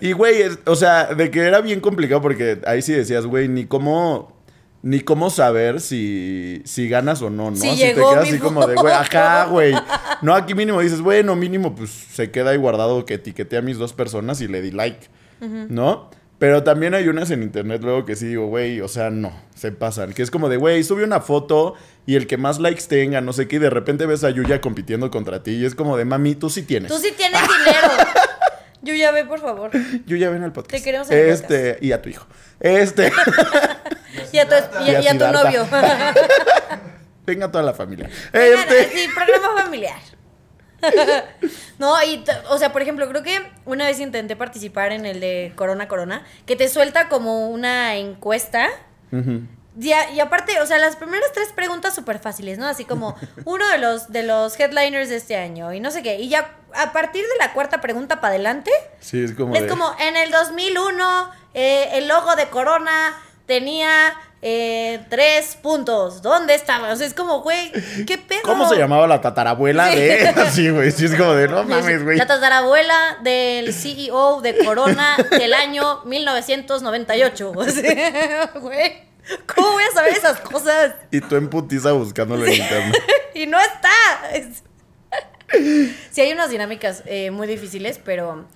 y 0.00 0.12
güey, 0.12 0.42
es- 0.42 0.58
o 0.66 0.76
sea, 0.76 1.06
de 1.14 1.30
que 1.30 1.40
era 1.40 1.60
bien 1.60 1.80
complicado 1.80 2.20
porque 2.22 2.60
ahí 2.66 2.82
sí 2.82 2.92
decías, 2.92 3.26
güey, 3.26 3.48
ni 3.48 3.66
cómo, 3.66 4.37
ni 4.82 5.00
cómo 5.00 5.30
saber 5.30 5.80
si, 5.80 6.62
si 6.64 6.88
ganas 6.88 7.20
o 7.22 7.30
no, 7.30 7.50
¿no? 7.50 7.56
Si 7.56 7.68
Así 7.68 7.78
llegó 7.78 8.08
te 8.08 8.14
quedas 8.14 8.24
mi 8.24 8.30
así 8.30 8.38
como 8.38 8.66
de, 8.66 8.76
güey, 8.76 8.94
ajá, 8.94 9.46
güey. 9.46 9.74
No, 10.22 10.34
aquí 10.34 10.54
mínimo 10.54 10.80
dices, 10.80 11.00
bueno, 11.00 11.34
mínimo, 11.36 11.74
pues 11.74 11.90
se 11.90 12.30
queda 12.30 12.50
ahí 12.50 12.56
guardado 12.56 13.04
que 13.04 13.14
etiqueté 13.14 13.56
a 13.56 13.62
mis 13.62 13.78
dos 13.78 13.92
personas 13.92 14.40
y 14.40 14.48
le 14.48 14.62
di 14.62 14.70
like, 14.70 15.08
¿no? 15.40 16.10
Pero 16.38 16.62
también 16.62 16.94
hay 16.94 17.08
unas 17.08 17.30
en 17.32 17.42
internet 17.42 17.82
luego 17.82 18.04
que 18.04 18.14
sí 18.14 18.26
digo, 18.28 18.46
güey, 18.46 18.80
o 18.80 18.86
sea, 18.86 19.10
no, 19.10 19.32
se 19.56 19.72
pasan. 19.72 20.12
Que 20.12 20.22
es 20.22 20.30
como 20.30 20.48
de, 20.48 20.56
güey, 20.56 20.84
sube 20.84 21.02
una 21.02 21.20
foto 21.20 21.74
y 22.06 22.14
el 22.14 22.28
que 22.28 22.36
más 22.36 22.60
likes 22.60 22.84
tenga, 22.88 23.20
no 23.20 23.32
sé 23.32 23.48
qué, 23.48 23.56
y 23.56 23.58
de 23.58 23.70
repente 23.70 24.06
ves 24.06 24.22
a 24.22 24.30
Yuya 24.30 24.60
compitiendo 24.60 25.10
contra 25.10 25.42
ti 25.42 25.52
y 25.52 25.64
es 25.64 25.74
como 25.74 25.96
de, 25.96 26.04
mami, 26.04 26.36
tú 26.36 26.48
sí 26.48 26.62
tienes. 26.62 26.92
Tú 26.92 26.98
sí 26.98 27.12
tienes 27.16 27.40
dinero. 27.42 27.88
Yuya, 28.82 29.10
ve, 29.10 29.24
por 29.24 29.40
favor. 29.40 29.72
Yuya, 30.06 30.30
ven 30.30 30.44
al 30.44 30.52
podcast. 30.52 30.78
Te 30.78 30.82
queremos 30.82 31.10
en 31.10 31.28
Este, 31.28 31.78
y 31.80 31.90
a 31.90 32.00
tu 32.00 32.08
hijo. 32.08 32.26
Este, 32.60 33.10
Y 34.32 34.38
a 34.38 34.48
tu, 34.48 34.54
y 34.84 34.90
a- 34.94 35.00
Y 35.00 35.08
a 35.08 35.12
tu 35.18 35.26
novio. 35.26 35.68
venga 37.26 37.50
toda 37.50 37.64
la 37.64 37.74
familia. 37.74 38.08
Vengan, 38.32 38.60
Este, 38.60 38.90
Sí, 38.90 39.08
programa 39.14 39.62
familiar. 39.62 39.98
No, 41.78 41.94
y, 42.02 42.24
o 42.50 42.58
sea, 42.58 42.72
por 42.72 42.82
ejemplo, 42.82 43.08
creo 43.08 43.22
que 43.22 43.38
una 43.64 43.86
vez 43.86 44.00
intenté 44.00 44.34
participar 44.36 44.92
en 44.92 45.06
el 45.06 45.20
de 45.20 45.52
Corona 45.54 45.86
Corona, 45.88 46.24
que 46.46 46.56
te 46.56 46.68
suelta 46.68 47.08
como 47.08 47.48
una 47.50 47.94
encuesta. 47.96 48.68
Y, 49.80 49.92
a- 49.92 50.10
y 50.10 50.18
aparte, 50.20 50.60
o 50.60 50.66
sea, 50.66 50.78
las 50.78 50.96
primeras 50.96 51.30
tres 51.32 51.48
preguntas 51.54 51.94
súper 51.94 52.18
fáciles, 52.18 52.58
¿no? 52.58 52.66
Así 52.66 52.84
como 52.84 53.16
uno 53.44 53.68
de 53.68 53.78
los, 53.78 54.10
de 54.10 54.24
los 54.24 54.58
headliners 54.58 55.08
de 55.08 55.16
este 55.16 55.36
año 55.36 55.72
y 55.72 55.78
no 55.80 55.90
sé 55.92 56.02
qué. 56.02 56.16
Y 56.18 56.28
ya 56.28 56.56
a 56.74 56.92
partir 56.92 57.22
de 57.22 57.36
la 57.38 57.52
cuarta 57.52 57.80
pregunta 57.80 58.20
para 58.20 58.34
adelante, 58.34 58.70
Sí, 59.00 59.22
es 59.22 59.32
como 59.32 59.54
es 59.54 59.62
de- 59.62 59.68
como 59.68 59.94
en 60.00 60.16
el 60.16 60.30
2001 60.32 61.30
eh, 61.54 61.90
el 61.92 62.08
logo 62.08 62.34
de 62.36 62.48
Corona 62.48 63.16
tenía 63.48 64.14
eh, 64.42 65.00
tres 65.10 65.56
puntos. 65.60 66.22
¿Dónde 66.22 66.54
estaba? 66.54 66.92
O 66.92 66.96
sea, 66.96 67.04
es 67.08 67.14
como, 67.14 67.40
güey, 67.42 67.72
¿qué 68.06 68.18
pedo? 68.18 68.42
¿Cómo 68.44 68.68
se 68.68 68.76
llamaba 68.76 69.08
la 69.08 69.20
tatarabuela 69.20 69.90
Sí. 69.90 69.96
de...? 69.98 70.34
Sí, 70.52 70.70
güey, 70.70 70.92
sí, 70.92 71.06
es 71.06 71.16
como 71.16 71.32
de, 71.34 71.48
no 71.48 71.64
mames, 71.64 72.04
güey. 72.04 72.16
La 72.18 72.26
tatarabuela 72.28 73.18
del 73.24 73.74
CEO 73.74 74.40
de 74.42 74.56
Corona 74.64 75.16
del 75.32 75.52
año 75.54 76.04
1998. 76.04 77.52
O 77.56 77.64
sea, 77.64 78.50
güey, 78.60 79.02
¿cómo 79.52 79.72
voy 79.72 79.82
a 79.82 79.94
saber 79.94 80.12
esas 80.12 80.38
cosas? 80.38 80.94
Y 81.10 81.20
tú 81.20 81.34
en 81.34 81.48
putiza 81.50 81.90
buscándolo 81.92 82.46
en 82.46 82.52
internet. 82.52 82.96
Y 83.34 83.46
no 83.46 83.58
está. 83.58 83.90
Es- 84.32 84.62
Sí, 86.10 86.20
hay 86.20 86.32
unas 86.32 86.50
dinámicas 86.50 87.02
eh, 87.06 87.30
muy 87.30 87.46
difíciles, 87.46 87.98
pero 88.04 88.46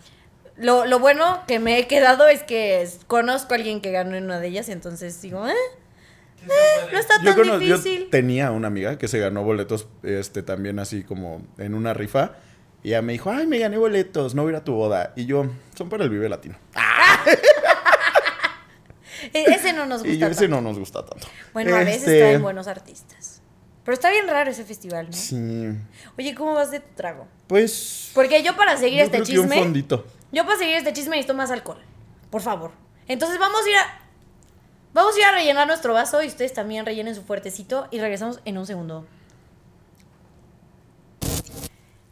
lo, 0.56 0.84
lo 0.86 0.98
bueno 0.98 1.42
que 1.46 1.58
me 1.58 1.78
he 1.78 1.86
quedado 1.86 2.28
es 2.28 2.42
que 2.42 2.88
conozco 3.06 3.54
a 3.54 3.56
alguien 3.56 3.80
que 3.80 3.90
ganó 3.92 4.14
en 4.16 4.24
una 4.24 4.40
de 4.40 4.48
ellas, 4.48 4.68
y 4.68 4.72
entonces 4.72 5.20
digo, 5.22 5.46
eh, 5.48 5.54
puede. 6.46 6.92
no 6.92 6.98
está 6.98 7.14
Yo, 7.22 7.34
tan 7.34 7.60
yo 7.60 7.76
difícil. 7.78 8.08
tenía 8.10 8.50
una 8.50 8.68
amiga 8.68 8.98
que 8.98 9.08
se 9.08 9.18
ganó 9.18 9.42
boletos 9.44 9.88
este, 10.02 10.42
también 10.42 10.78
así 10.78 11.02
como 11.02 11.42
en 11.58 11.74
una 11.74 11.94
rifa. 11.94 12.32
Y 12.84 12.88
ella 12.88 13.02
me 13.02 13.12
dijo, 13.12 13.30
ay, 13.30 13.46
me 13.46 13.58
gané 13.60 13.76
boletos, 13.78 14.34
no 14.34 14.42
voy 14.42 14.50
a 14.50 14.54
ir 14.54 14.60
a 14.60 14.64
tu 14.64 14.72
boda. 14.74 15.12
Y 15.14 15.26
yo, 15.26 15.46
son 15.76 15.88
para 15.88 16.02
el 16.04 16.10
Vive 16.10 16.28
Latino. 16.28 16.56
E- 19.32 19.44
Ese 19.54 19.72
no 19.72 19.86
nos 19.86 20.00
gusta. 20.02 20.14
Y 20.14 20.18
yo, 20.18 20.26
ese 20.26 20.42
tanto. 20.42 20.56
no 20.56 20.60
nos 20.62 20.78
gusta 20.78 21.04
tanto. 21.04 21.26
Bueno, 21.52 21.74
a 21.76 21.80
veces 21.80 21.98
Este, 22.02 22.18
traen 22.18 22.42
buenos 22.42 22.66
artistas. 22.66 23.40
Pero 23.84 23.94
está 23.94 24.10
bien 24.10 24.26
raro 24.28 24.50
ese 24.50 24.64
festival, 24.64 25.06
¿no? 25.06 25.12
Sí, 25.12 25.68
Oye, 26.18 26.34
¿cómo 26.34 26.54
vas 26.54 26.70
de 26.70 26.80
tu 26.80 26.94
trago? 26.94 27.26
pues... 27.46 28.10
Porque 28.14 28.42
yo 28.42 28.56
para 28.56 28.76
seguir 28.76 28.98
yo 28.98 29.04
este 29.04 29.18
creo 29.18 29.26
que 29.26 29.38
un 29.38 29.46
chisme, 29.48 29.62
fondito. 29.62 30.06
Yo 30.32 30.44
para 30.44 30.58
seguir 30.58 30.76
este 30.76 30.92
chisme 30.92 31.16
necesito 31.16 31.34
más 31.34 31.50
alcohol. 31.50 31.78
Por 32.30 32.42
favor. 32.42 32.72
Entonces 33.06 33.38
vamos 33.38 33.64
a 33.64 33.70
ir 33.70 33.76
a 33.76 34.02
Vamos 34.94 35.16
a 35.16 35.18
ir 35.18 35.24
a 35.24 35.32
rellenar 35.32 35.66
nuestro 35.66 35.94
vaso 35.94 36.22
y 36.22 36.26
ustedes 36.26 36.52
también 36.52 36.84
rellenen 36.84 37.14
su 37.14 37.22
fuertecito 37.22 37.88
y 37.90 37.98
regresamos 37.98 38.40
en 38.44 38.58
un 38.58 38.66
segundo. 38.66 39.06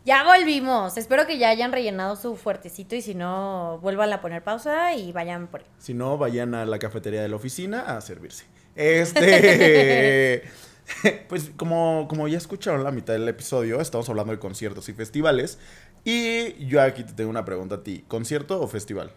Ya 0.07 0.25
volvimos. 0.25 0.97
Espero 0.97 1.27
que 1.27 1.37
ya 1.37 1.51
hayan 1.51 1.73
rellenado 1.73 2.17
su 2.17 2.37
fuertecito 2.37 2.97
y 2.97 3.03
si 3.03 3.15
no, 3.15 3.79
vuelvan 3.83 4.11
a 4.15 4.23
poner 4.23 4.43
pausa 4.43 4.95
y 4.95 5.13
vayan 5.13 5.47
por. 5.49 5.63
Si 5.79 5.93
no, 5.93 6.17
vayan 6.17 6.55
a 6.55 6.65
la 6.65 6.79
cafetería 6.79 7.21
de 7.21 7.29
la 7.29 7.37
oficina 7.37 7.97
a 7.97 8.01
servirse. 8.01 8.47
Este. 8.75 10.45
pues 11.29 11.51
como, 11.57 12.07
como 12.09 12.29
ya 12.29 12.39
escucharon 12.39 12.83
la 12.83 12.93
mitad 12.93 13.13
del 13.13 13.29
episodio, 13.29 13.79
estamos 13.79 14.09
hablando 14.09 14.33
de 14.33 14.39
conciertos 14.39 14.89
y 14.89 14.95
festivales. 14.95 15.59
Y 16.05 16.67
yo 16.67 16.81
aquí 16.83 17.05
te 17.05 17.13
tengo 17.13 17.31
una 17.31 17.45
pregunta 17.45 17.77
a 17.77 17.83
ti: 17.83 18.05
¿concierto 18.09 18.61
o 18.61 18.69
festival? 18.69 19.13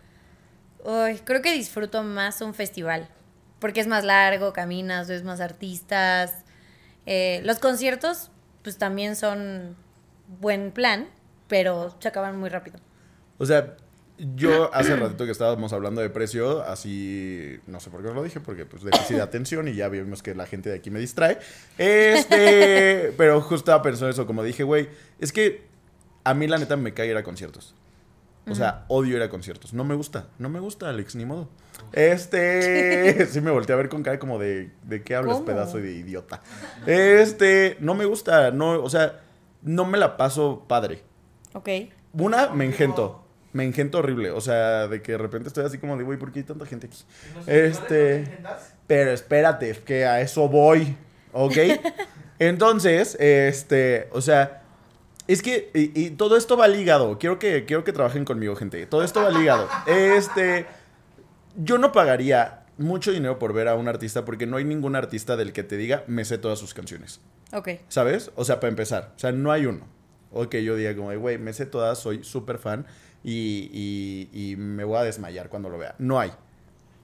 Uy, 0.84 1.20
creo 1.24 1.42
que 1.42 1.54
disfruto 1.54 2.04
más 2.04 2.42
un 2.42 2.54
festival. 2.54 3.10
Porque 3.60 3.80
es 3.80 3.88
más 3.88 4.04
largo, 4.04 4.52
caminas, 4.52 5.08
ves 5.08 5.24
más 5.24 5.40
artistas. 5.40 6.44
Eh, 7.06 7.42
los 7.46 7.60
conciertos, 7.60 8.32
pues 8.62 8.78
también 8.78 9.16
son 9.16 9.78
buen 10.42 10.72
plan, 10.72 11.08
pero 11.48 11.96
se 12.00 12.10
acaban 12.10 12.38
muy 12.38 12.50
rápido. 12.50 12.80
O 13.38 13.46
sea, 13.46 13.78
yo 14.36 14.74
hace 14.74 14.96
ratito 14.96 15.26
que 15.26 15.32
estábamos 15.32 15.74
hablando 15.74 16.02
de 16.02 16.10
precio, 16.10 16.62
así, 16.64 17.60
no 17.68 17.80
sé 17.80 17.90
por 17.90 18.02
qué 18.02 18.10
os 18.10 18.16
lo 18.16 18.24
dije, 18.24 18.40
porque 18.40 18.66
pues 18.66 18.84
déficit 18.84 19.16
de 19.16 19.22
atención 19.22 19.68
y 19.68 19.74
ya 19.74 19.90
vimos 19.90 20.22
que 20.22 20.36
la 20.36 20.46
gente 20.46 20.70
de 20.70 20.76
aquí 20.76 20.92
me 20.92 21.00
distrae. 21.00 21.40
Este, 21.78 23.14
pero 23.18 23.42
justo 23.42 23.82
pensando 23.82 24.10
eso, 24.10 24.26
como 24.26 24.44
dije, 24.44 24.64
güey, 24.64 24.90
es 25.20 25.32
que 25.34 25.73
a 26.24 26.34
mí 26.34 26.48
la 26.48 26.58
neta 26.58 26.76
me 26.78 26.94
cae 26.94 27.08
ir 27.08 27.18
a 27.18 27.24
conciertos. 27.24 27.76
O 28.50 28.56
sea, 28.56 28.84
odio 28.90 29.16
ir 29.16 29.24
a 29.24 29.30
conciertos. 29.30 29.74
No 29.74 29.86
me 29.86 29.96
gusta, 29.96 30.28
no 30.38 30.50
me 30.50 30.60
gusta, 30.60 30.90
Alex, 30.90 31.16
ni 31.16 31.24
modo. 31.26 31.48
Este, 31.94 33.26
sí 33.32 33.40
me 33.42 33.52
volteé 33.52 33.74
a 33.74 33.78
ver 33.78 33.88
con 33.90 34.04
cara 34.04 34.20
como 34.20 34.38
de, 34.38 34.72
¿de 34.84 35.02
qué 35.02 35.16
hablas, 35.16 35.36
¿Cómo? 35.36 35.46
pedazo 35.46 35.78
de 35.78 35.94
idiota? 35.94 36.42
Este, 36.86 37.78
no 37.80 37.96
me 37.96 38.04
gusta, 38.06 38.52
no, 38.52 38.82
o 38.84 38.90
sea, 38.90 39.22
no 39.62 39.86
me 39.86 39.98
la 39.98 40.18
paso 40.18 40.66
padre. 40.68 41.02
Ok. 41.54 41.70
Una, 42.14 42.50
me 42.50 42.66
engento. 42.66 43.24
Me 43.54 43.64
engento 43.64 44.00
horrible. 44.00 44.32
O 44.32 44.42
sea, 44.42 44.88
de 44.88 45.02
que 45.02 45.14
de 45.14 45.18
repente 45.20 45.48
estoy 45.48 45.64
así 45.66 45.78
como 45.78 45.96
de, 45.96 46.04
güey, 46.04 46.18
¿por 46.20 46.32
qué 46.32 46.40
hay 46.40 46.46
tanta 46.46 46.66
gente 46.66 46.88
aquí? 46.88 46.98
¿Y 47.32 47.38
no 47.38 47.44
se- 47.46 47.66
Este- 47.68 47.80
no 48.20 48.26
te 48.26 48.32
engentas? 48.32 48.74
Pero 48.88 49.12
espérate, 49.12 49.72
que 49.86 50.06
a 50.06 50.20
eso 50.22 50.50
voy. 50.50 50.98
¿Ok? 51.32 51.56
Entonces, 52.40 53.16
este, 53.20 54.10
o 54.12 54.22
sea, 54.22 54.63
es 55.28 55.42
que, 55.42 55.72
y, 55.74 56.00
y 56.00 56.10
todo 56.12 56.36
esto 56.38 56.58
va 56.58 56.68
ligado. 56.68 57.18
Quiero 57.18 57.40
que, 57.40 57.66
quiero 57.66 57.84
que 57.84 57.94
trabajen 57.94 58.26
conmigo, 58.26 58.56
gente. 58.56 58.86
Todo 58.86 59.04
esto 59.04 59.22
va 59.22 59.30
ligado. 59.32 59.68
Este, 59.88 60.66
yo 61.56 61.78
no 61.78 61.92
pagaría 61.92 62.66
mucho 62.78 63.12
dinero 63.12 63.38
por 63.40 63.54
ver 63.54 63.68
a 63.68 63.76
un 63.76 63.88
artista 63.88 64.26
porque 64.26 64.46
no 64.46 64.58
hay 64.58 64.66
ningún 64.66 64.96
artista 64.96 65.36
del 65.38 65.54
que 65.54 65.64
te 65.64 65.78
diga, 65.78 66.04
me 66.08 66.26
sé 66.26 66.38
todas 66.38 66.60
sus 66.60 66.74
canciones. 66.74 67.22
Ok. 67.54 67.70
¿Sabes? 67.88 68.32
O 68.36 68.44
sea, 68.46 68.60
para 68.60 68.70
empezar. 68.70 69.12
O 69.16 69.20
sea, 69.20 69.32
no 69.32 69.52
hay 69.52 69.66
uno. 69.66 69.88
O 70.32 70.50
que 70.50 70.64
yo 70.64 70.76
diga 70.76 70.96
como, 70.96 71.14
güey, 71.20 71.38
me 71.38 71.54
sé 71.54 71.66
todas, 71.68 72.00
soy 72.00 72.24
súper 72.24 72.58
fan 72.58 72.86
y, 73.24 73.70
y- 73.72 74.52
y 74.52 74.56
me 74.56 74.84
voy 74.84 74.98
a 74.98 75.04
desmayar 75.04 75.50
cuando 75.50 75.70
lo 75.70 75.78
vea. 75.78 75.94
No 76.00 76.20
hay. 76.20 76.32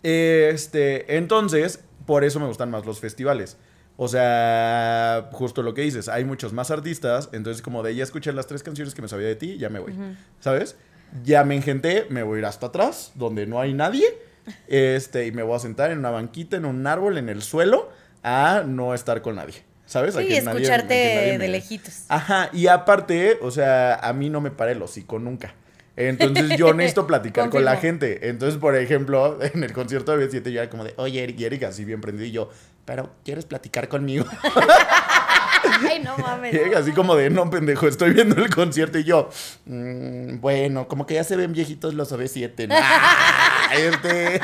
Este, 0.03 1.17
entonces, 1.17 1.83
por 2.05 2.23
eso 2.23 2.39
me 2.39 2.47
gustan 2.47 2.71
más 2.71 2.85
los 2.85 2.99
festivales. 2.99 3.57
O 4.01 4.07
sea, 4.07 5.27
justo 5.33 5.61
lo 5.61 5.73
que 5.73 5.81
dices, 5.81 6.07
hay 6.07 6.23
muchos 6.23 6.53
más 6.53 6.71
artistas, 6.71 7.27
entonces 7.33 7.61
como 7.61 7.83
de 7.83 7.93
ya 7.95 8.03
escuché 8.03 8.31
las 8.31 8.47
tres 8.47 8.63
canciones 8.63 8.95
que 8.95 9.01
me 9.01 9.09
sabía 9.09 9.27
de 9.27 9.35
ti, 9.35 9.57
ya 9.57 9.67
me 9.69 9.79
voy, 9.79 9.93
¿sabes? 10.39 10.77
Ya 11.25 11.43
me 11.43 11.55
engenté, 11.55 12.05
me 12.09 12.23
voy 12.23 12.37
a 12.37 12.39
ir 12.39 12.45
hasta 12.45 12.67
atrás, 12.67 13.11
donde 13.15 13.45
no 13.45 13.59
hay 13.59 13.73
nadie, 13.73 14.05
este, 14.67 15.27
y 15.27 15.31
me 15.33 15.43
voy 15.43 15.55
a 15.55 15.59
sentar 15.59 15.91
en 15.91 15.97
una 15.99 16.11
banquita, 16.11 16.55
en 16.55 16.63
un 16.65 16.87
árbol, 16.87 17.17
en 17.17 17.27
el 17.27 17.41
suelo, 17.41 17.89
a 18.23 18.63
no 18.65 18.93
estar 18.93 19.21
con 19.21 19.35
nadie, 19.35 19.55
¿sabes? 19.85 20.15
A 20.15 20.19
Sí, 20.21 20.27
que 20.27 20.35
nadie- 20.35 20.47
a 20.47 20.51
que 20.53 20.57
escucharte 20.59 21.15
nadie 21.15 21.31
de 21.33 21.37
me- 21.39 21.47
lejitos. 21.49 22.03
Ajá, 22.07 22.49
y 22.53 22.67
aparte, 22.67 23.37
o 23.41 23.51
sea, 23.51 23.95
a 23.95 24.13
mí 24.13 24.29
no 24.29 24.39
me 24.39 24.49
para 24.51 24.71
el 24.71 24.81
hocico 24.81 25.19
nunca. 25.19 25.55
Entonces 25.97 26.57
yo 26.57 26.73
necesito 26.73 27.05
platicar 27.05 27.49
con 27.49 27.65
la 27.65 27.75
gente. 27.75 28.29
Entonces, 28.29 28.57
por 28.57 28.77
ejemplo, 28.77 29.37
en 29.53 29.61
el 29.65 29.73
concierto 29.73 30.15
de 30.15 30.29
B7 30.29 30.51
yo 30.51 30.61
era 30.61 30.69
como 30.69 30.85
de, 30.85 30.93
oye, 30.95 31.21
Eric, 31.21 31.37
y 31.41 31.43
Eric 31.45 31.63
así 31.63 31.83
bien 31.83 31.99
prendido. 31.99 32.25
Y 32.25 32.31
yo, 32.31 32.49
pero, 32.89 33.11
¿quieres 33.23 33.45
platicar 33.45 33.87
conmigo? 33.87 34.25
Ay, 35.87 35.99
no 36.03 36.17
mames. 36.17 36.55
Y 36.55 36.73
así 36.73 36.91
como 36.91 37.15
de, 37.15 37.29
no, 37.29 37.47
pendejo, 37.47 37.87
estoy 37.87 38.13
viendo 38.13 38.43
el 38.43 38.49
concierto. 38.49 38.97
Y 38.97 39.03
yo, 39.03 39.29
"Mm, 39.65 40.39
bueno, 40.39 40.87
como 40.87 41.05
que 41.05 41.13
ya 41.13 41.23
se 41.23 41.35
ven 41.35 41.53
viejitos 41.53 41.93
los 41.93 42.11
OV7. 42.11 42.67
¿no?". 42.67 42.73
Ah, 43.71 43.75
este. 43.75 44.41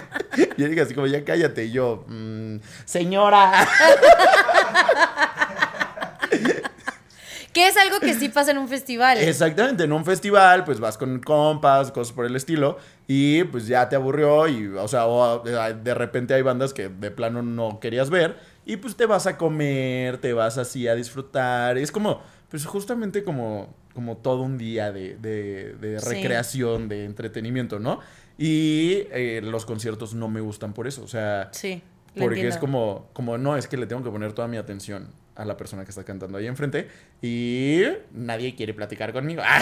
Y 0.57 0.63
Eric 0.63 0.77
así 0.81 0.93
como, 0.93 1.07
ya 1.07 1.25
cállate. 1.25 1.65
Y 1.65 1.71
yo, 1.71 2.05
"Mm, 2.07 2.57
señora. 2.85 3.67
Que 7.51 7.67
es 7.69 7.77
algo 7.77 8.01
que 8.01 8.13
sí 8.13 8.27
pasa 8.27 8.51
en 8.51 8.57
un 8.57 8.67
festival. 8.67 9.17
Exactamente, 9.17 9.85
en 9.85 9.93
un 9.93 10.03
festival, 10.03 10.65
pues 10.65 10.81
vas 10.81 10.97
con 10.97 11.21
compas, 11.21 11.89
cosas 11.91 12.13
por 12.13 12.25
el 12.25 12.35
estilo, 12.35 12.77
y 13.07 13.43
pues 13.45 13.67
ya 13.67 13.87
te 13.89 13.95
aburrió, 13.95 14.47
y, 14.47 14.67
o 14.67 14.87
sea, 14.87 15.05
o, 15.07 15.45
eh, 15.47 15.75
de 15.83 15.93
repente 15.93 16.33
hay 16.33 16.41
bandas 16.41 16.73
que 16.73 16.89
de 16.89 17.11
plano 17.11 17.41
no 17.43 17.79
querías 17.79 18.09
ver, 18.09 18.35
y 18.65 18.77
pues 18.77 18.95
te 18.95 19.05
vas 19.05 19.27
a 19.27 19.37
comer, 19.37 20.17
te 20.17 20.33
vas 20.33 20.57
así 20.57 20.87
a 20.87 20.95
disfrutar, 20.95 21.77
es 21.77 21.91
como, 21.91 22.21
pues 22.49 22.65
justamente 22.65 23.23
como, 23.23 23.75
como 23.93 24.17
todo 24.17 24.41
un 24.41 24.57
día 24.57 24.91
de, 24.91 25.17
de- 25.17 25.73
de 25.73 25.99
Sí. 25.99 26.09
recreación, 26.15 26.87
de 26.89 27.05
entretenimiento, 27.05 27.79
¿no? 27.79 27.99
Y 28.37 29.03
eh, 29.11 29.41
los 29.43 29.65
conciertos 29.65 30.13
no 30.13 30.27
me 30.27 30.41
gustan 30.41 30.73
por 30.73 30.87
eso, 30.87 31.03
o 31.03 31.07
sea, 31.07 31.49
Sí. 31.51 31.81
porque 32.17 32.47
es 32.47 32.57
como, 32.57 33.09
como, 33.13 33.37
no, 33.37 33.55
es 33.55 33.67
que 33.67 33.77
le 33.77 33.85
tengo 33.87 34.03
que 34.03 34.09
poner 34.09 34.33
toda 34.33 34.47
mi 34.47 34.57
atención 34.57 35.09
a 35.35 35.43
la 35.45 35.57
persona 35.57 35.83
que 35.83 35.89
está 35.91 36.03
cantando 36.03 36.37
ahí 36.37 36.47
enfrente 36.47 36.89
y 37.21 37.83
nadie 38.11 38.55
quiere 38.55 38.73
platicar 38.73 39.13
conmigo. 39.13 39.43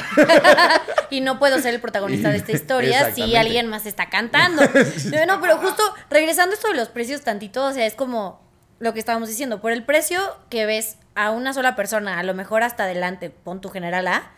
Y 1.10 1.22
no 1.22 1.38
puedo 1.38 1.60
ser 1.60 1.76
el 1.76 1.80
protagonista 1.80 2.32
de 2.32 2.38
esta 2.38 2.54
historia 2.54 3.14
si 3.14 3.36
alguien 3.36 3.68
más 3.68 3.86
está 3.86 4.10
cantando. 4.10 4.64
No, 5.28 5.40
pero 5.42 5.58
justo 5.58 5.84
regresando 6.10 6.54
a 6.54 6.56
esto 6.56 6.70
de 6.70 6.76
los 6.76 6.90
precios 6.90 7.22
tantito, 7.22 7.66
o 7.66 7.72
sea, 7.72 7.86
es 7.86 7.94
como 7.94 8.42
lo 8.80 8.94
que 8.94 9.00
estábamos 9.00 9.30
diciendo, 9.30 9.62
por 9.62 9.72
el 9.72 9.84
precio 9.84 10.20
que 10.50 10.66
ves 10.66 10.98
a 11.16 11.30
una 11.30 11.54
sola 11.54 11.76
persona, 11.76 12.20
a 12.20 12.24
lo 12.24 12.34
mejor 12.34 12.64
hasta 12.64 12.84
adelante, 12.86 13.30
pon 13.30 13.62
tu 13.62 13.70
general 13.70 14.08
A, 14.08 14.32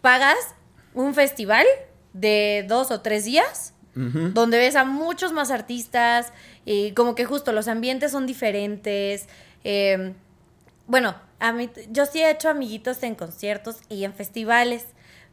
pagas 0.00 0.36
un 0.94 1.12
festival 1.14 1.66
de 2.12 2.64
dos 2.68 2.90
o 2.90 3.00
tres 3.00 3.24
días 3.24 3.72
donde 3.94 4.58
ves 4.58 4.76
a 4.76 4.84
muchos 4.84 5.32
más 5.32 5.50
artistas 5.50 6.32
y 6.66 6.92
como 6.92 7.14
que 7.14 7.24
justo 7.24 7.52
los 7.52 7.66
ambientes 7.66 8.12
son 8.12 8.26
diferentes. 8.26 9.26
eh, 9.64 10.12
bueno, 10.86 11.14
a 11.38 11.52
mí, 11.52 11.70
yo 11.90 12.06
sí 12.06 12.22
he 12.22 12.30
hecho 12.30 12.48
amiguitos 12.48 13.02
en 13.02 13.14
conciertos 13.14 13.78
y 13.88 14.04
en 14.04 14.14
festivales, 14.14 14.84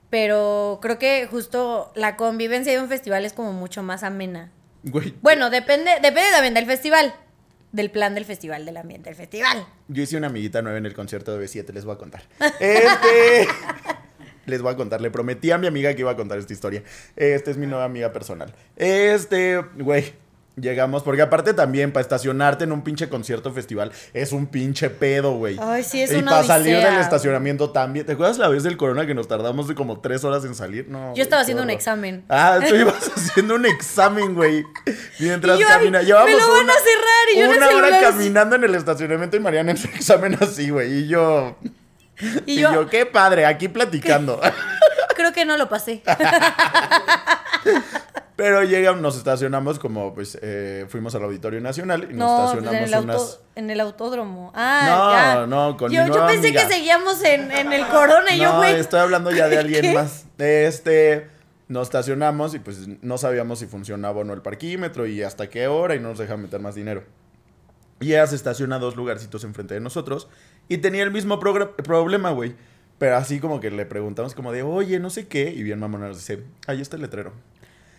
pero 0.10 0.80
creo 0.82 1.00
que 1.00 1.28
justo 1.30 1.92
la 1.96 2.16
convivencia 2.16 2.74
de 2.74 2.80
un 2.80 2.90
festival 2.90 3.26
es 3.26 3.34
como 3.34 3.54
mucho 3.54 3.84
más 3.84 4.04
amena. 4.04 4.52
Güey, 4.84 5.16
Bueno, 5.22 5.50
depende, 5.50 5.92
depende 6.02 6.32
también 6.32 6.54
del 6.54 6.66
festival, 6.66 7.16
del 7.72 7.90
plan 7.90 8.14
del 8.16 8.26
festival, 8.26 8.66
del 8.66 8.78
ambiente 8.78 9.10
del 9.10 9.16
festival. 9.16 9.66
yo 9.88 10.04
hice 10.04 10.18
una 10.18 10.28
amiguita 10.28 10.62
nueva 10.62 10.78
en 10.78 10.86
el 10.86 10.94
concierto 10.94 11.38
de 11.38 11.46
B7, 11.46 11.72
les 11.74 11.86
voy 11.86 11.96
a 11.96 11.98
contar. 11.98 12.24
Este... 12.60 13.48
Les 14.46 14.62
voy 14.62 14.74
a 14.74 14.76
contar, 14.76 15.00
le 15.00 15.10
prometí 15.10 15.52
a 15.52 15.58
mi 15.58 15.68
amiga 15.68 15.94
que 15.94 16.02
iba 16.02 16.12
a 16.12 16.18
contar 16.18 16.38
esta 16.38 16.52
historia. 16.52 16.84
Esta 17.16 17.50
es 17.50 17.56
mi 17.56 17.66
nueva 17.66 17.86
amiga 17.86 18.12
personal. 18.12 18.54
Este, 18.76 19.58
güey, 19.78 20.14
llegamos, 20.56 21.04
porque 21.04 21.22
aparte 21.22 21.54
también 21.54 21.92
para 21.92 22.02
estacionarte 22.02 22.64
en 22.64 22.72
un 22.72 22.84
pinche 22.84 23.10
concierto 23.10 23.52
festival 23.52 23.92
es 24.14 24.32
un 24.32 24.48
pinche 24.48 24.90
pedo, 24.90 25.34
güey. 25.34 25.58
Ay, 25.60 25.84
sí, 25.84 26.02
es 26.02 26.12
y 26.12 26.16
una 26.16 26.32
para 26.32 26.44
salir 26.44 26.78
del 26.78 27.00
estacionamiento 27.00 27.72
también. 27.72 28.06
¿Te 28.06 28.14
acuerdas 28.14 28.38
la 28.38 28.48
vez 28.48 28.64
del 28.64 28.78
corona 28.78 29.06
que 29.06 29.14
nos 29.14 29.28
tardamos 29.28 29.68
de 29.68 29.76
como 29.76 30.00
tres 30.00 30.24
horas 30.24 30.46
en 30.46 30.56
salir? 30.56 30.88
No. 30.90 31.14
Yo 31.16 31.24
estaba 31.24 31.42
güey, 31.42 31.44
haciendo 31.44 31.64
un 31.64 31.70
examen. 31.70 32.24
Ah, 32.30 32.60
tú 32.68 32.76
ibas 32.76 33.12
haciendo 33.16 33.56
un 33.56 33.66
examen, 33.66 34.36
güey. 34.36 34.64
Mientras 35.20 35.60
yo, 35.60 35.68
me 35.68 36.02
lo 36.02 36.16
van 36.16 36.24
una, 36.64 36.74
a 36.74 36.78
cerrar 36.78 37.28
y 37.34 37.40
yo 37.40 37.50
una 37.50 37.70
hora 37.70 38.00
caminando 38.00 38.56
en 38.56 38.64
el 38.64 38.76
estacionamiento 38.76 39.38
y 39.38 39.40
Mariana 39.40 39.72
en 39.72 39.78
su 39.78 39.88
examen 39.96 40.38
así, 40.40 40.70
güey. 40.70 41.00
Y 41.00 41.08
yo. 41.08 41.58
Y 42.46 42.54
Y 42.54 42.60
yo, 42.62 42.74
yo, 42.74 42.90
qué 42.90 43.06
padre, 43.06 43.46
aquí 43.46 43.68
platicando. 43.68 44.40
creo 45.16 45.34
que 45.34 45.46
no 45.46 45.58
lo 45.58 45.70
pasé. 45.70 46.04
Pero 48.36 48.64
llegamos, 48.64 49.00
nos 49.02 49.16
estacionamos 49.16 49.78
como, 49.78 50.14
pues, 50.16 50.38
eh, 50.42 50.86
fuimos 50.90 51.14
al 51.14 51.24
Auditorio 51.24 51.62
Nacional 51.62 52.08
y 52.10 52.14
nos 52.16 52.18
No, 52.18 52.38
pues 52.52 52.66
estacionamos 52.66 52.76
en 52.82 52.84
el, 52.88 52.94
auto- 52.96 53.14
unas... 53.24 53.40
en 53.56 53.70
el 53.70 53.80
autódromo. 53.80 54.52
Ah, 54.56 54.86
No, 54.90 55.12
ya. 55.14 55.48
no, 55.48 55.78
con 55.78 55.92
mi 55.92 55.96
yo, 55.98 56.02
yo 56.04 56.08
nueva 56.10 56.28
pensé 56.28 56.48
amiga. 56.48 56.68
que 56.68 56.74
seguíamos 56.74 57.24
en, 57.24 57.52
en 57.52 57.72
el 57.72 57.88
corona 57.88 58.34
y 58.34 58.40
yo, 58.40 58.52
No, 58.54 58.58
güey. 58.58 58.76
estoy 58.80 59.02
hablando 59.02 59.30
ya 59.30 59.48
de 59.48 59.58
alguien 59.60 59.82
¿Qué? 59.82 59.94
más. 59.94 60.26
Este, 60.40 61.30
nos 61.68 61.84
estacionamos 61.88 62.56
y 62.56 62.60
pues 62.60 62.88
no 63.04 63.20
sabíamos 63.20 63.60
si 63.60 63.68
funcionaba 63.68 64.22
o 64.22 64.24
no 64.24 64.34
el 64.34 64.42
parquímetro 64.42 65.06
y 65.06 65.22
hasta 65.22 65.48
qué 65.50 65.68
hora 65.68 65.94
y 65.96 66.00
no 66.00 66.10
nos 66.10 66.18
dejan 66.18 66.42
meter 66.42 66.60
más 66.60 66.74
dinero. 66.74 67.04
Y 68.00 68.14
ella 68.14 68.26
se 68.26 68.36
estaciona 68.36 68.80
dos 68.80 68.96
lugarcitos 68.96 69.44
enfrente 69.44 69.76
de 69.76 69.80
nosotros 69.80 70.28
y 70.68 70.80
tenía 70.80 71.04
el 71.04 71.12
mismo 71.12 71.40
problema, 71.40 72.32
güey. 72.32 72.56
Pero 72.98 73.18
así 73.18 73.40
como 73.40 73.60
que 73.60 73.72
le 73.72 73.86
preguntamos 73.86 74.34
como 74.36 74.52
de, 74.52 74.64
oye, 74.64 75.00
no 75.00 75.10
sé 75.10 75.28
qué. 75.28 75.50
Y 75.52 75.64
bien 75.64 75.80
mamona 75.80 76.08
nos 76.08 76.18
dice, 76.18 76.44
ahí 76.68 76.82
está 76.82 76.96
el 76.96 77.02
letrero. 77.02 77.34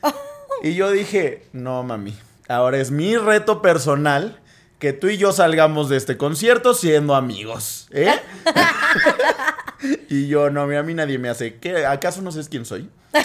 y 0.62 0.74
yo 0.74 0.90
dije, 0.90 1.46
no 1.52 1.82
mami, 1.82 2.16
ahora 2.48 2.78
es 2.78 2.90
mi 2.90 3.16
reto 3.16 3.60
personal 3.62 4.40
que 4.78 4.92
tú 4.92 5.08
y 5.08 5.16
yo 5.16 5.32
salgamos 5.32 5.88
de 5.88 5.96
este 5.96 6.16
concierto 6.16 6.74
siendo 6.74 7.14
amigos, 7.14 7.88
¿eh? 7.90 8.10
y 10.08 10.26
yo, 10.28 10.50
no, 10.50 10.66
mira, 10.66 10.80
a 10.80 10.82
mí 10.82 10.94
nadie 10.94 11.18
me 11.18 11.28
hace, 11.28 11.56
¿qué? 11.56 11.84
¿Acaso 11.86 12.22
no 12.22 12.30
sabes 12.32 12.48
quién 12.48 12.64
soy? 12.64 12.88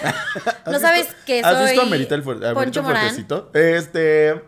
No 0.65 0.75
¿Has 0.75 0.82
sabes 0.82 1.08
visto- 1.08 1.15
que 1.25 1.39
¿Has 1.41 1.63
visto 1.63 1.82
a 1.82 1.84
soy 1.84 1.89
Merita 1.91 2.13
el, 2.15 2.21
Poncho 2.21 2.39
Merita 2.55 2.79
el 2.79 2.84
Morán? 2.86 3.01
fuertecito? 3.01 3.49
Este, 3.55 4.39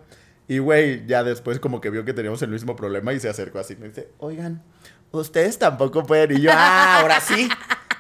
y 0.48 0.60
güey, 0.60 1.06
ya 1.08 1.24
después 1.24 1.60
como 1.60 1.82
que 1.82 1.90
vio 1.90 2.06
que 2.06 2.14
teníamos 2.14 2.42
el 2.44 2.50
mismo 2.50 2.76
problema 2.76 3.12
y 3.14 3.20
se 3.20 3.28
acercó 3.28 3.58
así, 3.60 3.76
me 3.76 3.88
dice, 3.90 4.10
oigan, 4.20 4.62
ustedes 5.12 5.58
tampoco 5.60 6.04
pueden, 6.04 6.38
y 6.38 6.42
yo, 6.42 6.52
ah, 6.54 7.00
ahora 7.02 7.20
sí, 7.22 7.50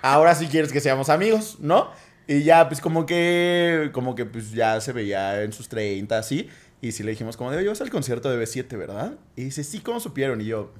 ahora 0.01 0.35
sí 0.35 0.47
quieres 0.47 0.71
que 0.71 0.79
seamos 0.81 1.09
amigos, 1.09 1.57
¿no? 1.59 1.89
Y 2.27 2.43
ya, 2.43 2.67
pues 2.69 2.79
como 2.81 3.05
que, 3.05 3.89
como 3.93 4.15
que 4.15 4.25
pues 4.25 4.51
ya 4.51 4.79
se 4.81 4.93
veía 4.93 5.41
en 5.41 5.51
sus 5.53 5.67
30, 5.69 6.17
así, 6.17 6.49
y 6.81 6.91
sí 6.93 7.03
le 7.03 7.11
dijimos 7.11 7.35
como 7.37 7.51
de, 7.51 7.57
oye, 7.57 7.67
vas 7.67 7.81
al 7.81 7.89
concierto 7.89 8.29
de 8.31 8.43
B7, 8.43 8.77
¿verdad? 8.77 9.13
Y 9.35 9.45
dice, 9.45 9.63
sí, 9.63 9.79
¿cómo 9.81 9.99
supieron? 9.99 10.39
Y 10.41 10.45
yo, 10.45 10.71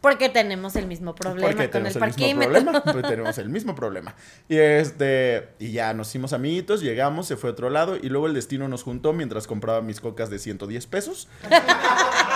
Porque 0.00 0.30
tenemos 0.30 0.76
el 0.76 0.86
mismo 0.86 1.14
problema 1.14 1.46
porque 1.48 1.68
con 1.70 1.84
el 1.86 1.92
tenemos 1.92 1.96
el 1.96 2.00
mismo 2.30 2.44
parquímetro. 2.46 2.50
problema. 2.50 2.82
Pues 2.92 3.06
tenemos 3.06 3.38
el 3.38 3.48
mismo 3.50 3.74
problema. 3.74 4.14
Y 4.48 4.56
este, 4.56 5.50
y 5.58 5.72
ya 5.72 5.92
nos 5.92 6.08
hicimos 6.08 6.32
amiguitos, 6.32 6.80
llegamos, 6.80 7.26
se 7.26 7.36
fue 7.36 7.50
a 7.50 7.52
otro 7.52 7.68
lado 7.68 7.96
y 7.96 8.08
luego 8.08 8.26
el 8.26 8.32
destino 8.34 8.66
nos 8.66 8.82
juntó 8.82 9.12
mientras 9.12 9.46
compraba 9.46 9.82
mis 9.82 10.00
cocas 10.00 10.30
de 10.30 10.38
110 10.38 10.86
pesos. 10.86 11.28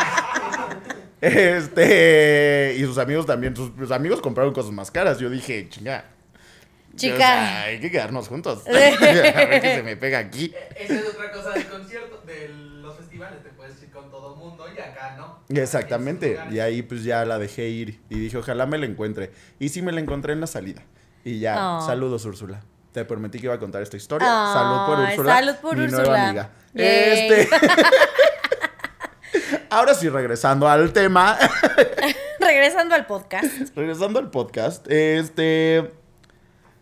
Este, 1.24 2.74
y 2.78 2.82
sus 2.84 2.98
amigos 2.98 3.26
también, 3.26 3.56
sus, 3.56 3.70
sus 3.78 3.90
amigos 3.90 4.20
compraron 4.20 4.52
cosas 4.52 4.72
más 4.72 4.90
caras. 4.90 5.18
Yo 5.18 5.30
dije, 5.30 5.68
chinga. 5.68 6.04
Chica. 6.96 7.14
o 7.14 7.18
sea, 7.18 7.62
hay 7.64 7.80
que 7.80 7.90
quedarnos 7.90 8.28
juntos. 8.28 8.62
a 8.68 8.70
ver 8.70 9.60
qué 9.60 9.74
se 9.76 9.82
me 9.82 9.96
pega 9.96 10.18
aquí. 10.18 10.52
Esa 10.78 10.94
es 10.94 11.06
otra 11.08 11.32
cosa 11.32 11.50
del 11.50 11.66
concierto, 11.66 12.22
de 12.26 12.48
los 12.80 12.96
festivales, 12.96 13.42
te 13.42 13.48
puedes 13.50 13.82
ir 13.82 13.90
con 13.90 14.10
todo 14.10 14.36
mundo 14.36 14.64
y 14.68 14.78
acá 14.80 15.16
no. 15.16 15.40
Exactamente. 15.48 16.38
Y 16.50 16.60
ahí 16.60 16.82
pues 16.82 17.02
ya 17.02 17.24
la 17.24 17.38
dejé 17.38 17.68
ir. 17.68 18.00
Y 18.10 18.18
dije, 18.20 18.36
ojalá 18.36 18.66
me 18.66 18.78
la 18.78 18.86
encuentre. 18.86 19.32
Y 19.58 19.70
sí 19.70 19.82
me 19.82 19.90
la 19.92 20.00
encontré 20.00 20.34
en 20.34 20.40
la 20.40 20.46
salida. 20.46 20.82
Y 21.24 21.40
ya, 21.40 21.78
Oh. 21.78 21.86
saludos 21.86 22.24
Úrsula. 22.26 22.62
Te 22.92 23.04
prometí 23.04 23.38
que 23.40 23.46
iba 23.46 23.54
a 23.54 23.58
contar 23.58 23.82
esta 23.82 23.96
historia. 23.96 24.28
Ay, 24.30 24.52
salud 24.54 24.86
por 24.86 24.98
Úrsula. 25.08 25.34
salud 25.34 25.54
por 25.60 25.76
mi 25.76 25.84
Úrsula. 25.84 26.02
nueva 26.04 26.28
amiga. 26.28 26.50
Yay. 26.74 27.30
Este. 27.30 27.48
Ahora 29.74 29.92
sí, 29.94 30.08
regresando 30.08 30.68
al 30.68 30.92
tema. 30.92 31.36
Regresando 32.38 32.94
al 32.94 33.06
podcast. 33.06 33.44
regresando 33.74 34.20
al 34.20 34.30
podcast. 34.30 34.88
Este. 34.88 35.90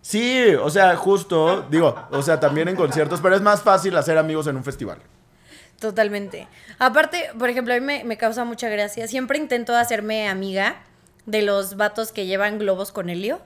Sí, 0.02 0.55
o 0.57 0.68
sea, 0.68 0.94
justo, 0.96 1.62
digo, 1.70 1.94
o 2.11 2.20
sea, 2.20 2.38
también 2.38 2.68
en 2.68 2.76
conciertos, 2.76 3.20
pero 3.22 3.34
es 3.34 3.40
más 3.40 3.62
fácil 3.62 3.97
hacer 3.97 4.18
amigos 4.18 4.47
en 4.47 4.57
un 4.57 4.64
festival. 4.64 4.99
Totalmente. 5.78 6.49
Aparte, 6.78 7.30
por 7.38 7.49
ejemplo, 7.49 7.72
a 7.72 7.80
mí 7.80 7.86
me, 7.86 8.05
me 8.05 8.18
causa 8.18 8.45
mucha 8.45 8.68
gracia. 8.68 9.09
Siempre 9.09 9.38
intento 9.38 9.74
hacerme 9.74 10.28
amiga 10.28 10.82
de 11.24 11.40
los 11.43 11.76
vatos 11.76 12.12
que 12.12 12.26
llevan 12.26 12.59
globos 12.59 12.93
con 12.93 13.09
helio. 13.09 13.40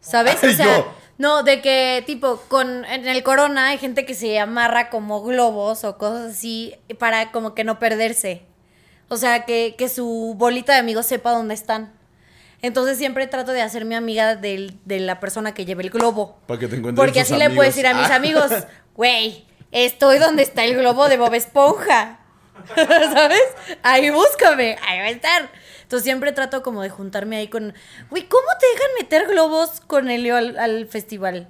¿Sabes? 0.00 0.38
Ay, 0.42 0.52
O 0.52 0.56
sea, 0.56 0.78
yo. 0.78 0.94
No, 1.18 1.42
de 1.42 1.60
que, 1.60 2.02
tipo, 2.06 2.36
con 2.48 2.84
en 2.84 3.06
el 3.08 3.22
corona 3.24 3.68
hay 3.68 3.78
gente 3.78 4.06
que 4.06 4.14
se 4.14 4.38
amarra 4.38 4.88
como 4.88 5.22
globos 5.22 5.82
o 5.84 5.98
cosas 5.98 6.30
así 6.32 6.74
para 6.98 7.32
como 7.32 7.54
que 7.54 7.64
no 7.64 7.78
perderse. 7.80 8.42
O 9.08 9.16
sea, 9.16 9.44
que, 9.44 9.74
que 9.76 9.88
su 9.88 10.34
bolita 10.36 10.72
de 10.74 10.78
amigos 10.78 11.06
sepa 11.06 11.32
dónde 11.32 11.54
están. 11.54 11.92
Entonces 12.62 12.98
siempre 12.98 13.26
trato 13.26 13.52
de 13.52 13.62
hacerme 13.62 13.96
amiga 13.96 14.36
del- 14.36 14.78
de 14.84 15.00
la 15.00 15.18
persona 15.20 15.54
que 15.54 15.64
lleve 15.64 15.82
el 15.84 15.90
globo. 15.90 16.38
Para 16.46 16.60
que 16.60 16.68
te 16.68 16.76
encuentres 16.76 17.04
Porque 17.04 17.20
así 17.20 17.36
le 17.36 17.50
puedes 17.50 17.74
decir 17.74 17.86
a 17.88 17.94
mis 17.94 18.10
Ah. 18.10 18.16
amigos, 18.16 18.50
güey, 18.94 19.46
estoy 19.72 20.18
donde 20.18 20.42
está 20.42 20.64
el 20.64 20.76
globo 20.76 21.08
de 21.08 21.16
Bob 21.16 21.34
Esponja. 21.34 22.20
¿Sabes? 22.76 23.42
Ahí 23.82 24.10
búscame, 24.10 24.76
ahí 24.86 24.98
va 24.98 25.04
a 25.06 25.10
estar. 25.10 25.50
Entonces 25.88 26.04
siempre 26.04 26.32
trato 26.32 26.62
como 26.62 26.82
de 26.82 26.90
juntarme 26.90 27.38
ahí 27.38 27.48
con, 27.48 27.72
güey, 28.10 28.28
¿cómo 28.28 28.46
te 28.60 28.66
dejan 28.74 28.88
meter 29.00 29.26
globos 29.26 29.80
con 29.86 30.10
Helio 30.10 30.36
al, 30.36 30.58
al 30.58 30.86
festival? 30.86 31.48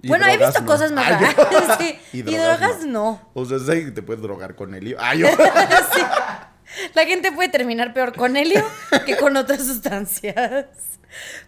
Y 0.00 0.08
bueno, 0.08 0.24
he 0.26 0.38
visto 0.38 0.60
no. 0.60 0.66
cosas 0.66 0.92
más 0.92 1.06
Ay, 1.06 1.12
raras. 1.34 1.76
sí. 1.78 1.98
y 2.14 2.18
Y 2.20 2.22
drogas 2.36 2.86
no. 2.86 3.20
O 3.34 3.44
sea, 3.44 3.58
¿sabes 3.58 3.84
que 3.84 3.90
te 3.90 4.00
puedes 4.02 4.22
drogar 4.22 4.54
con 4.54 4.74
helio? 4.74 4.96
Ay, 4.98 5.18
yo. 5.20 5.28
Sí. 5.94 6.00
La 6.94 7.04
gente 7.04 7.32
puede 7.32 7.48
terminar 7.50 7.92
peor 7.92 8.14
con 8.16 8.36
helio 8.36 8.64
que 9.04 9.16
con 9.18 9.36
otras 9.36 9.64
sustancias. 9.66 10.66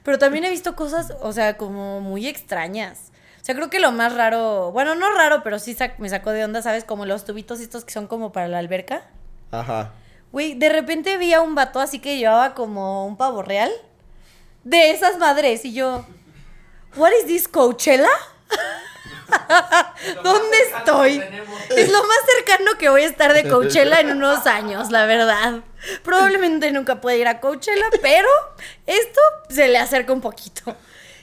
Pero 0.02 0.18
también 0.18 0.44
he 0.44 0.50
visto 0.50 0.76
cosas, 0.76 1.12
o 1.20 1.32
sea, 1.32 1.56
como 1.56 2.00
muy 2.02 2.26
extrañas. 2.28 3.10
O 3.40 3.44
sea, 3.44 3.54
creo 3.54 3.70
que 3.70 3.80
lo 3.80 3.90
más 3.92 4.14
raro, 4.14 4.70
bueno, 4.72 4.94
no 4.94 5.10
raro, 5.14 5.42
pero 5.42 5.58
sí 5.58 5.74
sac- 5.74 5.96
me 5.98 6.08
sacó 6.10 6.30
de 6.30 6.44
onda, 6.44 6.60
¿sabes? 6.62 6.84
Como 6.84 7.06
los 7.06 7.24
tubitos 7.24 7.60
estos 7.60 7.84
que 7.84 7.92
son 7.92 8.06
como 8.06 8.32
para 8.32 8.48
la 8.48 8.58
alberca. 8.58 9.02
Ajá. 9.50 9.92
Güey, 10.32 10.54
de 10.54 10.68
repente 10.68 11.16
vi 11.16 11.32
a 11.32 11.40
un 11.40 11.54
vato 11.54 11.80
así 11.80 11.98
que 11.98 12.18
llevaba 12.18 12.54
como 12.54 13.06
un 13.06 13.16
pavo 13.16 13.42
real. 13.42 13.70
De 14.64 14.90
esas 14.90 15.18
madres. 15.18 15.64
Y 15.64 15.72
yo, 15.72 16.04
¿What 16.96 17.12
is 17.20 17.26
this, 17.26 17.48
Coachella? 17.48 18.08
¿Dónde 20.24 20.56
estoy? 20.76 21.22
Es 21.76 21.90
lo 21.90 22.02
más 22.02 22.18
cercano 22.36 22.72
que 22.78 22.88
voy 22.88 23.02
a 23.02 23.06
estar 23.06 23.34
de 23.34 23.48
Coachella 23.48 24.00
en 24.00 24.10
unos 24.10 24.46
años, 24.46 24.90
la 24.90 25.06
verdad. 25.06 25.60
Probablemente 26.02 26.72
nunca 26.72 27.00
pueda 27.00 27.16
ir 27.16 27.28
a 27.28 27.40
Coachella, 27.40 27.86
pero 28.02 28.28
esto 28.86 29.20
se 29.48 29.68
le 29.68 29.78
acerca 29.78 30.12
un 30.12 30.20
poquito. 30.20 30.74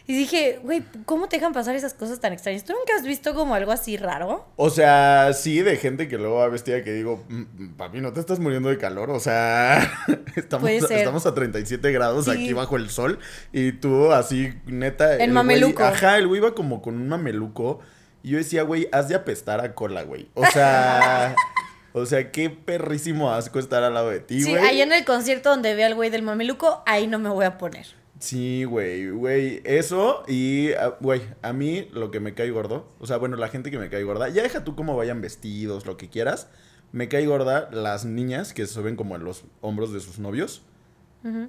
Y 0.07 0.15
dije, 0.15 0.59
güey, 0.61 0.83
¿cómo 1.05 1.27
te 1.27 1.37
dejan 1.37 1.51
pasar 1.51 1.75
esas 1.75 1.95
cosas 1.95 2.19
tan 2.19 2.31
extrañas? 2.31 2.63
¿Tú 2.63 2.73
nunca 2.73 2.93
has 2.95 3.03
visto 3.03 3.33
como 3.33 3.55
algo 3.55 3.71
así 3.71 3.97
raro? 3.97 4.45
O 4.55 4.69
sea, 4.69 5.31
sí, 5.33 5.61
de 5.63 5.77
gente 5.77 6.07
que 6.07 6.17
luego 6.19 6.35
va 6.35 6.47
vestida 6.47 6.83
que 6.83 6.93
digo, 6.93 7.23
"Mm, 7.27 7.69
papi, 7.75 8.01
no 8.01 8.13
te 8.13 8.19
estás 8.19 8.39
muriendo 8.39 8.69
de 8.69 8.77
calor. 8.77 9.09
O 9.09 9.19
sea, 9.19 9.79
estamos, 10.35 10.69
estamos 10.69 11.25
a 11.25 11.33
37 11.33 11.91
grados 11.91 12.25
Sí. 12.25 12.31
aquí 12.31 12.53
bajo 12.53 12.75
el 12.75 12.91
sol. 12.91 13.17
Y 13.51 13.71
tú 13.71 14.11
así, 14.11 14.53
neta. 14.67 15.15
El 15.15 15.31
güey- 15.31 15.33
mameluco. 15.33 15.83
ajá, 15.83 16.17
el 16.19 16.27
güey 16.27 16.39
iba 16.39 16.53
como 16.53 16.81
con 16.83 16.95
un 16.95 17.07
mameluco. 17.09 17.79
Y 18.21 18.29
yo 18.31 18.37
decía, 18.37 18.61
güey, 18.63 18.87
has 18.91 19.07
de 19.09 19.15
apestar 19.15 19.59
a 19.61 19.73
cola, 19.73 20.03
güey. 20.03 20.29
O 20.35 20.45
sea, 20.45 21.35
o 21.93 22.05
sea, 22.05 22.31
qué 22.31 22.51
perrísimo 22.51 23.31
asco 23.31 23.57
estar 23.57 23.81
al 23.81 23.95
lado 23.95 24.11
de 24.11 24.19
ti, 24.19 24.41
Sí, 24.43 24.51
güey. 24.51 24.63
ahí 24.63 24.81
en 24.81 24.91
el 24.93 25.03
concierto 25.03 25.49
donde 25.49 25.73
ve 25.73 25.83
al 25.83 25.95
güey 25.95 26.11
del 26.11 26.21
mameluco, 26.21 26.83
ahí 26.85 27.07
no 27.07 27.17
me 27.17 27.29
voy 27.29 27.45
a 27.45 27.57
poner. 27.57 27.87
Sí, 28.19 28.63
güey, 28.63 29.09
güey, 29.09 29.61
eso 29.65 30.23
y, 30.27 30.71
ah, 30.73 30.95
güey, 31.01 31.21
a 31.41 31.51
mí 31.51 31.89
lo 31.91 32.11
que 32.11 32.19
me 32.19 32.33
cae 32.33 32.49
gordo, 32.49 32.87
o 32.99 33.07
sea, 33.07 33.17
bueno, 33.17 33.35
la 33.35 33.49
gente 33.49 33.71
que 33.71 33.77
me 33.77 33.89
cae 33.89 34.03
gorda, 34.03 34.29
ya 34.29 34.41
deja 34.41 34.63
tú 34.63 34.75
cómo 34.75 34.95
vayan 34.95 35.21
vestidos, 35.21 35.85
lo 35.85 35.97
que 35.97 36.09
quieras, 36.09 36.49
me 36.93 37.09
cae 37.09 37.25
gorda 37.27 37.69
las 37.71 38.05
niñas 38.05 38.53
que 38.53 38.65
se 38.65 38.73
suben 38.73 38.95
como 38.95 39.15
en 39.17 39.25
los 39.25 39.43
hombros 39.61 39.91
de 39.91 39.99
sus 39.99 40.19
novios 40.19 40.63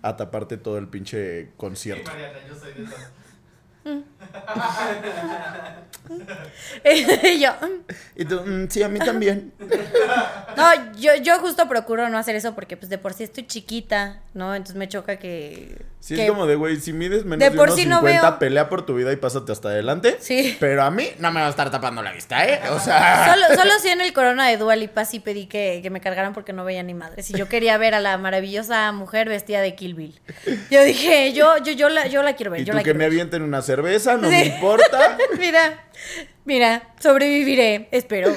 a 0.03 0.17
taparte 0.17 0.57
todo 0.57 0.79
el 0.79 0.89
pinche 0.89 1.45
Sí, 1.45 1.51
concierto. 1.59 2.11
Mariana, 2.11 2.39
yo 2.49 2.55
soy 2.55 2.73
de 2.73 2.85
esas. 2.85 3.13
Y 6.85 7.41
yo, 7.41 7.51
Y 8.15 8.25
tú, 8.25 8.41
"Mm, 8.45 8.69
sí, 8.69 8.83
a 8.83 8.89
mí 8.89 8.99
también. 9.01 9.53
no, 10.57 10.93
yo, 10.99 11.17
yo 11.17 11.39
justo 11.41 11.69
procuro 11.69 12.09
no 12.09 12.17
hacer 12.19 12.37
eso 12.37 12.55
porque 12.55 12.77
pues 12.77 12.89
de 12.89 12.99
por 12.99 13.13
sí 13.13 13.25
estoy 13.25 13.45
chiquita, 13.47 14.21
¿no? 14.35 14.55
Entonces 14.55 14.77
me 14.77 14.89
choca 14.89 15.17
que... 15.17 15.85
Sí, 15.99 16.15
que- 16.15 16.25
es 16.27 16.31
como 16.31 16.47
de, 16.47 16.55
güey, 16.55 16.77
si 16.77 16.93
mides 16.93 17.25
menos 17.25 17.41
De 17.41 17.51
de, 17.51 17.57
por 17.57 17.67
unos 17.69 17.81
sí 17.81 17.87
no 17.87 17.97
50, 17.99 18.21
veo. 18.31 18.39
pelea 18.39 18.69
por 18.69 18.87
tu 18.87 18.95
vida 18.95 19.13
y 19.13 19.17
pásate 19.17 19.51
hasta 19.51 19.71
adelante. 19.71 20.17
Sí. 20.21 20.57
Pero 20.61 20.85
a 20.85 20.91
mí 20.93 21.09
no 21.19 21.33
me 21.33 21.41
va 21.41 21.49
a 21.49 21.51
estar 21.51 21.69
tapando 21.73 22.01
la 22.03 22.13
vista, 22.13 22.47
¿eh? 22.47 22.61
O 22.71 22.79
sea... 22.79 23.35
Solo, 23.35 23.61
solo 23.61 23.73
sí 23.83 23.89
en 23.89 24.01
el 24.01 24.13
corona 24.13 24.47
de 24.47 24.57
Dua 24.57 24.77
Lipa 24.77 25.05
sí 25.05 25.19
pedí 25.19 25.47
que, 25.47 25.81
que 25.83 25.91
me 25.91 26.01
cargaran 26.01 26.33
porque 26.33 26.53
no 26.53 26.65
veía 26.65 26.85
ni 26.85 26.95
madres. 26.95 27.29
Y 27.31 27.35
yo 27.35 27.49
quería 27.49 27.77
ver 27.79 27.95
a 27.95 28.01
la 28.01 28.17
maravillosa 28.19 28.93
mujer 28.93 29.29
vestida 29.29 29.61
de 29.61 29.75
Kill 29.75 29.95
Bill. 29.95 30.21
Yo 30.71 30.85
dije, 30.85 31.33
yo, 31.33 31.59
yo, 31.59 31.73
yo, 31.73 31.89
la, 31.89 32.07
yo 32.07 32.23
la 32.23 32.37
quiero 32.37 32.53
ver. 32.53 32.61
Y 32.61 32.65
yo 32.65 32.73
tú 32.73 32.77
la 32.79 32.85
que 32.85 32.95
me 32.95 33.05
avienten 33.07 33.43
una 33.43 33.61
cerveza, 33.77 34.17
no 34.17 34.29
Sí. 34.29 34.35
me 34.35 34.45
importa. 34.47 35.17
mira, 35.39 35.85
mira, 36.45 36.95
sobreviviré, 37.01 37.89
espero. 37.91 38.35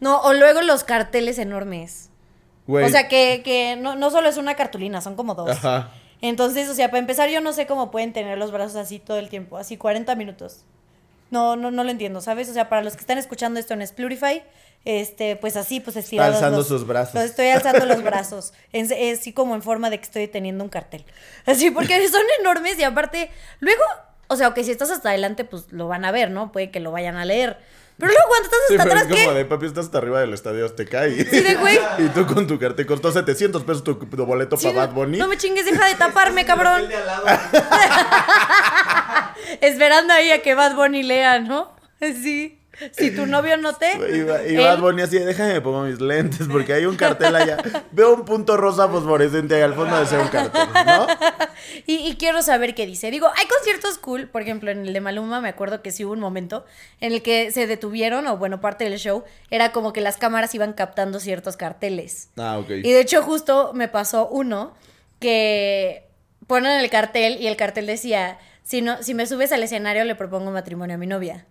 No, 0.00 0.20
o 0.22 0.32
luego 0.34 0.62
los 0.62 0.84
carteles 0.84 1.38
enormes. 1.38 2.10
Güey. 2.66 2.84
O 2.84 2.88
sea, 2.88 3.08
que, 3.08 3.42
que 3.44 3.76
no, 3.76 3.94
no 3.96 4.10
solo 4.10 4.28
es 4.28 4.36
una 4.36 4.54
cartulina, 4.56 5.00
son 5.00 5.14
como 5.16 5.34
dos. 5.34 5.50
Ajá. 5.50 5.92
Entonces, 6.20 6.68
o 6.68 6.74
sea, 6.74 6.88
para 6.90 6.98
empezar, 6.98 7.28
yo 7.30 7.40
no 7.40 7.52
sé 7.52 7.66
cómo 7.66 7.90
pueden 7.90 8.12
tener 8.12 8.38
los 8.38 8.50
brazos 8.50 8.76
así 8.76 8.98
todo 8.98 9.18
el 9.18 9.28
tiempo, 9.28 9.56
así 9.58 9.76
40 9.76 10.14
minutos. 10.16 10.64
No, 11.30 11.56
no, 11.56 11.70
no 11.70 11.82
lo 11.84 11.90
entiendo, 11.90 12.20
¿sabes? 12.20 12.48
O 12.48 12.52
sea, 12.52 12.68
para 12.68 12.82
los 12.82 12.94
que 12.94 13.00
están 13.00 13.18
escuchando 13.18 13.58
esto 13.60 13.74
en 13.74 13.86
Splurify, 13.86 14.42
este, 14.84 15.34
pues 15.36 15.56
así, 15.56 15.80
pues 15.80 15.96
estirados. 15.96 16.36
alzando 16.36 16.58
los- 16.58 16.68
sus 16.68 16.86
brazos. 16.86 17.14
los 17.14 17.24
estoy 17.24 17.48
alzando 17.48 17.84
los 17.86 18.02
brazos. 18.02 18.52
En- 18.72 18.90
así 19.12 19.32
como 19.32 19.54
en 19.54 19.62
forma 19.62 19.90
de 19.90 19.98
que 19.98 20.04
estoy 20.04 20.28
teniendo 20.28 20.62
un 20.64 20.70
cartel. 20.70 21.04
Así, 21.44 21.70
porque 21.70 22.08
son 22.08 22.22
enormes 22.40 22.78
y 22.78 22.84
aparte, 22.84 23.30
luego, 23.60 23.82
o 24.28 24.36
sea, 24.36 24.54
que 24.54 24.64
si 24.64 24.70
estás 24.70 24.90
hasta 24.90 25.10
adelante, 25.10 25.44
pues 25.44 25.64
lo 25.70 25.88
van 25.88 26.04
a 26.04 26.12
ver, 26.12 26.30
¿no? 26.30 26.52
Puede 26.52 26.70
que 26.70 26.80
lo 26.80 26.90
vayan 26.92 27.16
a 27.16 27.24
leer. 27.24 27.58
Pero 27.98 28.12
luego 28.12 28.28
cuando 28.28 28.44
estás 28.44 28.58
Sí, 28.68 28.74
hasta 28.74 28.84
pero 28.84 28.96
atrás, 28.98 29.10
es 29.10 29.16
como 29.24 29.32
¿qué? 29.32 29.38
de 29.38 29.44
papi, 29.46 29.66
estás 29.66 29.86
hasta 29.86 29.98
arriba 29.98 30.20
del 30.20 30.34
estadio 30.34 30.66
Azteca 30.66 31.08
y, 31.08 31.24
Sí, 31.24 31.40
de 31.40 31.54
güey. 31.54 31.78
y 31.98 32.08
tú 32.08 32.26
con 32.26 32.46
tu 32.46 32.58
cartel 32.58 32.84
costó 32.84 33.10
700 33.10 33.64
pesos 33.64 33.84
tu, 33.84 33.94
tu 33.94 34.26
boleto 34.26 34.56
Sí, 34.58 34.66
para 34.68 34.86
Bad 34.86 34.94
Bunny. 34.94 35.16
no 35.18 35.28
me 35.28 35.38
chingues, 35.38 35.64
deja 35.64 35.86
de 35.86 35.94
taparme, 35.94 36.44
cabrón. 36.44 36.88
de 36.88 36.96
al 36.96 37.06
lado. 37.06 37.26
Esperando 39.60 40.12
ahí 40.12 40.30
a 40.30 40.42
que 40.42 40.54
Bad 40.54 40.74
Bunny 40.74 41.02
lea, 41.02 41.40
¿no? 41.40 41.74
Sí. 42.00 42.55
Si 42.92 43.10
tu 43.10 43.26
novio 43.26 43.56
no 43.56 43.74
te. 43.74 43.86
Y, 44.46 44.52
y 44.52 44.56
Bad 44.56 44.80
Bunny 44.80 45.02
así, 45.02 45.18
déjame 45.18 45.54
me 45.54 45.60
pongo 45.60 45.82
mis 45.82 46.00
lentes 46.00 46.46
porque 46.50 46.72
hay 46.72 46.86
un 46.86 46.96
cartel 46.96 47.34
allá. 47.34 47.56
Veo 47.92 48.14
un 48.14 48.24
punto 48.24 48.56
rosa 48.56 48.88
fosforescente 48.88 49.54
ahí 49.54 49.62
al 49.62 49.74
fondo 49.74 49.96
de 49.96 50.04
ese 50.04 50.18
un 50.18 50.28
cartel, 50.28 50.68
¿no? 50.86 51.06
Y, 51.86 52.08
y 52.08 52.16
quiero 52.16 52.42
saber 52.42 52.74
qué 52.74 52.86
dice. 52.86 53.10
Digo, 53.10 53.28
hay 53.28 53.46
conciertos 53.46 53.98
cool, 53.98 54.28
por 54.28 54.42
ejemplo, 54.42 54.70
en 54.70 54.86
el 54.86 54.92
de 54.92 55.00
Maluma 55.00 55.40
me 55.40 55.48
acuerdo 55.48 55.82
que 55.82 55.90
sí 55.90 56.04
hubo 56.04 56.12
un 56.12 56.20
momento 56.20 56.64
en 57.00 57.12
el 57.12 57.22
que 57.22 57.50
se 57.50 57.66
detuvieron, 57.66 58.26
o 58.26 58.36
bueno, 58.36 58.60
parte 58.60 58.84
del 58.84 58.98
show, 58.98 59.24
era 59.50 59.72
como 59.72 59.92
que 59.92 60.00
las 60.00 60.16
cámaras 60.16 60.54
iban 60.54 60.72
captando 60.72 61.20
ciertos 61.20 61.56
carteles. 61.56 62.28
Ah, 62.36 62.58
ok. 62.58 62.70
Y 62.70 62.92
de 62.92 63.00
hecho 63.00 63.22
justo 63.22 63.72
me 63.74 63.88
pasó 63.88 64.28
uno 64.28 64.74
que 65.18 66.06
ponen 66.46 66.78
el 66.80 66.90
cartel 66.90 67.38
y 67.40 67.46
el 67.46 67.56
cartel 67.56 67.86
decía, 67.86 68.38
si, 68.62 68.82
no, 68.82 69.02
si 69.02 69.14
me 69.14 69.26
subes 69.26 69.52
al 69.52 69.62
escenario 69.62 70.04
le 70.04 70.14
propongo 70.14 70.50
matrimonio 70.50 70.94
a 70.94 70.98
mi 70.98 71.06
novia. 71.06 71.46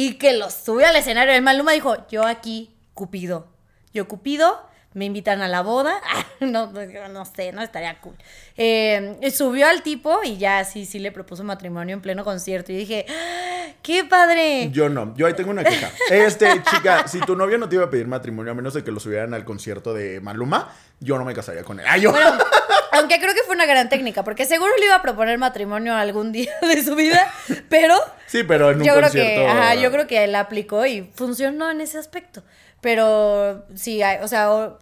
Y 0.00 0.14
que 0.14 0.32
lo 0.32 0.48
sube 0.48 0.84
al 0.84 0.94
escenario. 0.94 1.34
El 1.34 1.42
Maluma 1.42 1.72
dijo, 1.72 2.06
yo 2.08 2.24
aquí, 2.24 2.72
Cupido. 2.94 3.48
Yo 3.92 4.06
Cupido, 4.06 4.62
me 4.94 5.04
invitan 5.04 5.42
a 5.42 5.48
la 5.48 5.62
boda. 5.62 6.00
no, 6.40 6.72
no, 6.72 7.08
no 7.08 7.24
sé, 7.24 7.52
no 7.52 7.62
estaría 7.62 8.00
cool. 8.00 8.16
Eh, 8.56 9.30
subió 9.34 9.68
al 9.68 9.82
tipo 9.82 10.20
y 10.24 10.38
ya 10.38 10.64
sí, 10.64 10.86
sí 10.86 10.98
le 10.98 11.12
propuso 11.12 11.44
matrimonio 11.44 11.94
en 11.94 12.00
pleno 12.00 12.24
concierto. 12.24 12.72
Y 12.72 12.76
dije, 12.76 13.06
¡Ah, 13.08 13.72
¡qué 13.82 14.04
padre! 14.04 14.70
Yo 14.72 14.88
no, 14.88 15.14
yo 15.16 15.26
ahí 15.26 15.34
tengo 15.34 15.50
una 15.50 15.64
queja. 15.64 15.90
Este, 16.10 16.62
chica, 16.62 17.06
si 17.06 17.20
tu 17.20 17.36
novio 17.36 17.58
no 17.58 17.68
te 17.68 17.76
iba 17.76 17.84
a 17.84 17.90
pedir 17.90 18.06
matrimonio 18.06 18.52
a 18.52 18.54
menos 18.54 18.74
de 18.74 18.82
que 18.82 18.90
lo 18.90 19.00
subieran 19.00 19.34
al 19.34 19.44
concierto 19.44 19.94
de 19.94 20.20
Maluma, 20.20 20.72
yo 21.00 21.18
no 21.18 21.24
me 21.24 21.34
casaría 21.34 21.62
con 21.62 21.78
él. 21.78 21.86
Ah, 21.88 21.96
yo. 21.98 22.10
Bueno, 22.10 22.32
aunque 22.92 23.20
creo 23.20 23.34
que 23.34 23.42
fue 23.42 23.54
una 23.54 23.66
gran 23.66 23.88
técnica, 23.88 24.24
porque 24.24 24.44
seguro 24.46 24.72
le 24.78 24.86
iba 24.86 24.96
a 24.96 25.02
proponer 25.02 25.38
matrimonio 25.38 25.94
algún 25.94 26.32
día 26.32 26.52
de 26.62 26.82
su 26.82 26.94
vida, 26.94 27.32
pero 27.68 27.94
sí, 28.26 28.42
pero 28.42 28.70
en 28.70 28.78
un 28.78 28.84
yo 28.84 28.94
creo 28.94 29.04
concierto. 29.04 29.40
que, 29.42 29.46
ajá, 29.46 29.74
yo 29.74 29.90
creo 29.92 30.06
que 30.06 30.24
él 30.24 30.34
aplicó 30.34 30.86
y 30.86 31.10
funcionó 31.14 31.70
en 31.70 31.80
ese 31.80 31.98
aspecto. 31.98 32.42
Pero 32.80 33.64
sí, 33.74 34.02
hay- 34.02 34.18
o 34.22 34.28
sea, 34.28 34.52
o, 34.52 34.78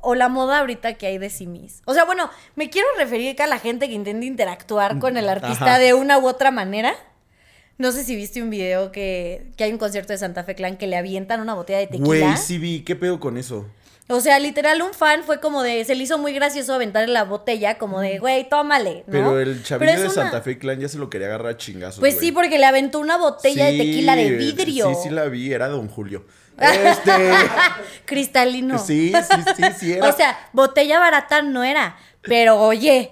o 0.00 0.14
la 0.14 0.28
moda 0.28 0.60
ahorita 0.60 0.94
que 0.94 1.06
hay 1.06 1.18
de 1.18 1.30
simis. 1.30 1.82
O 1.86 1.94
sea, 1.94 2.04
bueno, 2.04 2.30
me 2.56 2.70
quiero 2.70 2.88
referir 2.98 3.36
que 3.36 3.42
a 3.42 3.46
la 3.46 3.58
gente 3.58 3.88
que 3.88 3.94
intenta 3.94 4.24
interactuar 4.26 4.98
con 4.98 5.16
el 5.16 5.28
artista 5.28 5.66
Ajá. 5.66 5.78
de 5.78 5.94
una 5.94 6.18
u 6.18 6.26
otra 6.26 6.50
manera. 6.50 6.94
No 7.78 7.92
sé 7.92 8.04
si 8.04 8.14
viste 8.14 8.42
un 8.42 8.50
video 8.50 8.92
que, 8.92 9.52
que 9.56 9.64
hay 9.64 9.72
un 9.72 9.78
concierto 9.78 10.12
de 10.12 10.18
Santa 10.18 10.44
Fe 10.44 10.54
Clan 10.54 10.76
que 10.76 10.86
le 10.86 10.96
avientan 10.96 11.40
una 11.40 11.54
botella 11.54 11.78
de 11.78 11.86
tequila. 11.86 12.06
Güey, 12.06 12.36
sí 12.36 12.58
vi, 12.58 12.80
¿qué 12.82 12.94
pedo 12.94 13.20
con 13.20 13.38
eso? 13.38 13.66
O 14.08 14.20
sea, 14.20 14.38
literal, 14.40 14.82
un 14.82 14.92
fan 14.92 15.22
fue 15.22 15.40
como 15.40 15.62
de. 15.62 15.84
Se 15.84 15.94
le 15.94 16.02
hizo 16.02 16.18
muy 16.18 16.32
gracioso 16.34 16.74
aventarle 16.74 17.12
la 17.12 17.22
botella, 17.24 17.78
como 17.78 18.00
de, 18.00 18.18
güey, 18.18 18.46
tómale. 18.48 19.04
¿no? 19.06 19.12
Pero 19.12 19.38
el 19.40 19.62
chavillo 19.62 19.92
de 19.92 20.00
una- 20.06 20.10
Santa 20.10 20.42
Fe 20.42 20.58
Clan 20.58 20.80
ya 20.80 20.88
se 20.88 20.98
lo 20.98 21.08
quería 21.08 21.28
agarrar 21.28 21.52
a 21.52 21.56
chingazos. 21.56 22.00
Pues 22.00 22.18
sí, 22.18 22.32
porque 22.32 22.58
le 22.58 22.66
aventó 22.66 22.98
una 22.98 23.16
botella 23.16 23.66
de 23.66 23.78
tequila 23.78 24.16
de 24.16 24.30
vidrio. 24.32 24.88
Sí, 24.90 24.94
sí 25.04 25.10
la 25.10 25.26
vi, 25.26 25.52
era 25.52 25.68
Don 25.68 25.86
Julio. 25.88 26.24
Este. 26.60 27.12
Cristalino. 28.04 28.78
sí, 28.78 29.12
sí, 29.12 29.42
sí, 29.56 29.62
sí 29.78 29.92
era. 29.94 30.08
O 30.08 30.12
sea, 30.12 30.38
botella 30.52 30.98
barata 30.98 31.42
no 31.42 31.64
era. 31.64 31.96
Pero 32.22 32.60
oye, 32.60 33.10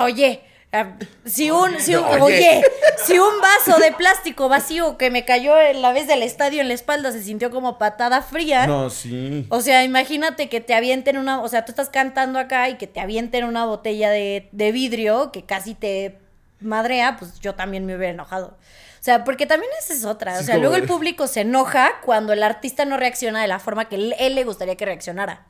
oye, 0.00 0.42
Ah, 0.74 0.94
Si 1.26 1.50
un, 1.50 1.78
si 1.80 1.94
un- 1.94 2.02
Oye. 2.02 2.18
oye, 2.22 2.62
si 3.04 3.18
un 3.18 3.40
vaso 3.42 3.78
de 3.78 3.92
plástico 3.92 4.48
vacío 4.48 4.96
que 4.96 5.10
me 5.10 5.26
cayó 5.26 5.60
en 5.60 5.82
la 5.82 5.92
vez 5.92 6.06
del 6.06 6.22
estadio 6.22 6.62
en 6.62 6.68
la 6.68 6.72
espalda 6.72 7.12
se 7.12 7.22
sintió 7.22 7.50
como 7.50 7.76
patada 7.76 8.22
fría. 8.22 8.66
No, 8.66 8.88
sí. 8.88 9.46
O 9.50 9.60
sea, 9.60 9.84
imagínate 9.84 10.48
que 10.48 10.62
te 10.62 10.72
avienten 10.74 11.18
una, 11.18 11.42
o 11.42 11.48
sea, 11.48 11.66
tú 11.66 11.72
estás 11.72 11.90
cantando 11.90 12.38
acá 12.38 12.70
y 12.70 12.76
que 12.78 12.86
te 12.86 13.00
avienten 13.00 13.44
una 13.44 13.66
botella 13.66 14.08
de, 14.08 14.48
de 14.52 14.72
vidrio 14.72 15.30
que 15.30 15.44
casi 15.44 15.74
te 15.74 16.18
madrea, 16.60 17.18
pues 17.18 17.38
yo 17.40 17.54
también 17.54 17.84
me 17.84 17.94
hubiera 17.94 18.14
enojado. 18.14 18.56
O 19.02 19.04
sea, 19.04 19.24
porque 19.24 19.46
también 19.46 19.68
esa 19.80 19.94
es 19.94 20.04
otra. 20.04 20.38
O 20.38 20.42
sea, 20.44 20.58
luego 20.58 20.76
el 20.76 20.84
público 20.84 21.26
se 21.26 21.40
enoja 21.40 21.90
cuando 22.04 22.32
el 22.32 22.42
artista 22.44 22.84
no 22.84 22.96
reacciona 22.96 23.42
de 23.42 23.48
la 23.48 23.58
forma 23.58 23.88
que 23.88 23.96
él, 23.96 24.14
él 24.20 24.36
le 24.36 24.44
gustaría 24.44 24.76
que 24.76 24.84
reaccionara. 24.84 25.44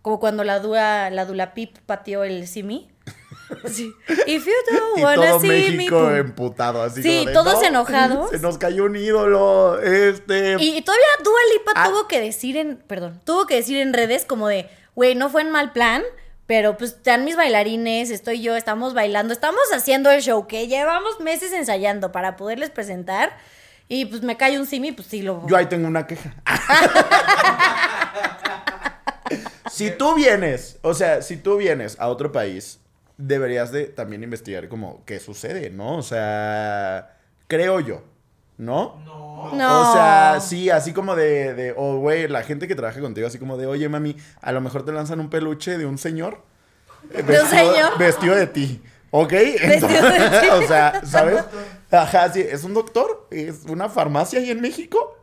Como 0.00 0.18
cuando 0.18 0.42
la 0.42 0.58
Dula, 0.58 1.10
la 1.10 1.26
Dula 1.26 1.52
Pip 1.52 1.76
pateó 1.84 2.24
el 2.24 2.48
simi. 2.48 2.90
Sí. 3.70 3.92
If 4.26 4.46
you 4.46 4.52
don't 4.72 4.98
Y 4.98 5.02
wanna 5.02 5.26
todo 5.32 5.40
see 5.40 5.48
México 5.76 6.10
emputado, 6.12 6.82
así 6.82 7.02
Sí, 7.02 7.18
como 7.18 7.26
de, 7.28 7.32
todos 7.34 7.60
"No, 7.60 7.68
enojados". 7.68 8.30
Se 8.30 8.38
nos 8.38 8.56
cayó 8.56 8.84
un 8.84 8.96
ídolo, 8.96 9.78
este... 9.82 10.56
Y, 10.58 10.78
y 10.78 10.82
todavía 10.82 11.04
Dua 11.22 11.38
Lipa 11.52 11.72
Ah. 11.76 11.88
tuvo 11.90 12.08
que 12.08 12.20
decir 12.22 12.56
en, 12.56 12.78
perdón, 12.78 13.20
tuvo 13.24 13.46
que 13.46 13.56
decir 13.56 13.76
en 13.76 13.92
redes 13.92 14.24
como 14.24 14.48
de, 14.48 14.68
güey, 14.94 15.14
no 15.14 15.28
fue 15.28 15.42
en 15.42 15.50
mal 15.50 15.72
plan, 15.72 16.02
pero 16.46 16.76
pues 16.76 16.92
están 16.92 17.24
mis 17.24 17.36
bailarines, 17.36 18.10
estoy 18.10 18.42
yo, 18.42 18.56
estamos 18.56 18.94
bailando, 18.94 19.32
estamos 19.32 19.62
haciendo 19.72 20.10
el 20.10 20.22
show 20.22 20.46
que 20.46 20.68
llevamos 20.68 21.20
meses 21.20 21.52
ensayando 21.52 22.12
para 22.12 22.36
poderles 22.36 22.70
presentar. 22.70 23.36
Y 23.88 24.06
pues 24.06 24.22
me 24.22 24.36
cae 24.36 24.58
un 24.58 24.66
simi, 24.66 24.92
pues 24.92 25.08
sí 25.08 25.22
lo... 25.22 25.46
Yo 25.46 25.56
ahí 25.56 25.66
tengo 25.66 25.88
una 25.88 26.06
queja. 26.06 26.34
si 29.70 29.90
tú 29.90 30.14
vienes, 30.14 30.78
o 30.82 30.94
sea, 30.94 31.20
si 31.20 31.36
tú 31.36 31.58
vienes 31.58 31.98
a 32.00 32.08
otro 32.08 32.32
país, 32.32 32.80
deberías 33.18 33.72
de 33.72 33.86
también 33.86 34.22
investigar 34.22 34.68
como 34.68 35.04
qué 35.04 35.20
sucede, 35.20 35.70
¿no? 35.70 35.96
O 35.96 36.02
sea, 36.02 37.16
creo 37.46 37.80
yo, 37.80 38.02
¿no? 38.58 39.00
No. 39.04 39.50
No. 39.54 39.90
O 39.90 39.92
sea, 39.92 40.38
sí, 40.40 40.70
así 40.70 40.92
como 40.92 41.14
de, 41.16 41.54
de 41.54 41.74
oh, 41.76 41.98
güey, 41.98 42.28
la 42.28 42.42
gente 42.42 42.66
que 42.66 42.74
trabaja 42.74 43.00
contigo, 43.00 43.26
así 43.26 43.38
como 43.38 43.56
de, 43.56 43.66
oye, 43.66 43.88
mami, 43.88 44.16
a 44.40 44.52
lo 44.52 44.60
mejor 44.60 44.84
te 44.84 44.92
lanzan 44.92 45.20
un 45.20 45.28
peluche 45.28 45.76
de 45.76 45.86
un 45.86 45.98
señor. 45.98 46.40
eh, 47.10 47.22
¿De 47.22 47.40
un 47.40 47.48
señor? 47.48 47.98
Vestido 47.98 48.34
de 48.34 48.46
ti. 48.46 48.82
¿Ok? 49.16 49.30
Ti. 49.30 50.48
o 50.52 50.66
sea, 50.66 51.00
¿sabes? 51.06 51.44
Ajá, 51.88 52.32
sí, 52.32 52.40
es 52.40 52.64
un 52.64 52.74
doctor, 52.74 53.28
es 53.30 53.60
una 53.68 53.88
farmacia 53.88 54.40
ahí 54.40 54.50
en 54.50 54.60
México 54.60 55.16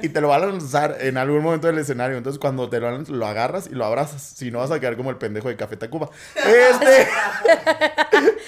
y 0.00 0.08
te 0.10 0.20
lo 0.20 0.28
van 0.28 0.44
a 0.44 0.46
lanzar 0.46 0.96
en 1.00 1.16
algún 1.16 1.42
momento 1.42 1.66
del 1.66 1.78
escenario. 1.78 2.16
Entonces, 2.16 2.38
cuando 2.38 2.70
te 2.70 2.78
lo 2.78 2.88
lanzan, 2.88 3.18
lo 3.18 3.26
agarras 3.26 3.66
y 3.66 3.74
lo 3.74 3.84
abrazas. 3.84 4.22
Si 4.22 4.52
no, 4.52 4.60
vas 4.60 4.70
a 4.70 4.78
quedar 4.78 4.96
como 4.96 5.10
el 5.10 5.16
pendejo 5.16 5.48
de 5.48 5.56
Café 5.56 5.76
Tacuba. 5.76 6.08
Este. 6.36 7.08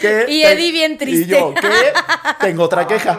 que 0.00 0.26
Y 0.28 0.44
Eddie 0.44 0.70
bien 0.70 0.96
triste. 0.96 1.24
Y 1.24 1.26
yo, 1.26 1.52
que 1.54 1.68
tengo 2.40 2.62
otra 2.62 2.86
queja. 2.86 3.18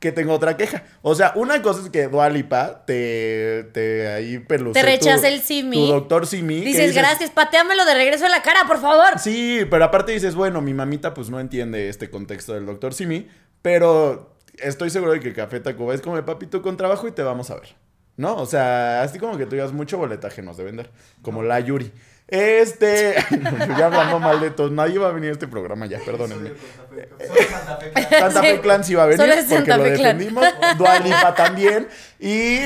Que 0.00 0.12
tengo 0.12 0.32
otra 0.32 0.56
queja. 0.56 0.82
O 1.02 1.14
sea, 1.14 1.32
una 1.36 1.60
cosa 1.60 1.82
es 1.82 1.90
que 1.90 2.08
Dualipa 2.08 2.84
te, 2.86 3.68
te 3.74 4.08
ahí 4.08 4.38
peluce 4.38 4.80
Te 4.80 4.84
rechaza 4.84 5.28
el 5.28 5.42
simi. 5.42 5.76
Tu 5.76 5.86
doctor 5.86 6.26
Simi. 6.26 6.62
Dices, 6.62 6.94
gracias, 6.94 7.30
pateámelo 7.30 7.84
de 7.84 7.94
regreso 7.94 8.24
en 8.24 8.30
la 8.30 8.42
cara, 8.42 8.64
por 8.66 8.80
favor. 8.80 9.18
Sí, 9.18 9.60
pero 9.70 9.84
aparte 9.84 10.12
dices, 10.12 10.34
bueno, 10.34 10.62
mi 10.62 10.72
mamita 10.72 11.12
pues 11.12 11.28
no 11.28 11.38
entiende 11.38 11.90
este 11.90 12.10
contexto 12.10 12.54
del 12.54 12.64
doctor 12.64 12.94
Simi, 12.94 13.28
pero 13.60 14.34
estoy 14.58 14.88
seguro 14.88 15.12
de 15.12 15.20
que 15.20 15.34
Café 15.34 15.60
Tacuba 15.60 15.94
es 15.94 16.00
como 16.00 16.16
de 16.16 16.22
papito 16.22 16.62
con 16.62 16.78
trabajo 16.78 17.06
y 17.06 17.12
te 17.12 17.22
vamos 17.22 17.50
a 17.50 17.56
ver. 17.56 17.76
¿No? 18.16 18.36
O 18.36 18.46
sea, 18.46 19.02
así 19.02 19.18
como 19.18 19.38
que 19.38 19.44
tú 19.46 19.52
digas 19.52 19.72
mucho 19.72 19.96
boletaje 19.96 20.42
nos 20.42 20.56
de 20.56 20.64
vender. 20.64 20.90
Como 21.22 21.42
la 21.42 21.60
Yuri. 21.60 21.92
Este. 22.30 23.16
ya 23.78 23.86
hablando 23.86 24.18
mal 24.20 24.40
de 24.40 24.50
todos. 24.50 24.70
Nadie 24.70 24.98
va 24.98 25.08
a 25.08 25.12
venir 25.12 25.30
a 25.30 25.32
este 25.32 25.48
programa 25.48 25.86
ya, 25.86 25.98
perdónenme. 25.98 26.50
Solo 26.50 27.40
Santa 27.50 27.76
Fe. 27.76 27.90
Clan. 27.92 28.20
Santa 28.20 28.40
Fe 28.42 28.54
Sí. 28.54 28.58
Clan 28.60 28.84
sí 28.84 28.94
va 28.94 29.02
a 29.02 29.06
venir 29.06 29.20
Solo 29.20 29.32
es 29.32 29.40
porque 29.44 29.54
Santa 29.56 29.76
lo 29.76 29.84
Fe 29.84 29.94
Clan. 29.94 30.18
defendimos. 30.18 30.44
Dualipa 30.78 31.34
también. 31.34 31.88
Y. 32.18 32.58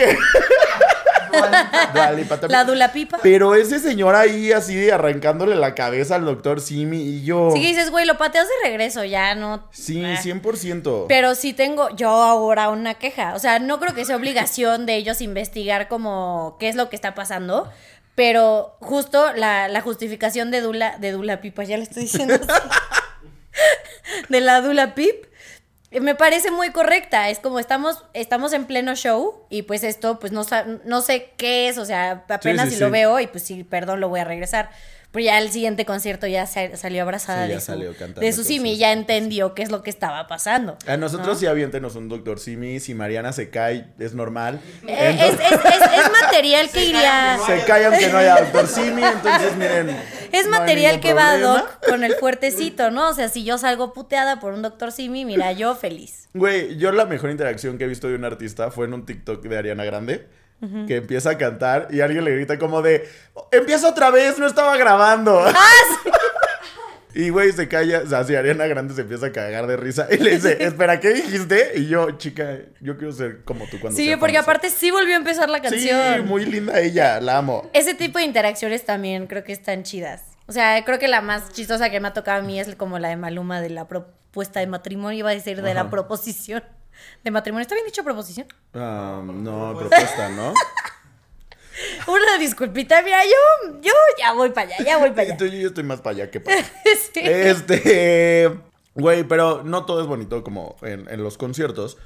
Dualipa 1.94 2.40
también. 2.40 2.52
La 2.52 2.64
Dula 2.64 2.92
Pipa. 2.92 3.18
Pero 3.22 3.54
ese 3.54 3.78
señor 3.80 4.14
ahí 4.14 4.52
así 4.52 4.88
arrancándole 4.90 5.56
la 5.56 5.74
cabeza 5.74 6.14
al 6.16 6.24
doctor 6.24 6.60
Simi 6.60 7.00
y 7.00 7.24
yo. 7.24 7.50
Sí 7.52 7.60
que 7.60 7.66
dices, 7.68 7.90
güey, 7.90 8.06
lo 8.06 8.16
pateas 8.18 8.46
de 8.46 8.68
regreso, 8.68 9.04
ya 9.04 9.34
no. 9.34 9.66
Sí, 9.72 10.02
Ah. 10.04 10.16
100%. 10.22 11.06
Pero 11.08 11.34
sí 11.34 11.52
tengo 11.52 11.88
yo 11.96 12.08
ahora 12.10 12.68
una 12.68 12.94
queja. 12.94 13.34
O 13.34 13.38
sea, 13.38 13.58
no 13.58 13.80
creo 13.80 13.94
que 13.94 14.04
sea 14.04 14.16
obligación 14.16 14.86
de 14.86 14.96
ellos 14.96 15.20
investigar 15.20 15.88
como 15.88 16.56
qué 16.60 16.68
es 16.68 16.76
lo 16.76 16.88
que 16.88 16.96
está 16.96 17.14
pasando. 17.14 17.70
Pero 18.14 18.76
justo 18.80 19.32
la, 19.32 19.68
la 19.68 19.80
justificación 19.80 20.50
de 20.50 20.60
Dula, 20.60 20.98
de 20.98 21.12
Dula 21.12 21.40
Pipa, 21.40 21.64
ya 21.64 21.76
le 21.76 21.82
estoy 21.82 22.04
diciendo 22.04 22.34
así. 22.34 22.46
de 24.28 24.40
la 24.40 24.60
Dula 24.60 24.94
Pip, 24.94 25.24
me 26.00 26.14
parece 26.14 26.50
muy 26.50 26.70
correcta. 26.70 27.28
Es 27.28 27.38
como 27.40 27.58
estamos, 27.58 28.04
estamos 28.12 28.52
en 28.52 28.66
pleno 28.66 28.94
show 28.94 29.46
y 29.50 29.62
pues 29.62 29.84
esto, 29.84 30.18
pues 30.18 30.32
no, 30.32 30.44
no 30.84 31.00
sé 31.00 31.32
qué 31.36 31.68
es, 31.68 31.78
o 31.78 31.84
sea, 31.84 32.24
apenas 32.28 32.68
sí, 32.68 32.76
si 32.76 32.80
lo 32.80 32.90
veo 32.90 33.20
y 33.20 33.26
pues 33.26 33.44
sí, 33.44 33.64
perdón, 33.64 34.00
lo 34.00 34.08
voy 34.08 34.20
a 34.20 34.24
regresar. 34.24 34.70
Pero 35.14 35.24
ya 35.26 35.38
el 35.38 35.48
siguiente 35.50 35.86
concierto 35.86 36.26
ya 36.26 36.44
sa- 36.46 36.76
salió 36.76 37.00
abrazada 37.02 37.44
Sí, 37.44 37.48
ya 37.50 37.54
de 37.54 37.60
su, 37.60 37.66
salió 37.66 37.92
de 38.20 38.32
su 38.32 38.42
simi, 38.44 38.70
sus- 38.72 38.78
ya 38.80 38.92
entendió 38.92 39.54
qué 39.54 39.62
es 39.62 39.70
lo 39.70 39.82
que 39.84 39.88
estaba 39.88 40.26
pasando. 40.26 40.76
A 40.88 40.96
nosotros 40.96 41.28
¿no? 41.28 41.34
sí 41.36 41.46
aviéntenos 41.46 41.94
un 41.94 42.08
doctor 42.08 42.40
Simi. 42.40 42.80
Si 42.80 42.94
Mariana 42.94 43.32
se 43.32 43.48
cae, 43.48 43.86
es 44.00 44.12
normal. 44.12 44.60
Eh, 44.88 45.16
es, 45.20 45.20
Entonces- 45.30 45.46
es- 45.52 45.52
es- 45.92 46.04
es 46.04 46.10
material 46.20 46.66
que 46.66 46.80
Se 46.80 46.86
iría. 46.86 47.38
cae, 47.46 47.60
se 47.60 47.64
cae 47.66 47.86
aunque 47.86 48.08
no 48.08 48.18
haya 48.18 48.40
doctor 48.40 48.66
Simi. 48.66 49.02
Entonces, 49.04 49.56
miren. 49.56 49.96
Es 50.32 50.46
no 50.46 50.50
material 50.50 50.98
que 50.98 51.14
va 51.14 51.30
problema. 51.38 51.52
Doc 51.60 51.86
con 51.88 52.02
el 52.02 52.14
fuertecito, 52.16 52.90
¿no? 52.90 53.08
O 53.10 53.14
sea, 53.14 53.28
si 53.28 53.44
yo 53.44 53.56
salgo 53.56 53.92
puteada 53.92 54.40
por 54.40 54.52
un 54.52 54.62
doctor 54.62 54.90
Simi, 54.90 55.24
mira, 55.24 55.52
yo 55.52 55.76
feliz. 55.76 56.28
Güey, 56.34 56.76
yo 56.76 56.90
la 56.90 57.04
mejor 57.06 57.30
interacción 57.30 57.78
que 57.78 57.84
he 57.84 57.86
visto 57.86 58.08
de 58.08 58.16
un 58.16 58.24
artista 58.24 58.72
fue 58.72 58.86
en 58.86 58.94
un 58.94 59.06
TikTok 59.06 59.44
de 59.44 59.56
Ariana 59.56 59.84
Grande. 59.84 60.26
Que 60.86 60.96
empieza 60.96 61.30
a 61.30 61.38
cantar 61.38 61.88
y 61.90 62.00
alguien 62.00 62.24
le 62.24 62.34
grita 62.34 62.58
como 62.58 62.82
de 62.82 63.08
Empieza 63.52 63.88
otra 63.88 64.10
vez, 64.10 64.38
no 64.38 64.46
estaba 64.46 64.76
grabando. 64.76 65.44
Ah, 65.54 66.10
Y 67.16 67.28
güey 67.30 67.52
se 67.52 67.68
calla, 67.68 68.00
o 68.04 68.08
sea, 68.08 68.24
si 68.24 68.34
Ariana 68.34 68.66
Grande 68.66 68.92
se 68.92 69.02
empieza 69.02 69.26
a 69.26 69.32
cagar 69.32 69.68
de 69.68 69.76
risa 69.76 70.08
y 70.10 70.16
le 70.16 70.32
dice, 70.32 70.56
espera, 70.64 70.98
¿qué 70.98 71.12
dijiste? 71.12 71.72
Y 71.76 71.86
yo, 71.86 72.10
chica, 72.18 72.58
yo 72.80 72.96
quiero 72.96 73.12
ser 73.12 73.44
como 73.44 73.66
tú 73.68 73.78
cuando 73.78 73.96
Sí, 73.96 74.06
sea 74.06 74.18
porque 74.18 74.34
famosa". 74.34 74.50
aparte 74.50 74.70
sí 74.70 74.90
volvió 74.90 75.14
a 75.14 75.18
empezar 75.18 75.48
la 75.48 75.62
canción. 75.62 76.14
Sí, 76.16 76.22
muy 76.22 76.44
linda 76.44 76.80
ella, 76.80 77.20
la 77.20 77.38
amo. 77.38 77.70
Ese 77.72 77.94
tipo 77.94 78.18
de 78.18 78.24
interacciones 78.24 78.84
también 78.84 79.28
creo 79.28 79.44
que 79.44 79.52
están 79.52 79.84
chidas. 79.84 80.22
O 80.46 80.52
sea, 80.52 80.84
creo 80.84 80.98
que 80.98 81.06
la 81.06 81.20
más 81.20 81.52
chistosa 81.52 81.88
que 81.88 82.00
me 82.00 82.08
ha 82.08 82.12
tocado 82.14 82.40
a 82.40 82.42
mí 82.42 82.58
es 82.58 82.74
como 82.74 82.98
la 82.98 83.10
de 83.10 83.16
Maluma 83.16 83.60
de 83.60 83.70
la 83.70 83.86
propuesta 83.86 84.58
de 84.58 84.66
matrimonio, 84.66 85.16
iba 85.20 85.30
a 85.30 85.34
decir 85.34 85.62
de 85.62 85.72
la 85.72 85.88
proposición 85.90 86.64
de 87.22 87.30
matrimonio. 87.30 87.62
¿Está 87.62 87.74
bien 87.74 87.86
dicho 87.86 88.02
proposición? 88.05 88.46
Ah, 88.74 89.22
no, 89.24 89.76
propuesta, 89.78 90.28
¿no? 90.30 90.52
Una 92.07 92.38
disculpita, 92.38 93.02
mira, 93.02 93.24
yo, 93.24 93.80
yo 93.80 93.92
ya 94.18 94.32
voy 94.32 94.50
para 94.50 94.68
allá, 94.76 94.84
ya 94.84 94.98
voy 94.98 95.11
para 95.11 95.22
allá. 95.22 95.32
Entonces 95.32 95.61
yo 95.61 95.68
estoy 95.68 95.84
más 95.84 96.00
para 96.00 96.16
allá 96.16 96.30
que 96.30 96.40
para 96.40 96.59
allá. 96.59 96.72
Sí. 97.12 97.20
Este, 97.22 98.50
güey, 98.94 99.24
pero 99.24 99.62
no 99.64 99.84
todo 99.84 100.00
es 100.00 100.07
bonito 100.07 100.42
como 100.44 100.76
en, 100.82 101.09
en 101.09 101.22
los 101.22 101.36
conciertos. 101.36 101.96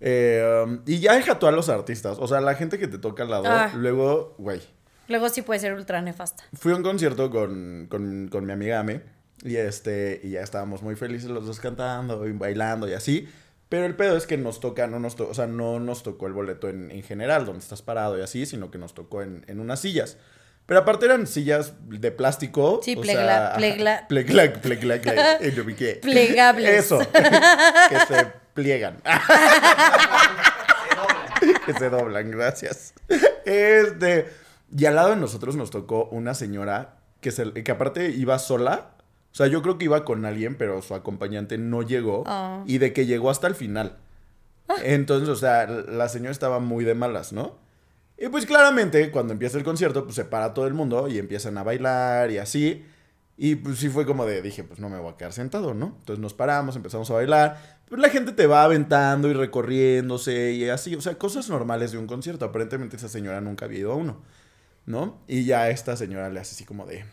Eh, 0.00 0.64
um, 0.64 0.80
y 0.86 1.00
ya 1.00 1.14
deja 1.14 1.38
tú 1.38 1.46
a 1.46 1.52
los 1.52 1.68
artistas, 1.68 2.18
o 2.20 2.26
sea, 2.28 2.40
la 2.40 2.54
gente 2.54 2.78
que 2.78 2.88
te 2.88 2.98
toca 2.98 3.24
al 3.24 3.30
lado, 3.30 3.44
Ah. 3.46 3.70
luego, 3.74 4.34
güey. 4.38 4.60
Luego 5.08 5.28
sí 5.28 5.42
puede 5.42 5.60
ser 5.60 5.74
ultra 5.74 6.00
nefasta. 6.02 6.44
Fui 6.54 6.72
a 6.72 6.76
un 6.76 6.82
concierto 6.82 7.30
con, 7.30 7.86
con, 7.90 8.28
con 8.28 8.46
mi 8.46 8.52
amiga 8.52 8.78
Ame 8.80 9.02
y 9.42 9.56
este, 9.56 10.20
y 10.22 10.30
ya 10.30 10.40
estábamos 10.42 10.82
muy 10.82 10.94
felices 10.94 11.28
los 11.30 11.46
dos 11.46 11.58
cantando 11.58 12.26
y 12.28 12.32
bailando 12.32 12.88
y 12.88 12.92
así. 12.94 13.28
Pero 13.70 13.86
el 13.86 13.96
pedo 13.96 14.16
es 14.18 14.26
que 14.26 14.36
nos 14.36 14.60
toca, 14.60 14.86
no 14.86 14.98
nos 14.98 15.16
to- 15.16 15.28
o 15.30 15.34
sea, 15.34 15.46
no 15.46 15.80
nos 15.80 16.02
tocó 16.02 16.26
el 16.26 16.34
boleto 16.34 16.68
en, 16.68 16.90
en 16.90 17.02
general, 17.02 17.46
donde 17.46 17.60
estás 17.60 17.80
parado 17.80 18.18
y 18.18 18.22
así, 18.22 18.44
sino 18.44 18.70
que 18.70 18.76
nos 18.78 18.92
tocó 18.94 19.22
en, 19.22 19.44
en 19.48 19.60
unas 19.60 19.80
sillas. 19.80 20.18
Pero 20.66 20.80
aparte 20.80 21.06
eran 21.06 21.26
sillas 21.26 21.72
de 21.88 22.12
plástico. 22.12 22.80
Sí, 22.82 22.94
plegla- 22.96 23.54
plegla- 23.56 24.06
plegla- 24.08 24.52
plegla- 24.60 25.00
plegla- 25.00 25.38
Plegables. 26.00 26.84
Eso. 26.84 26.98
que 27.88 27.98
se 28.06 28.26
pliegan. 28.54 29.00
que 31.66 31.72
se 31.74 31.90
doblan, 31.90 32.30
gracias. 32.30 32.94
Este. 33.44 34.28
Y 34.76 34.86
al 34.86 34.94
lado 34.94 35.10
de 35.10 35.16
nosotros 35.16 35.56
nos 35.56 35.70
tocó 35.70 36.04
una 36.12 36.34
señora 36.34 36.96
que, 37.20 37.30
se, 37.30 37.52
que 37.52 37.70
aparte 37.72 38.10
iba 38.10 38.38
sola. 38.38 38.90
O 39.32 39.34
sea, 39.34 39.46
yo 39.46 39.62
creo 39.62 39.78
que 39.78 39.84
iba 39.84 40.04
con 40.04 40.24
alguien, 40.24 40.56
pero 40.56 40.82
su 40.82 40.94
acompañante 40.94 41.56
no 41.58 41.82
llegó. 41.82 42.24
Oh. 42.26 42.64
Y 42.66 42.78
de 42.78 42.92
que 42.92 43.06
llegó 43.06 43.30
hasta 43.30 43.46
el 43.46 43.54
final. 43.54 43.98
Entonces, 44.82 45.28
o 45.28 45.36
sea, 45.36 45.66
la 45.66 46.08
señora 46.08 46.30
estaba 46.30 46.60
muy 46.60 46.84
de 46.84 46.94
malas, 46.94 47.32
¿no? 47.32 47.58
Y 48.18 48.28
pues 48.28 48.44
claramente, 48.44 49.10
cuando 49.10 49.32
empieza 49.32 49.56
el 49.56 49.64
concierto, 49.64 50.04
pues 50.04 50.14
se 50.14 50.24
para 50.24 50.52
todo 50.52 50.66
el 50.66 50.74
mundo 50.74 51.08
y 51.08 51.18
empiezan 51.18 51.56
a 51.58 51.62
bailar 51.62 52.30
y 52.30 52.38
así. 52.38 52.84
Y 53.36 53.54
pues 53.54 53.78
sí 53.78 53.88
fue 53.88 54.04
como 54.04 54.26
de, 54.26 54.42
dije, 54.42 54.64
pues 54.64 54.80
no 54.80 54.90
me 54.90 54.98
voy 54.98 55.12
a 55.12 55.16
quedar 55.16 55.32
sentado, 55.32 55.72
¿no? 55.72 55.96
Entonces 56.00 56.20
nos 56.20 56.34
paramos, 56.34 56.76
empezamos 56.76 57.10
a 57.10 57.14
bailar. 57.14 57.80
Pues 57.88 58.00
la 58.00 58.10
gente 58.10 58.32
te 58.32 58.46
va 58.46 58.64
aventando 58.64 59.28
y 59.28 59.32
recorriéndose 59.32 60.52
y 60.52 60.68
así. 60.68 60.94
O 60.94 61.00
sea, 61.00 61.16
cosas 61.16 61.48
normales 61.48 61.92
de 61.92 61.98
un 61.98 62.06
concierto. 62.06 62.44
Aparentemente 62.44 62.96
esa 62.96 63.08
señora 63.08 63.40
nunca 63.40 63.64
había 63.64 63.78
ido 63.78 63.92
a 63.92 63.96
uno, 63.96 64.20
¿no? 64.84 65.22
Y 65.26 65.44
ya 65.44 65.70
esta 65.70 65.96
señora 65.96 66.28
le 66.28 66.40
hace 66.40 66.54
así 66.54 66.66
como 66.66 66.84
de, 66.84 67.06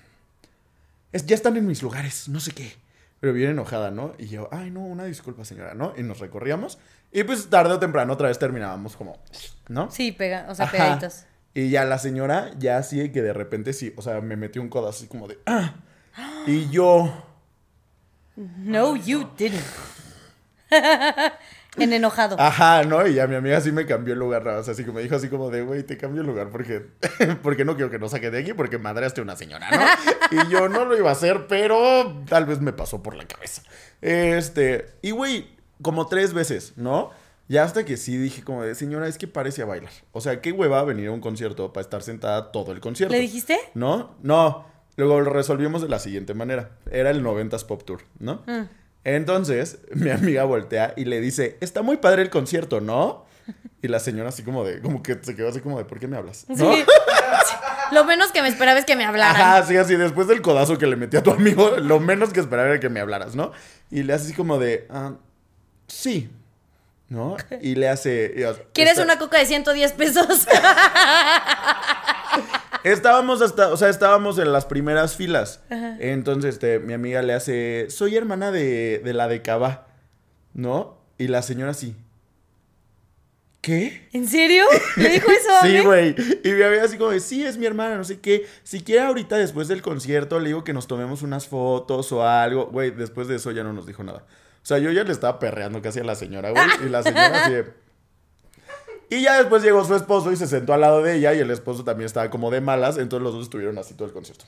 es, 1.12 1.26
ya 1.26 1.36
están 1.36 1.58
en 1.58 1.66
mis 1.68 1.82
lugares, 1.82 2.28
no 2.30 2.40
sé 2.40 2.52
qué. 2.52 2.74
pero 3.20 3.34
bien 3.34 3.50
enojada, 3.52 3.90
¿no? 3.92 4.14
Y 4.18 4.28
yo, 4.28 4.48
ay, 4.52 4.70
no, 4.72 4.82
una 4.82 5.06
disculpa, 5.06 5.44
señora, 5.46 5.74
¿no? 5.74 5.94
Y 5.98 6.04
nos 6.04 6.20
recorríamos. 6.20 6.78
Y 7.12 7.24
pues 7.24 7.50
tarde 7.50 7.74
o 7.74 7.80
temprano 7.80 8.14
otra 8.14 8.28
vez 8.28 8.38
terminábamos 8.38 8.96
como, 8.96 9.18
¿no? 9.70 9.90
Sí, 9.90 10.12
pega, 10.12 10.46
o 10.50 10.56
sea, 10.56 10.66
Ajá. 10.66 10.72
pegaditos. 10.74 11.24
Y 11.54 11.70
ya 11.70 11.86
la 11.86 11.98
señora, 11.98 12.52
ya 12.60 12.78
así 12.78 13.12
que 13.12 13.22
de 13.24 13.34
repente 13.34 13.74
sí, 13.74 13.94
o 13.98 14.02
sea, 14.02 14.22
me 14.22 14.36
metió 14.36 14.62
un 14.62 14.70
codazo 14.70 15.00
así 15.00 15.08
como 15.08 15.28
de, 15.28 15.40
¡ah! 15.48 15.74
Y 16.46 16.70
yo, 16.70 17.24
No, 18.36 18.96
you 18.96 19.30
didn't. 19.38 19.64
en 21.78 21.94
enojado. 21.94 22.36
ajá, 22.40 22.84
¿no? 22.84 23.06
Y 23.08 23.16
ya 23.16 23.28
mi 23.28 23.36
amiga 23.36 23.62
sí 23.62 23.72
me 23.72 23.86
cambió 23.86 24.14
el 24.14 24.20
lugar, 24.20 24.48
o 24.48 24.64
sea, 24.64 24.74
así 24.74 24.84
que 24.84 24.92
me 24.92 25.02
dijo 25.02 25.16
así 25.16 25.30
como 25.30 25.50
de, 25.50 25.62
güey, 25.62 25.84
te 25.84 25.98
cambio 25.98 26.22
el 26.22 26.28
lugar 26.28 26.50
porque, 26.50 26.86
porque 27.44 27.66
no 27.66 27.76
quiero 27.76 27.92
que 27.92 28.00
nos 28.00 28.12
saque 28.12 28.32
de 28.32 28.40
aquí 28.40 28.54
porque 28.54 28.78
madreaste 28.78 29.22
a 29.22 29.24
una 29.24 29.36
señora, 29.36 29.70
¿no? 29.72 29.78
Y 30.32 30.50
yo 30.50 30.68
no 30.68 30.86
lo 30.86 30.98
iba 30.98 31.10
a 31.10 31.14
hacer, 31.14 31.48
pero 31.48 32.22
tal 32.28 32.46
vez 32.46 32.60
me 32.60 32.74
pasó 32.74 33.02
por 33.02 33.16
la 33.16 33.26
cabeza. 33.26 33.64
Este, 34.02 34.94
y 35.02 35.12
güey, 35.12 35.48
como 35.82 36.08
tres 36.08 36.34
veces, 36.34 36.74
¿no? 36.76 37.12
Ya 37.50 37.64
hasta 37.64 37.86
que 37.86 37.96
sí 37.96 38.18
dije 38.18 38.44
como 38.44 38.64
de, 38.64 38.76
señora, 38.76 39.08
es 39.08 39.18
que 39.18 39.28
parece 39.28 39.62
a 39.62 39.66
bailar. 39.66 39.92
O 40.12 40.20
sea, 40.20 40.42
qué 40.42 40.52
hueva 40.52 40.84
venir 40.84 41.08
a 41.08 41.12
un 41.12 41.22
concierto 41.22 41.72
para 41.72 41.82
estar 41.82 42.04
sentada 42.04 42.52
todo 42.52 42.74
el 42.74 42.82
concierto. 42.82 43.14
¿Le 43.14 43.22
dijiste? 43.22 43.58
¿No? 43.74 44.16
No. 44.22 44.66
Luego 44.98 45.22
lo 45.22 45.30
resolvimos 45.30 45.82
de 45.82 45.88
la 45.88 46.00
siguiente 46.00 46.34
manera. 46.34 46.72
Era 46.92 47.10
el 47.10 47.24
90s 47.24 47.66
Pop 47.66 47.84
Tour, 47.86 48.02
¿no? 48.20 48.44
Mm. 48.48 48.68
Entonces, 49.08 49.78
mi 49.94 50.10
amiga 50.10 50.44
voltea 50.44 50.94
y 50.98 51.06
le 51.06 51.22
dice, 51.22 51.58
está 51.62 51.82
muy 51.82 51.96
padre 51.96 52.24
el 52.24 52.30
concierto, 52.30 52.82
¿no? 52.82 53.26
Y 53.82 53.88
la 53.88 54.00
señora 54.02 54.28
así 54.30 54.44
como 54.44 54.66
de, 54.66 54.82
como 54.82 55.02
que 55.02 55.18
se 55.22 55.34
quedó 55.34 55.48
así 55.48 55.62
como 55.62 55.78
de, 55.78 55.86
¿por 55.86 55.98
qué 55.98 56.10
me 56.10 56.18
hablas? 56.18 56.44
¿No? 56.50 56.74
Sí. 56.74 56.84
Lo 57.94 58.04
menos 58.04 58.34
que 58.34 58.42
me 58.42 58.50
esperaba 58.50 58.78
es 58.78 58.84
que 58.84 58.98
me 58.98 59.06
hablaran. 59.06 59.40
Ajá, 59.42 59.64
sí, 59.66 59.78
así, 59.78 59.96
después 59.96 60.28
del 60.28 60.42
codazo 60.42 60.78
que 60.78 60.88
le 60.88 60.98
metí 60.98 61.16
a 61.16 61.24
tu 61.24 61.32
amigo, 61.32 61.78
lo 61.78 62.02
menos 62.02 62.34
que 62.34 62.42
esperaba 62.42 62.68
era 62.68 62.82
que 62.82 62.90
me 62.90 63.00
hablaras, 63.00 63.34
¿no? 63.34 63.54
Y 63.90 64.04
le 64.04 64.12
hace 64.12 64.26
así 64.26 64.34
como 64.34 64.60
de, 64.60 64.86
ah, 64.90 65.14
sí, 65.88 66.30
¿no? 67.08 67.38
Y 67.62 67.76
le 67.76 67.88
hace... 67.88 68.34
y, 68.36 68.42
¿Quieres 68.74 68.94
está- 68.96 69.04
una 69.06 69.18
coca 69.18 69.38
de 69.38 69.46
110 69.46 69.94
pesos? 69.94 70.46
Estábamos 72.84 73.42
hasta, 73.42 73.70
o 73.70 73.78
sea, 73.78 73.90
estábamos 73.90 74.38
en 74.40 74.52
las 74.52 74.66
primeras 74.66 75.16
filas. 75.16 75.62
Entonces, 76.00 76.56
este, 76.56 76.80
mi 76.80 76.94
amiga 76.94 77.22
le 77.22 77.34
hace, 77.34 77.88
soy 77.90 78.16
hermana 78.16 78.52
de, 78.52 79.02
de 79.04 79.14
la 79.14 79.28
de 79.28 79.42
Cava, 79.42 79.88
¿no? 80.54 80.98
Y 81.18 81.28
la 81.28 81.42
señora 81.42 81.74
sí. 81.74 81.96
¿Qué? 83.62 84.08
¿En 84.14 84.28
serio? 84.28 84.64
¿Le 84.96 85.10
dijo 85.14 85.30
eso 85.30 85.50
Sí, 85.62 85.80
güey. 85.82 86.16
Y 86.44 86.52
mi 86.52 86.62
amiga 86.62 86.84
así 86.84 86.98
como 86.98 87.12
de, 87.12 87.20
sí, 87.20 87.44
es 87.44 87.58
mi 87.58 87.66
hermana, 87.66 87.98
no 87.98 88.04
sé 88.04 88.20
qué. 88.20 88.48
Si 88.64 88.82
quiere 88.82 89.02
ahorita 89.02 89.36
después 89.38 89.68
del 89.68 89.82
concierto, 89.82 90.40
le 90.40 90.48
digo 90.48 90.64
que 90.64 90.74
nos 90.74 90.88
tomemos 90.88 91.22
unas 91.22 91.48
fotos 91.48 92.12
o 92.12 92.26
algo. 92.26 92.68
Güey, 92.68 92.92
después 92.92 93.28
de 93.28 93.36
eso 93.36 93.52
ya 93.52 93.64
no 93.64 93.74
nos 93.74 93.86
dijo 93.86 94.04
nada. 94.04 94.20
O 94.20 94.66
sea, 94.66 94.78
yo 94.78 94.92
ya 94.92 95.04
le 95.04 95.12
estaba 95.12 95.40
perreando 95.40 95.82
casi 95.82 96.00
a 96.00 96.04
la 96.04 96.16
señora, 96.16 96.52
güey. 96.52 96.64
Y 96.86 96.90
la 96.90 97.04
señora 97.04 97.44
así 97.44 97.54
de... 97.54 97.87
Y 99.10 99.22
ya 99.22 99.38
después 99.38 99.64
llegó 99.64 99.86
su 99.86 99.96
esposo 99.96 100.32
y 100.32 100.36
se 100.36 100.48
sentó 100.48 100.74
al 100.74 100.82
lado 100.82 101.02
de 101.02 101.16
ella 101.16 101.34
y 101.34 101.40
el 101.40 101.50
esposo 101.50 101.84
también 101.84 102.08
estaba 102.08 102.30
como 102.30 102.52
de 102.52 102.60
malas, 102.60 102.98
entonces 102.98 103.24
los 103.24 103.34
dos 103.34 103.44
estuvieron 103.44 103.78
así 103.78 103.94
todo 103.94 104.08
el 104.08 104.14
concierto. 104.14 104.46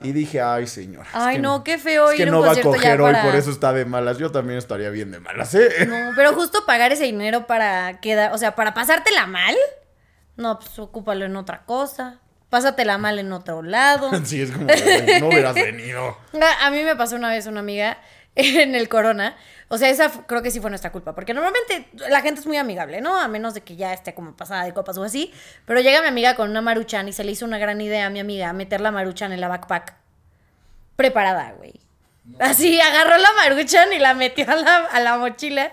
Y 0.00 0.12
dije, 0.12 0.40
ay, 0.40 0.66
señora. 0.66 1.06
es 1.08 1.14
Ay, 1.14 1.36
que 1.36 1.42
no, 1.42 1.62
qué 1.62 1.78
feo 1.78 2.10
Es 2.10 2.16
que 2.16 2.22
ir 2.22 2.28
a 2.28 2.30
no 2.30 2.40
un 2.40 2.46
va 2.48 2.52
a 2.52 2.60
coger 2.60 3.00
hoy, 3.00 3.12
para... 3.12 3.24
por 3.24 3.34
eso 3.34 3.50
está 3.50 3.72
de 3.72 3.84
malas. 3.84 4.18
Yo 4.18 4.30
también 4.30 4.58
estaría 4.58 4.88
bien 4.90 5.10
de 5.10 5.20
malas, 5.20 5.54
¿eh? 5.54 5.68
No, 5.86 6.12
pero 6.16 6.32
justo 6.32 6.64
pagar 6.64 6.92
ese 6.92 7.04
dinero 7.04 7.46
para 7.46 8.00
quedar, 8.00 8.32
o 8.32 8.38
sea, 8.38 8.54
para 8.54 8.72
pasártela 8.72 9.26
mal, 9.26 9.54
no, 10.36 10.58
pues 10.58 10.78
ocúpalo 10.78 11.24
en 11.24 11.36
otra 11.36 11.64
cosa. 11.64 12.20
Pásatela 12.48 12.96
mal 12.96 13.18
en 13.18 13.32
otro 13.32 13.62
lado. 13.62 14.10
Sí, 14.24 14.40
es 14.40 14.52
como, 14.52 14.66
güey, 14.66 15.20
no 15.20 15.28
hubieras 15.28 15.54
venido. 15.54 16.16
A 16.62 16.66
a 16.66 16.70
mí 16.70 16.82
me 16.84 16.96
pasó 16.96 17.16
una 17.16 17.28
vez 17.28 17.46
una 17.46 17.60
amiga 17.60 17.98
en 18.34 18.74
el 18.74 18.88
Corona. 18.88 19.36
O 19.68 19.78
sea, 19.78 19.88
esa 19.90 20.10
creo 20.26 20.42
que 20.42 20.50
sí 20.50 20.60
fue 20.60 20.70
nuestra 20.70 20.92
culpa. 20.92 21.14
Porque 21.14 21.34
normalmente 21.34 21.88
la 22.08 22.20
gente 22.20 22.40
es 22.40 22.46
muy 22.46 22.56
amigable, 22.56 23.00
¿no? 23.00 23.18
A 23.18 23.28
menos 23.28 23.54
de 23.54 23.62
que 23.62 23.76
ya 23.76 23.92
esté 23.92 24.14
como 24.14 24.36
pasada 24.36 24.64
de 24.64 24.72
copas 24.72 24.96
o 24.98 25.02
así. 25.02 25.32
Pero 25.64 25.80
llega 25.80 26.00
mi 26.02 26.08
amiga 26.08 26.36
con 26.36 26.50
una 26.50 26.60
maruchan 26.60 27.08
y 27.08 27.12
se 27.12 27.24
le 27.24 27.32
hizo 27.32 27.44
una 27.44 27.58
gran 27.58 27.80
idea 27.80 28.06
a 28.06 28.10
mi 28.10 28.20
amiga 28.20 28.52
meter 28.52 28.80
la 28.80 28.92
maruchan 28.92 29.32
en 29.32 29.40
la 29.40 29.48
backpack. 29.48 29.94
Preparada, 30.94 31.52
güey. 31.56 31.74
Así, 32.38 32.80
agarró 32.80 33.18
la 33.18 33.32
maruchan 33.32 33.92
y 33.92 33.98
la 33.98 34.14
metió 34.14 34.50
a 34.50 34.56
la, 34.56 34.76
a 34.76 35.00
la 35.00 35.16
mochila. 35.18 35.72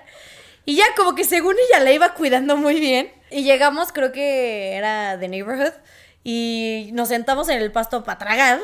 Y 0.65 0.75
ya 0.75 0.85
como 0.95 1.13
que 1.13 1.23
según 1.23 1.55
ella 1.69 1.83
la 1.83 1.91
iba 1.91 2.13
cuidando 2.13 2.57
muy 2.57 2.79
bien. 2.79 3.11
Y 3.29 3.43
llegamos, 3.43 3.91
creo 3.91 4.11
que 4.11 4.75
era 4.75 5.17
de 5.17 5.27
Neighborhood. 5.27 5.73
Y 6.23 6.89
nos 6.93 7.09
sentamos 7.09 7.49
en 7.49 7.61
el 7.61 7.71
pasto 7.71 8.03
para 8.03 8.17
tragar. 8.17 8.59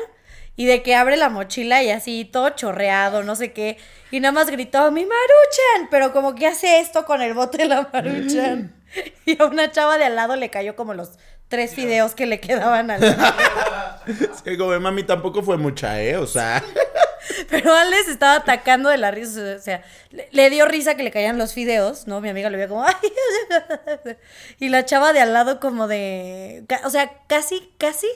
Y 0.56 0.66
de 0.66 0.82
que 0.82 0.94
abre 0.94 1.16
la 1.16 1.28
mochila 1.30 1.82
y 1.82 1.90
así 1.90 2.24
todo 2.24 2.50
chorreado, 2.50 3.22
no 3.22 3.34
sé 3.36 3.52
qué. 3.52 3.78
Y 4.10 4.20
nada 4.20 4.32
más 4.32 4.50
gritó, 4.50 4.90
mi 4.90 5.04
maruchan. 5.06 5.88
Pero 5.90 6.12
como 6.12 6.34
que 6.34 6.46
hace 6.46 6.80
esto 6.80 7.04
con 7.06 7.22
el 7.22 7.34
bote 7.34 7.58
de 7.58 7.66
la 7.66 7.88
maruchan. 7.92 8.74
Y 9.24 9.40
a 9.40 9.44
una 9.44 9.70
chava 9.70 9.98
de 9.98 10.04
al 10.04 10.16
lado 10.16 10.34
le 10.34 10.50
cayó 10.50 10.74
como 10.74 10.94
los 10.94 11.10
tres 11.46 11.76
fideos 11.76 12.16
que 12.16 12.26
le 12.26 12.40
quedaban 12.40 12.90
al 12.90 13.00
Sí, 14.44 14.56
como 14.58 14.72
de 14.72 14.80
mami 14.80 15.04
tampoco 15.04 15.44
fue 15.44 15.56
mucha, 15.58 16.02
¿eh? 16.02 16.16
O 16.16 16.26
sea, 16.26 16.60
Pero 17.50 17.72
Alex 17.72 18.08
estaba 18.08 18.34
atacando 18.36 18.88
de 18.88 18.98
la 18.98 19.12
risa. 19.12 19.54
O 19.56 19.60
sea, 19.60 19.84
le, 20.10 20.28
le 20.32 20.50
dio 20.50 20.64
risa 20.66 20.96
que 20.96 21.04
le 21.04 21.12
caían 21.12 21.38
los 21.38 21.52
fideos, 21.54 22.06
¿no? 22.08 22.20
Mi 22.20 22.28
amiga 22.30 22.50
le 22.50 22.56
veía 22.56 22.68
como. 22.68 22.84
"Ay". 22.84 22.94
Y 24.58 24.68
la 24.70 24.84
chava 24.84 25.12
de 25.12 25.20
al 25.20 25.32
lado, 25.32 25.60
como 25.60 25.86
de. 25.86 26.64
O 26.84 26.90
sea, 26.90 27.12
casi, 27.28 27.72
casi, 27.78 28.08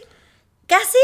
casi. 0.67 0.99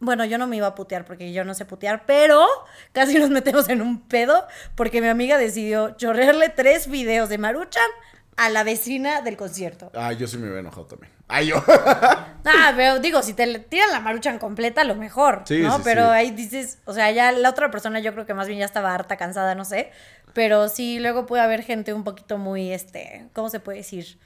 Bueno, 0.00 0.24
yo 0.24 0.38
no 0.38 0.46
me 0.46 0.56
iba 0.56 0.66
a 0.66 0.74
putear 0.74 1.04
porque 1.04 1.32
yo 1.32 1.44
no 1.44 1.54
sé 1.54 1.64
putear, 1.64 2.04
pero 2.06 2.46
casi 2.92 3.18
nos 3.18 3.30
metemos 3.30 3.68
en 3.68 3.80
un 3.80 4.00
pedo 4.00 4.46
porque 4.74 5.00
mi 5.00 5.08
amiga 5.08 5.38
decidió 5.38 5.90
chorrearle 5.96 6.48
tres 6.50 6.88
videos 6.88 7.28
de 7.28 7.38
Maruchan 7.38 7.88
a 8.36 8.50
la 8.50 8.64
vecina 8.64 9.20
del 9.22 9.36
concierto. 9.36 9.92
ay, 9.94 10.16
yo 10.16 10.26
sí 10.26 10.36
me 10.36 10.44
hubiera 10.44 10.60
enojado 10.60 10.86
también. 10.86 11.12
Ay, 11.28 11.46
yo. 11.48 11.62
Ah, 12.46 12.74
pero 12.76 12.98
digo, 12.98 13.22
si 13.22 13.32
te 13.32 13.58
tiran 13.58 13.90
la 13.90 14.00
maruchan 14.00 14.38
completa, 14.38 14.84
lo 14.84 14.94
mejor, 14.96 15.44
Sí, 15.46 15.60
¿no? 15.62 15.76
sí, 15.78 15.80
pero 15.82 16.02
sí. 16.02 16.08
ahí 16.10 16.30
dices, 16.30 16.78
o 16.84 16.92
sea, 16.92 17.10
ya 17.10 17.32
la 17.32 17.48
otra 17.48 17.70
persona 17.70 18.00
yo 18.00 18.12
creo 18.12 18.26
que 18.26 18.34
más 18.34 18.46
bien 18.48 18.58
ya 18.58 18.66
estaba 18.66 18.92
harta, 18.94 19.16
cansada, 19.16 19.54
no 19.54 19.64
sé. 19.64 19.90
Pero 20.34 20.68
sí, 20.68 20.98
luego 21.00 21.24
puede 21.24 21.42
haber 21.42 21.62
gente 21.62 21.94
un 21.94 22.04
poquito 22.04 22.36
muy, 22.36 22.70
este, 22.70 23.28
¿cómo 23.32 23.48
se 23.48 23.60
puede 23.60 23.78
decir? 23.78 24.18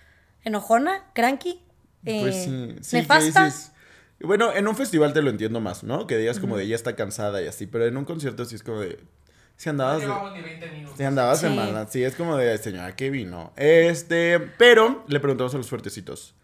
¿Enojona? 0.43 1.05
¿Cranky? 1.15 1.63
Eh, 2.07 2.21
Pues 2.21 2.35
sí, 2.85 2.91
que 2.91 2.97
¿Nefasta? 3.03 3.45
dices- 3.45 3.73
Bueno, 4.21 4.53
en 4.53 4.67
un 4.67 4.75
festival 4.77 5.13
te 5.13 5.23
lo 5.23 5.31
entiendo 5.31 5.61
más, 5.61 5.85
¿no? 5.85 6.07
Que 6.07 6.17
digas 6.17 6.41
como 6.41 6.57
de 6.57 6.65
ella 6.65 6.75
está 6.77 6.97
cansada 6.97 7.41
y 7.43 7.47
así, 7.47 7.67
pero 7.67 7.87
en 7.87 7.97
un 7.97 8.05
concierto 8.05 8.45
sí 8.45 8.57
es 8.57 8.63
como 8.63 8.81
de... 8.81 8.99
Si 9.57 9.67
No 9.69 9.71
andabas... 9.73 10.01
llevamos 10.03 10.33
ni 10.35 10.41
20 10.43 10.71
minutos. 10.71 10.97
Si 10.99 11.05
andabas 11.05 11.41
Sí. 11.41 11.47
en 11.47 11.57
mala, 11.57 11.87
sí, 11.89 12.03
es 12.05 12.15
como 12.15 12.37
de 12.37 12.57
señora 12.59 12.95
que 12.97 13.11
vino. 13.11 13.53
Este, 13.57 14.39
pero 14.41 15.05
le 15.09 15.21
preguntamos 15.21 15.55
a 15.55 15.59
los 15.59 15.69
fuertecitos 15.69 16.35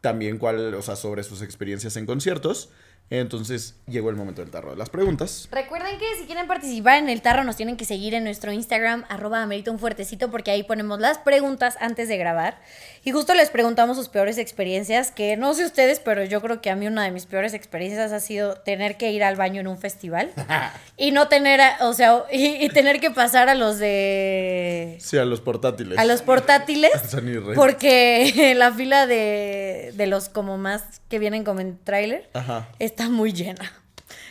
también 0.00 0.38
cuál, 0.38 0.74
o 0.74 0.82
sea, 0.82 0.94
sobre 0.96 1.22
sus 1.24 1.42
experiencias 1.42 1.96
en 1.96 2.06
conciertos. 2.06 2.70
Entonces 3.08 3.76
llegó 3.86 4.10
el 4.10 4.16
momento 4.16 4.40
del 4.42 4.50
tarro 4.50 4.70
de 4.70 4.76
las 4.76 4.90
preguntas. 4.90 5.48
Recuerden 5.52 5.96
que 5.98 6.04
si 6.18 6.26
quieren 6.26 6.48
participar 6.48 6.98
en 6.98 7.08
el 7.08 7.22
tarro 7.22 7.44
nos 7.44 7.54
tienen 7.56 7.76
que 7.76 7.84
seguir 7.84 8.14
en 8.14 8.24
nuestro 8.24 8.50
Instagram, 8.52 9.04
arroba 9.08 9.42
amerita 9.42 9.70
un 9.70 9.78
fuertecito, 9.78 10.30
porque 10.30 10.50
ahí 10.50 10.64
ponemos 10.64 10.98
las 10.98 11.18
preguntas 11.18 11.76
antes 11.80 12.08
de 12.08 12.16
grabar. 12.16 12.58
Y 13.04 13.12
justo 13.12 13.34
les 13.34 13.50
preguntamos 13.50 13.96
sus 13.96 14.08
peores 14.08 14.38
experiencias, 14.38 15.12
que 15.12 15.36
no 15.36 15.54
sé 15.54 15.64
ustedes, 15.64 16.00
pero 16.00 16.24
yo 16.24 16.40
creo 16.40 16.60
que 16.60 16.70
a 16.70 16.74
mí 16.76 16.88
una 16.88 17.04
de 17.04 17.12
mis 17.12 17.26
peores 17.26 17.54
experiencias 17.54 18.10
ha 18.10 18.18
sido 18.18 18.56
tener 18.62 18.96
que 18.96 19.12
ir 19.12 19.22
al 19.22 19.36
baño 19.36 19.60
en 19.60 19.68
un 19.68 19.78
festival 19.78 20.32
y 20.96 21.12
no 21.12 21.28
tener, 21.28 21.60
a- 21.60 21.78
o 21.82 21.92
sea, 21.94 22.24
y, 22.32 22.64
y 22.64 22.68
tener 22.70 22.98
que 22.98 23.12
pasar 23.12 23.48
a 23.48 23.54
los 23.54 23.78
de... 23.78 24.96
Sí, 25.00 25.16
a 25.18 25.24
los 25.24 25.40
portátiles. 25.40 25.96
A 25.98 26.04
los 26.04 26.22
portátiles. 26.22 26.90
Porque 27.54 28.54
la 28.56 28.72
fila 28.72 29.06
de, 29.06 29.92
de 29.94 30.06
los 30.08 30.28
como 30.28 30.58
más 30.58 30.82
que 31.08 31.18
vienen 31.20 31.44
como 31.44 31.60
en 31.60 31.78
tráiler 31.78 32.28
Ajá. 32.34 32.68
Está 32.96 33.10
muy 33.10 33.34
llena. 33.34 33.70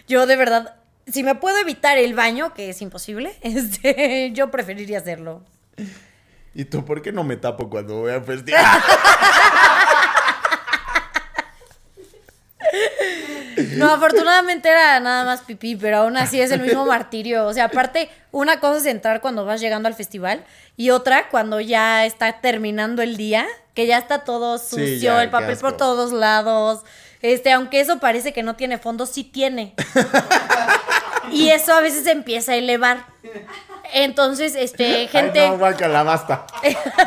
Yo 0.07 0.26
de 0.26 0.36
verdad, 0.36 0.76
si 1.05 1.22
me 1.22 1.36
puedo 1.36 1.59
evitar 1.59 1.99
el 1.99 2.16
baño, 2.16 2.55
que 2.55 2.72
es 2.72 2.82
imposible, 2.82 3.36
este, 3.41 4.32
yo 4.34 4.49
preferiría 4.49 4.97
hacerlo. 4.97 5.43
¿Y 6.55 6.66
tú 6.66 6.84
por 6.84 7.03
qué 7.03 7.11
no 7.11 7.24
me 7.24 7.38
tapo 7.38 7.70
cuando 7.70 7.99
voy 7.99 8.11
a 8.11 8.22
festival? 8.22 8.66
No, 13.78 13.93
afortunadamente 13.93 14.68
era 14.68 14.99
nada 14.99 15.24
más 15.24 15.41
pipí, 15.41 15.76
pero 15.78 15.97
aún 15.97 16.18
así 16.18 16.41
es 16.41 16.51
el 16.51 16.61
mismo 16.61 16.86
martirio. 16.86 17.45
O 17.45 17.53
sea, 17.53 17.66
aparte, 17.66 18.09
una 18.32 18.59
cosa 18.59 18.80
es 18.80 18.86
entrar 18.86 19.22
cuando 19.22 19.45
vas 19.45 19.61
llegando 19.61 19.88
al 19.88 19.93
festival 19.93 20.43
y 20.76 20.89
otra 20.89 21.30
cuando 21.30 21.61
ya 21.61 22.05
está 22.05 22.41
terminando 22.41 23.01
el 23.01 23.16
día, 23.16 23.45
que 23.74 23.88
ya 23.88 23.97
está 23.97 24.20
todo 24.20 24.57
Sí, 24.57 24.66
sucio, 24.70 24.97
ya, 24.97 25.24
el 25.24 25.30
papel 25.30 25.57
por 25.57 25.78
todos 25.78 26.11
lados. 26.11 26.84
Este, 27.26 27.51
aunque 27.51 27.80
eso 27.80 27.97
parece 27.97 28.34
que 28.34 28.43
no 28.43 28.55
tiene 28.55 28.78
fondo, 28.78 29.07
sí 29.07 29.23
tiene. 29.23 29.73
y 31.32 31.49
eso 31.49 31.73
a 31.73 31.82
veces 31.82 32.05
empieza 32.05 32.51
a 32.51 32.55
elevar. 32.55 33.07
Entonces, 33.93 34.53
este, 34.55 35.07
gente. 35.07 35.39
Ay, 35.39 35.49
no, 35.49 35.57
guácala, 35.57 36.03
basta. 36.03 36.45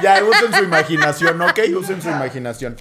Ya, 0.02 0.20
usen 0.24 0.52
su 0.52 0.64
imaginación, 0.64 1.40
¿ok? 1.40 1.60
Usen 1.78 2.02
su 2.02 2.08
imaginación. 2.08 2.76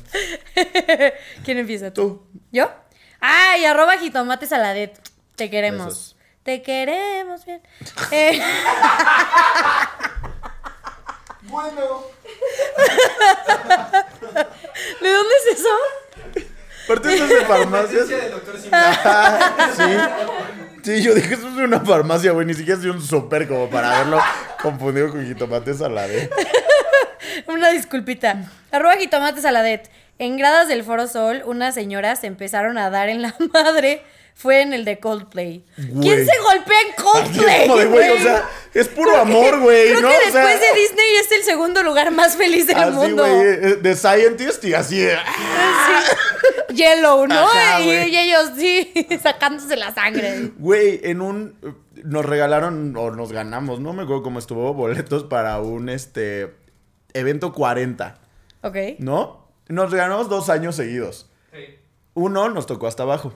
¿Quién 1.45 1.59
empieza? 1.59 1.93
Tú. 1.93 2.25
¿Yo? 2.51 2.71
¡Ay! 3.19 3.65
Arroba 3.65 3.97
jitomate 3.99 4.47
saladet. 4.47 4.99
Te 5.35 5.51
queremos. 5.51 5.85
Besos. 5.85 6.15
te 6.41 6.63
queremos 6.63 7.45
bien. 7.45 7.61
Eh, 8.11 8.41
Bueno. 11.43 12.03
¿De 15.01 15.11
dónde 15.11 15.33
es 15.45 15.59
eso? 15.59 15.69
Aparte 16.87 17.13
esto 17.13 17.23
es 17.25 17.29
de 17.29 17.45
farmacias. 17.45 18.07
Sí. 19.75 19.83
Sí, 20.83 21.03
yo 21.03 21.13
dije, 21.13 21.33
eso 21.33 21.47
es 21.49 21.55
una 21.55 21.81
farmacia, 21.81 22.31
güey. 22.31 22.45
Ni 22.45 22.53
siquiera 22.53 22.77
es 22.77 22.83
de 22.83 22.91
un 22.91 23.01
súper 23.01 23.47
como 23.47 23.69
para 23.69 23.95
haberlo 23.95 24.21
confundido 24.61 25.09
con 25.09 25.25
jitomates 25.25 25.81
a 25.81 25.89
la 25.89 26.05
vez. 26.07 26.29
Una 27.47 27.69
disculpita. 27.71 28.45
Arroba 28.71 28.95
jitomate 28.95 29.41
saladet. 29.41 29.89
En 30.19 30.37
gradas 30.37 30.67
del 30.67 30.83
Foro 30.83 31.07
Sol, 31.07 31.43
unas 31.45 31.73
señoras 31.75 32.21
se 32.21 32.27
empezaron 32.27 32.77
a 32.77 32.89
dar 32.89 33.09
en 33.09 33.21
la 33.21 33.35
madre. 33.53 34.01
Fue 34.37 34.61
en 34.61 34.71
el 34.71 34.85
de 34.85 34.99
Coldplay. 34.99 35.65
Güey. 35.77 35.99
¿Quién 35.99 36.25
se 36.25 36.31
golpea 36.43 36.77
en 36.81 37.03
Coldplay? 37.03 37.61
es 37.61 37.67
como 37.67 37.77
de, 37.79 37.85
güey, 37.87 38.09
o 38.11 38.21
sea, 38.21 38.47
es 38.75 38.87
puro 38.87 39.17
amor, 39.17 39.59
güey, 39.61 39.87
Creo 39.89 40.01
¿no? 40.01 40.09
que 40.09 40.15
O 40.15 40.31
sea, 40.31 40.45
después 40.45 40.59
de 40.61 40.79
Disney 40.79 41.15
es 41.21 41.31
el 41.31 41.43
segundo 41.43 41.81
lugar 41.81 42.11
más 42.11 42.35
feliz 42.37 42.67
del 42.67 42.77
así, 42.77 42.91
mundo. 42.91 43.23
güey, 43.27 43.41
eh, 43.47 43.75
de 43.81 43.95
Scientist 43.95 44.63
y 44.65 44.75
así. 44.75 44.99
de, 44.99 45.15
Sí. 45.15 46.75
Yellow, 46.75 47.25
¿no? 47.25 47.35
Ajá, 47.47 47.81
y, 47.81 47.89
y 47.89 48.17
ellos 48.17 48.51
sí, 48.57 48.93
sacándose 49.23 49.75
la 49.75 49.91
sangre. 49.93 50.51
Güey, 50.57 50.99
en 51.03 51.21
un. 51.21 51.55
Nos 52.03 52.23
regalaron 52.23 52.95
o 52.95 53.09
nos 53.09 53.31
ganamos, 53.31 53.79
no 53.79 53.93
me 53.93 54.03
acuerdo 54.03 54.21
cómo 54.21 54.37
estuvo, 54.37 54.73
boletos 54.75 55.23
para 55.23 55.59
un 55.59 55.89
este. 55.89 56.53
Evento 57.13 57.53
40, 57.53 58.19
Ok. 58.61 58.75
¿no? 58.99 59.47
Nos 59.67 59.89
regalamos 59.91 60.29
dos 60.29 60.49
años 60.49 60.75
seguidos. 60.75 61.27
Sí. 61.51 61.79
Uno 62.13 62.49
nos 62.49 62.67
tocó 62.67 62.85
hasta 62.85 63.01
abajo. 63.03 63.33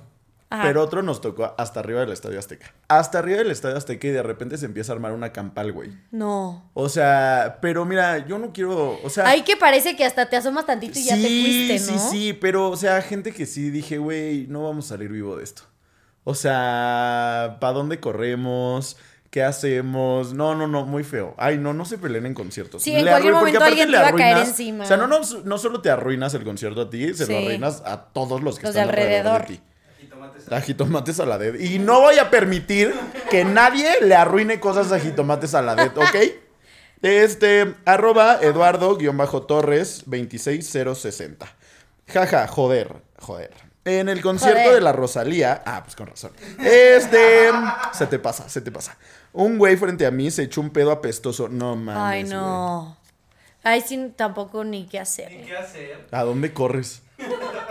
Ajá. 0.53 0.63
Pero 0.63 0.83
otro 0.83 1.01
nos 1.01 1.21
tocó 1.21 1.55
hasta 1.57 1.79
arriba 1.79 2.01
del 2.01 2.11
Estadio 2.11 2.37
Azteca. 2.37 2.73
Hasta 2.89 3.19
arriba 3.19 3.37
del 3.37 3.51
Estadio 3.51 3.77
Azteca 3.77 4.05
y 4.07 4.11
de 4.11 4.21
repente 4.21 4.57
se 4.57 4.65
empieza 4.65 4.91
a 4.91 4.95
armar 4.95 5.13
una 5.13 5.31
campal, 5.31 5.71
güey. 5.71 5.91
No. 6.11 6.69
O 6.73 6.89
sea, 6.89 7.59
pero 7.61 7.85
mira, 7.85 8.27
yo 8.27 8.37
no 8.37 8.51
quiero. 8.51 8.99
O 9.01 9.09
sea. 9.09 9.27
Ahí 9.27 9.43
que 9.43 9.55
parece 9.55 9.95
que 9.95 10.03
hasta 10.03 10.27
te 10.29 10.35
asomas 10.35 10.65
tantito 10.65 10.99
y 10.99 11.05
ya 11.05 11.15
te 11.15 11.21
fuiste, 11.21 11.91
¿no? 11.93 11.99
Sí, 11.99 12.07
sí, 12.11 12.33
pero, 12.33 12.69
o 12.69 12.75
sea, 12.75 13.01
gente 13.01 13.31
que 13.31 13.45
sí 13.45 13.69
dije, 13.69 13.97
güey, 13.97 14.45
no 14.47 14.63
vamos 14.63 14.85
a 14.85 14.89
salir 14.89 15.09
vivo 15.09 15.37
de 15.37 15.45
esto. 15.45 15.61
O 16.25 16.35
sea, 16.35 17.57
¿para 17.59 17.73
dónde 17.73 17.99
corremos? 17.99 18.97
¿Qué 19.29 19.41
hacemos? 19.43 20.33
No, 20.33 20.55
no, 20.55 20.67
no, 20.67 20.85
muy 20.85 21.05
feo. 21.05 21.33
Ay, 21.37 21.57
no, 21.57 21.73
no 21.73 21.85
se 21.85 21.97
peleen 21.97 22.25
en 22.25 22.33
conciertos. 22.33 22.83
Sí, 22.83 22.93
en 22.93 23.05
Le 23.05 23.11
cualquier 23.11 23.33
momento 23.33 23.63
alguien 23.63 23.89
le 23.89 23.97
te 23.97 24.03
iba 24.03 24.09
a 24.09 24.13
caer 24.15 24.37
encima. 24.39 24.83
O 24.83 24.87
sea, 24.87 24.97
no, 24.97 25.07
no, 25.07 25.21
no 25.45 25.57
solo 25.57 25.81
te 25.81 25.89
arruinas 25.89 26.33
el 26.33 26.43
concierto 26.43 26.81
a 26.81 26.89
ti, 26.89 27.13
se 27.13 27.25
Sí. 27.25 27.31
lo 27.31 27.37
arruinas 27.39 27.81
a 27.85 28.01
todos 28.11 28.43
los 28.43 28.59
que 28.59 28.63
Los 28.67 28.75
están 28.75 28.89
alrededor. 28.89 29.35
alrededor. 29.35 29.47
de 29.47 29.55
ti. 29.55 29.63
Jitomates. 30.22 30.51
A 30.51 30.61
jitomates 30.61 31.19
a 31.19 31.26
la 31.26 31.38
dead. 31.38 31.55
Y 31.59 31.80
no 31.80 32.01
voy 32.01 32.17
a 32.19 32.30
permitir 32.30 32.93
que 33.30 33.43
nadie 33.45 34.01
le 34.01 34.15
arruine 34.15 34.59
cosas 34.59 34.91
a 34.91 34.99
jitomates 34.99 35.53
a 35.55 35.61
la 35.61 35.76
dead, 35.76 35.97
¿ok? 35.97 36.15
Este, 37.01 37.76
arroba 37.86 38.39
Eduardo-Torres 38.41 40.03
26060. 40.05 41.47
Jaja, 42.07 42.47
joder, 42.47 43.01
joder. 43.19 43.51
En 43.84 44.09
el 44.09 44.22
concierto 44.22 44.59
Joder. 44.59 44.76
de 44.76 44.82
la 44.82 44.91
Rosalía. 44.91 45.63
Ah, 45.65 45.82
pues 45.84 45.95
con 45.95 46.05
razón. 46.05 46.32
Este. 46.59 47.49
Se 47.93 48.05
te 48.05 48.19
pasa, 48.19 48.47
se 48.47 48.61
te 48.61 48.72
pasa. 48.72 48.95
Un 49.34 49.57
güey 49.57 49.76
frente 49.76 50.05
a 50.05 50.11
mí 50.11 50.30
se 50.30 50.43
echó 50.43 50.61
un 50.61 50.69
pedo 50.69 50.91
apestoso. 50.91 51.49
No 51.49 51.76
mames. 51.76 51.99
Ay, 51.99 52.22
güey. 52.22 52.34
no. 52.34 52.97
Ay, 53.63 53.82
sí, 53.82 54.13
tampoco 54.15 54.63
ni 54.63 54.86
qué 54.86 54.99
hacer. 54.99 55.32
¿Y 55.32 55.45
qué 55.45 55.57
hacer? 55.57 56.07
¿A 56.11 56.24
dónde 56.24 56.53
corres? 56.53 57.01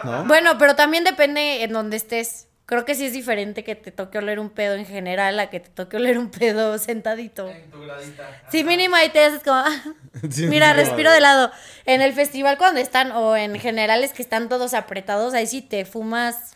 ¿No? 0.04 0.24
Bueno, 0.24 0.56
pero 0.58 0.74
también 0.76 1.04
depende 1.04 1.62
en 1.62 1.72
donde 1.72 1.96
estés. 1.96 2.46
Creo 2.66 2.84
que 2.84 2.94
sí 2.94 3.04
es 3.06 3.12
diferente 3.12 3.64
que 3.64 3.74
te 3.74 3.90
toque 3.90 4.18
oler 4.18 4.38
un 4.38 4.48
pedo 4.50 4.74
en 4.76 4.86
general 4.86 5.40
a 5.40 5.50
que 5.50 5.58
te 5.58 5.70
toque 5.70 5.96
oler 5.96 6.18
un 6.18 6.30
pedo 6.30 6.78
sentadito. 6.78 7.48
En 7.48 7.70
tu 7.70 7.80
gradita. 7.82 8.42
Sí, 8.48 8.62
mínimo 8.62 8.94
ahí 8.94 9.08
te 9.08 9.24
haces 9.24 9.42
como, 9.42 9.56
ah, 9.56 9.82
Sí, 10.30 10.46
mira, 10.46 10.72
respiro 10.72 11.10
de 11.10 11.20
lado. 11.20 11.50
En 11.84 12.00
el 12.00 12.12
festival 12.12 12.58
cuando 12.58 12.80
están, 12.80 13.10
o 13.12 13.36
en 13.36 13.58
generales 13.58 14.12
que 14.12 14.22
están 14.22 14.48
todos 14.48 14.72
apretados, 14.74 15.34
ahí 15.34 15.46
sí 15.48 15.62
te 15.62 15.84
fumas 15.84 16.52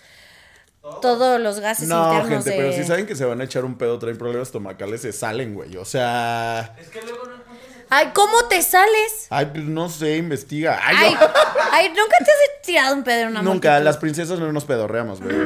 todos 1.00 1.40
los 1.40 1.60
gases 1.60 1.88
No, 1.88 2.04
internos 2.04 2.28
gente, 2.28 2.50
de- 2.50 2.56
pero 2.56 2.72
si 2.72 2.84
saben 2.84 3.06
que 3.06 3.16
se 3.16 3.24
van 3.24 3.40
a 3.40 3.44
echar 3.44 3.64
un 3.64 3.76
pedo, 3.78 3.98
traen 3.98 4.18
problemas 4.18 4.48
estomacales, 4.48 5.00
se 5.00 5.12
salen, 5.12 5.54
güey. 5.54 5.76
O 5.78 5.84
sea. 5.84 6.74
Es 6.78 6.88
que 6.88 7.00
luego 7.02 7.24
no 7.24 7.42
Ay, 7.90 8.10
¿cómo 8.14 8.44
te 8.48 8.62
sales? 8.62 9.26
Ay, 9.30 9.46
pues 9.46 9.64
no 9.64 9.88
sé, 9.88 10.16
investiga. 10.16 10.78
Ay, 10.82 10.96
Ay, 10.98 11.14
no. 11.14 11.20
ay, 11.72 11.88
¿nunca 11.88 12.16
te 12.18 12.30
has 12.30 12.62
tirado 12.62 12.94
un 12.96 13.04
pedo 13.04 13.20
en 13.22 13.28
una 13.28 13.42
Nunca, 13.42 13.70
multitud? 13.70 13.84
las 13.84 13.96
princesas 13.98 14.38
no 14.38 14.52
nos 14.52 14.64
pedorreamos, 14.64 15.20
güey. 15.20 15.36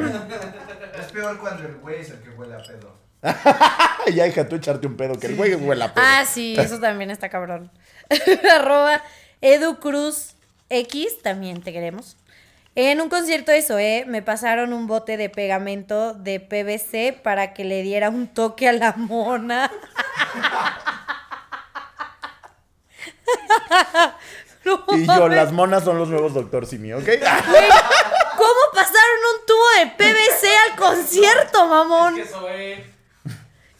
Es 0.98 1.12
peor 1.12 1.38
cuando 1.38 1.64
el 1.66 1.76
güey 1.76 2.00
es 2.00 2.10
el 2.10 2.20
que 2.20 2.30
huele 2.30 2.54
a 2.54 2.58
pedo. 2.62 2.96
Ay, 3.22 4.12
ya, 4.14 4.26
hija, 4.26 4.48
tú 4.48 4.56
echarte 4.56 4.86
un 4.86 4.96
pedo, 4.96 5.18
que 5.18 5.26
el 5.26 5.36
güey 5.36 5.54
huele 5.54 5.84
a 5.84 5.92
pedo. 5.94 6.04
Ah, 6.06 6.24
sí, 6.24 6.54
eso 6.58 6.78
también 6.78 7.10
está 7.10 7.28
cabrón. 7.28 7.70
Arroba 8.54 9.02
Edu 9.40 9.78
Cruz 9.80 10.34
X, 10.70 11.20
también 11.22 11.62
te 11.62 11.72
queremos. 11.72 12.16
En 12.74 13.00
un 13.00 13.08
concierto 13.08 13.50
de 13.50 13.60
Zoé 13.62 14.04
me 14.06 14.22
pasaron 14.22 14.72
un 14.72 14.86
bote 14.86 15.16
de 15.16 15.28
pegamento 15.28 16.14
de 16.14 16.38
PVC 16.38 17.12
para 17.22 17.52
que 17.52 17.64
le 17.64 17.82
diera 17.82 18.08
un 18.08 18.28
toque 18.28 18.68
a 18.68 18.72
la 18.72 18.92
mona. 18.96 19.68
No 24.64 24.84
y 24.92 25.06
yo, 25.06 25.28
las 25.28 25.52
monas 25.52 25.84
son 25.84 25.98
los 25.98 26.08
nuevos 26.08 26.34
Doctor 26.34 26.66
Simi, 26.66 26.92
¿ok? 26.92 27.04
¿Cómo 27.04 28.60
pasaron 28.74 29.18
un 29.34 29.46
tubo 29.46 29.68
de 29.78 29.86
PVC 29.96 30.48
al 30.68 30.76
concierto, 30.76 31.66
mamón? 31.66 32.18
Es 32.18 32.28
que 32.28 32.28
eso 32.28 32.48
es. 32.48 32.78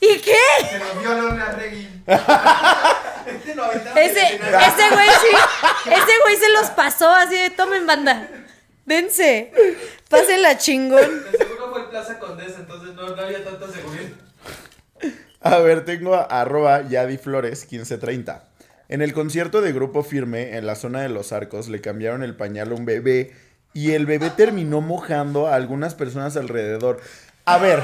¿Y 0.00 0.18
qué? 0.20 0.36
Se 0.70 0.78
lo 0.78 1.00
vio 1.00 1.14
Lorna 1.14 1.46
Regui. 1.52 1.88
Este 2.06 3.52
aventaron 3.60 3.98
Ese, 3.98 4.36
en 4.36 4.42
ese 4.42 4.90
güey 4.92 5.08
sí, 5.08 5.36
ese 5.86 6.12
güey 6.22 6.36
se 6.36 6.50
los 6.52 6.70
pasó 6.70 7.10
así 7.10 7.36
de 7.36 7.50
tomen 7.50 7.86
banda. 7.86 8.28
Dense. 8.84 9.52
Pásenla 10.08 10.56
chingón. 10.56 11.24
De 11.32 11.38
seguro 11.38 11.70
fue 11.70 11.90
Plaza 11.90 12.18
Condesa, 12.18 12.60
entonces 12.60 12.94
no, 12.94 13.14
no 13.14 13.22
había 13.22 13.44
tanta 13.44 13.66
seguridad. 13.70 14.10
A 15.40 15.58
ver, 15.58 15.84
tengo 15.84 16.14
a 16.14 16.22
arroba 16.22 16.88
Yadi 16.88 17.18
Flores 17.18 17.60
1530. 17.70 18.44
En 18.88 19.02
el 19.02 19.12
concierto 19.12 19.60
de 19.60 19.72
Grupo 19.72 20.02
Firme, 20.02 20.56
en 20.56 20.66
la 20.66 20.74
zona 20.74 21.02
de 21.02 21.08
los 21.10 21.32
arcos, 21.32 21.68
le 21.68 21.80
cambiaron 21.80 22.22
el 22.22 22.34
pañal 22.34 22.72
a 22.72 22.74
un 22.74 22.86
bebé 22.86 23.32
y 23.74 23.92
el 23.92 24.06
bebé 24.06 24.30
terminó 24.30 24.80
mojando 24.80 25.46
a 25.46 25.54
algunas 25.56 25.94
personas 25.94 26.36
alrededor. 26.36 27.00
A 27.44 27.58
ver, 27.58 27.82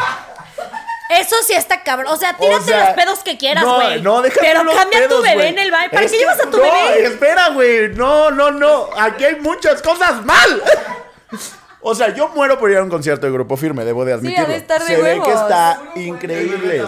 Eso 1.10 1.36
sí 1.46 1.52
está 1.52 1.82
cabrón. 1.82 2.10
O 2.12 2.16
sea, 2.16 2.36
tírate 2.36 2.56
O 2.56 2.62
sea, 2.62 2.86
los 2.86 2.94
pedos 2.96 3.18
que 3.22 3.36
quieras, 3.36 3.64
no, 3.64 3.74
güey. 3.76 4.00
No, 4.00 4.22
déjate 4.22 4.46
Pero 4.46 4.64
los 4.64 4.74
cambia 4.74 5.06
tu 5.06 5.20
bebé 5.22 5.48
en 5.48 5.58
el 5.58 5.70
baño. 5.70 5.90
¿Para 5.90 6.06
Es 6.06 6.12
qué 6.12 6.18
llevas 6.18 6.40
a 6.40 6.50
tu 6.50 6.56
no, 6.56 6.62
bebé? 6.62 7.04
espera, 7.04 7.50
güey. 7.50 7.94
No, 7.94 8.30
no, 8.30 8.50
no. 8.50 8.88
Aquí 8.98 9.24
hay 9.24 9.36
muchas 9.40 9.82
cosas 9.82 10.24
mal. 10.24 10.62
O 11.82 11.94
sea, 11.94 12.14
yo 12.14 12.30
muero 12.30 12.58
por 12.58 12.70
ir 12.70 12.78
a 12.78 12.82
un 12.82 12.88
concierto 12.88 13.26
de 13.26 13.32
Grupo 13.32 13.58
Firme, 13.58 13.84
debo 13.84 14.06
de 14.06 14.14
admitirlo. 14.14 14.46
ha 14.46 14.48
de 14.48 14.56
estar 14.56 14.80
de 14.80 14.86
Se 14.86 15.02
ve 15.02 15.20
que 15.22 15.32
está 15.32 15.82
increíble. 15.96 16.82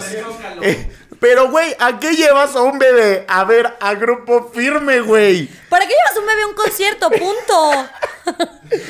Eh, 0.63 0.91
pero, 1.19 1.49
güey, 1.49 1.75
¿a 1.79 1.99
qué 1.99 2.15
llevas 2.15 2.55
a 2.55 2.61
un 2.61 2.77
bebé 2.79 3.25
a 3.27 3.43
ver 3.43 3.73
a 3.79 3.93
Grupo 3.95 4.51
Firme, 4.53 5.01
güey? 5.01 5.49
¿Para 5.69 5.85
qué 5.85 5.93
llevas 5.93 6.17
un 6.19 6.25
bebé 6.25 6.41
a 6.43 6.47
un 6.47 6.53
concierto? 6.53 7.09
Punto. 7.11 7.71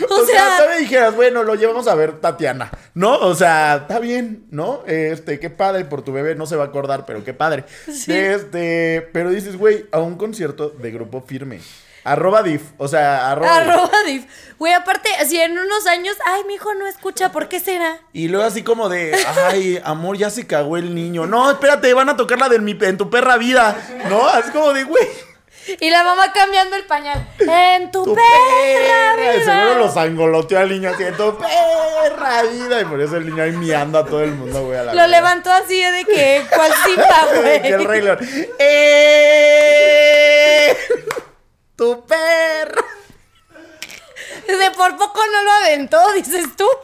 O, 0.09 0.15
o 0.21 0.25
sea, 0.25 0.45
sea, 0.45 0.57
todavía 0.57 0.77
dijeras, 0.77 1.15
bueno, 1.15 1.43
lo 1.43 1.55
llevamos 1.55 1.87
a 1.87 1.95
ver 1.95 2.19
Tatiana, 2.19 2.71
¿no? 2.93 3.17
O 3.19 3.35
sea, 3.35 3.77
está 3.81 3.99
bien, 3.99 4.45
¿no? 4.51 4.83
Este, 4.87 5.39
qué 5.39 5.49
padre 5.49 5.85
por 5.85 6.01
tu 6.01 6.11
bebé, 6.11 6.35
no 6.35 6.45
se 6.45 6.55
va 6.55 6.65
a 6.65 6.67
acordar, 6.67 7.05
pero 7.05 7.23
qué 7.23 7.33
padre. 7.33 7.65
Sí. 7.91 8.11
Este, 8.13 9.09
pero 9.13 9.29
dices, 9.29 9.57
güey, 9.57 9.85
a 9.91 9.99
un 9.99 10.17
concierto 10.17 10.69
de 10.69 10.91
grupo 10.91 11.21
firme. 11.21 11.61
Arroba 12.07 12.41
div, 12.41 12.61
o 12.77 12.87
sea, 12.87 13.31
arroba. 13.31 13.57
arroba 13.57 13.91
div. 14.05 14.25
Güey, 14.57 14.71
aparte, 14.73 15.09
si 15.27 15.39
en 15.39 15.57
unos 15.59 15.85
años, 15.87 16.15
ay, 16.25 16.43
mi 16.47 16.53
hijo 16.55 16.73
no 16.73 16.87
escucha, 16.87 17.31
¿por 17.33 17.47
qué 17.49 17.59
será? 17.59 17.97
Y 18.13 18.29
luego 18.29 18.45
así 18.45 18.63
como 18.63 18.87
de, 18.89 19.13
ay, 19.45 19.79
amor, 19.83 20.17
ya 20.17 20.29
se 20.29 20.47
cagó 20.47 20.77
el 20.77 20.95
niño. 20.95 21.27
No, 21.27 21.51
espérate, 21.51 21.93
van 21.93 22.07
a 22.09 22.15
tocar 22.15 22.39
la 22.39 22.47
de 22.49 22.59
mi, 22.59 22.77
en 22.79 22.97
tu 22.97 23.09
perra 23.09 23.35
vida, 23.37 23.75
¿no? 24.09 24.25
Así 24.27 24.51
como 24.51 24.71
de, 24.73 24.83
güey, 24.85 25.05
Y 25.81 25.89
la 25.89 26.03
mamá 26.05 26.31
cambiando 26.31 26.77
el 26.77 26.85
pañal. 26.85 27.27
En 27.39 27.91
tu, 27.91 28.05
tu 28.05 28.15
perra, 28.15 29.15
perra. 29.17 29.31
Vida. 29.33 29.45
seguro 29.45 29.79
los 29.79 29.97
angoloteó 29.97 30.59
al 30.59 30.69
niño 30.69 30.89
así, 30.91 31.03
en 31.03 31.17
tu 31.17 31.37
perra 31.37 32.43
vida. 32.43 32.81
Y 32.81 32.85
por 32.85 33.01
eso 33.01 33.17
el 33.17 33.25
niño 33.29 33.43
ahí 33.43 33.51
miando 33.51 33.99
a 33.99 34.05
todo 34.05 34.23
el 34.23 34.31
mundo, 34.31 34.63
güey. 34.65 34.77
a 34.79 34.83
la 34.83 34.93
Lo 34.93 35.07
levantó 35.07 35.51
así 35.51 35.81
de 35.81 36.05
que, 36.05 36.45
¿cuál 36.55 36.71
Simba, 36.85 37.61
que 37.61 37.67
el 37.67 37.83
Rey 37.85 38.01
güey? 38.01 38.03
León. 38.17 38.19
¡Eh! 38.59 40.77
¡Tu 41.77 42.05
perra! 42.05 42.83
De 44.47 44.71
por 44.71 44.97
poco 44.97 45.21
no 45.31 45.43
lo 45.43 45.51
aventó, 45.51 46.11
dices 46.13 46.47
tú. 46.55 46.67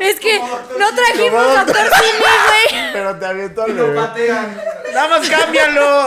Es 0.00 0.20
que 0.20 0.38
no 0.38 0.94
trajimos 0.94 1.46
doctor 1.56 1.76
Simi, 1.94 2.18
güey. 2.18 2.82
Pero 2.92 3.18
te 3.18 3.24
aviento 3.26 3.62
al 3.62 3.74
Lo 3.76 3.84
bebé. 3.86 3.96
patean. 4.00 4.62
¡Nada 4.92 5.08
más 5.08 5.28
cámbialo! 5.30 6.06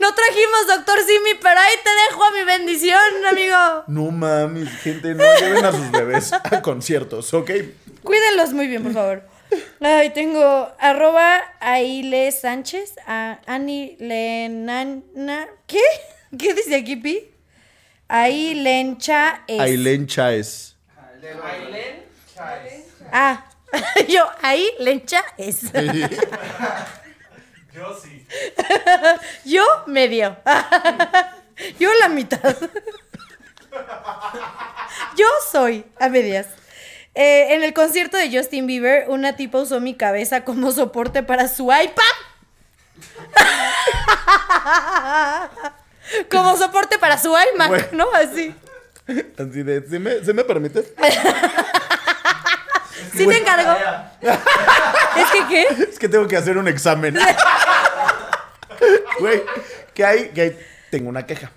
No 0.00 0.12
trajimos 0.14 0.66
doctor 0.66 0.98
Simi, 1.06 1.34
pero 1.40 1.58
ahí 1.60 1.74
te 1.82 1.90
dejo 2.10 2.24
a 2.24 2.30
mi 2.32 2.44
bendición, 2.44 3.00
amigo. 3.30 3.84
No 3.86 4.10
mames, 4.10 4.68
gente, 4.82 5.14
no 5.14 5.24
lleven 5.38 5.64
a 5.64 5.70
sus 5.72 5.90
bebés 5.92 6.32
a 6.32 6.60
conciertos, 6.60 7.32
¿ok? 7.32 7.50
Cuídenlos 8.02 8.50
muy 8.52 8.66
bien, 8.66 8.82
por 8.82 8.92
favor. 8.92 9.22
Ay, 9.80 10.10
tengo 10.10 10.72
arroba 10.78 11.42
Aile 11.60 12.30
Sánchez, 12.32 12.94
a 13.06 13.40
Ani 13.46 13.96
Lenana. 13.98 15.48
¿Qué? 15.66 15.82
¿Qué 16.38 16.54
dice 16.54 16.76
aquí, 16.76 16.96
Pi? 16.96 17.28
Ailencha 18.08 19.42
es. 19.46 19.60
Ailén 19.60 20.06
Chaes. 20.06 20.76
De 21.20 21.30
Ailén 21.30 22.02
Chávez. 22.34 22.84
Ah, 23.12 23.44
yo, 24.08 24.28
ahí 24.42 24.68
Lencha 24.78 25.22
es. 25.38 25.72
Yo 27.72 27.98
sí. 27.98 28.26
Yo 29.46 29.64
medio. 29.86 30.36
Yo 31.78 31.88
la 32.00 32.08
mitad. 32.10 32.54
Yo 35.16 35.26
soy 35.50 35.86
a 35.98 36.10
medias. 36.10 36.48
Eh, 37.14 37.54
en 37.54 37.62
el 37.62 37.74
concierto 37.74 38.16
de 38.16 38.34
Justin 38.34 38.66
Bieber, 38.66 39.04
una 39.08 39.36
tipa 39.36 39.58
usó 39.58 39.80
mi 39.80 39.94
cabeza 39.94 40.44
como 40.44 40.72
soporte 40.72 41.22
para 41.22 41.46
su 41.48 41.64
iPad. 41.64 42.02
como 46.30 46.56
soporte 46.56 46.98
para 46.98 47.18
su 47.18 47.28
iMac, 47.28 47.68
Bueno. 47.68 47.86
¿no? 47.92 48.06
Así. 48.14 48.54
Así 49.38 49.62
de, 49.62 49.86
¿se 49.88 49.98
me, 49.98 50.24
¿se 50.24 50.32
me 50.32 50.44
permites? 50.44 50.86
¿Sí 53.14 53.26
te 53.26 53.36
encargo? 53.36 53.76
¿Es 54.22 55.30
que 55.32 55.46
qué? 55.48 55.66
Es 55.90 55.98
que 55.98 56.08
tengo 56.08 56.26
que 56.26 56.36
hacer 56.36 56.56
un 56.56 56.68
examen. 56.68 57.18
Güey, 59.20 59.42
¿qué 59.94 60.04
hay? 60.04 60.30
¿Qué 60.34 60.40
hay? 60.40 60.58
Tengo 60.90 61.08
una 61.08 61.24
queja. 61.24 61.52